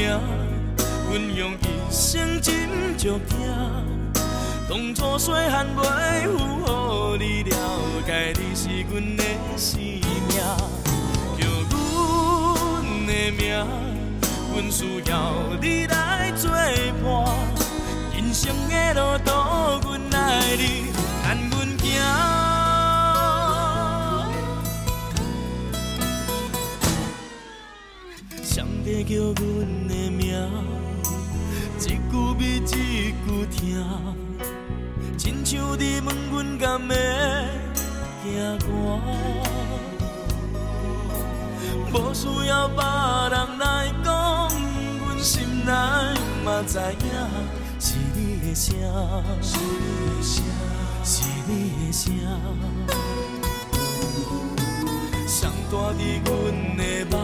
[1.10, 3.38] 阮用一生真足听。
[4.70, 7.56] 当初细汉袂负，予你了
[8.06, 9.24] 解你是阮的
[9.56, 10.02] 生命，
[11.38, 11.78] 叫阮
[13.08, 13.48] 的命，
[14.54, 15.14] 阮需要
[15.62, 17.06] 你来作伴。
[18.14, 19.32] 人生的路途，
[19.88, 20.92] 阮爱你，
[21.24, 21.86] 牵阮行。
[28.44, 30.26] 上帝叫阮的名，
[32.18, 33.56] 句比一句听。
[35.18, 36.96] 亲像伫问阮敢会
[38.24, 38.66] 行歌，
[41.94, 42.78] 无需要别
[43.30, 44.50] 人来讲，
[45.00, 45.72] 阮心内
[46.44, 47.06] 嘛知影
[47.80, 48.74] 是你的声，
[49.42, 49.62] 是你
[50.18, 50.44] 的声，
[51.04, 51.52] 是你
[51.86, 52.04] 的声。
[55.28, 56.32] 上大伫阮
[56.78, 56.82] 的
[57.12, 57.16] 梦，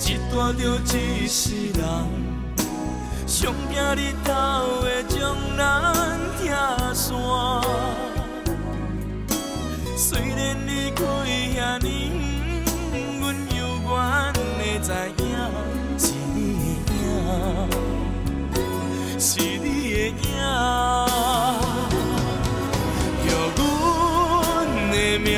[0.00, 0.02] 一
[0.34, 0.60] 大着
[0.96, 1.42] 一世
[1.74, 2.33] 人。
[3.44, 4.30] 上惊日头
[4.80, 5.60] 会将咱
[6.38, 6.48] 拆
[6.94, 7.12] 散，
[9.98, 11.86] 虽然离开遐尼
[12.94, 13.22] 远，阮
[13.54, 13.92] 犹原
[14.56, 14.88] 会知
[15.18, 15.22] 影
[15.98, 16.02] 是
[16.34, 16.38] 你
[16.86, 16.96] 的影，
[19.20, 20.16] 是你的影。
[23.20, 23.62] 叫阮
[24.90, 25.28] 的名，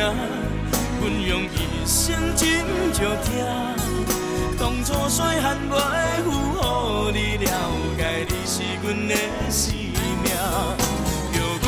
[1.01, 2.45] 阮用一生真
[2.93, 3.35] 足听。
[4.57, 5.75] 当初细汉袂
[6.23, 6.31] 负，
[7.11, 7.51] 予你了
[8.87, 9.17] 阮的
[9.51, 10.31] 生命，
[11.33, 11.67] 叫阮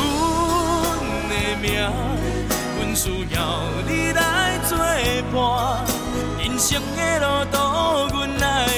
[1.27, 1.67] 的命，
[2.77, 3.37] 阮需要
[3.85, 4.77] 你来作
[5.33, 5.35] 伴。
[6.39, 8.68] 人生的路途，阮来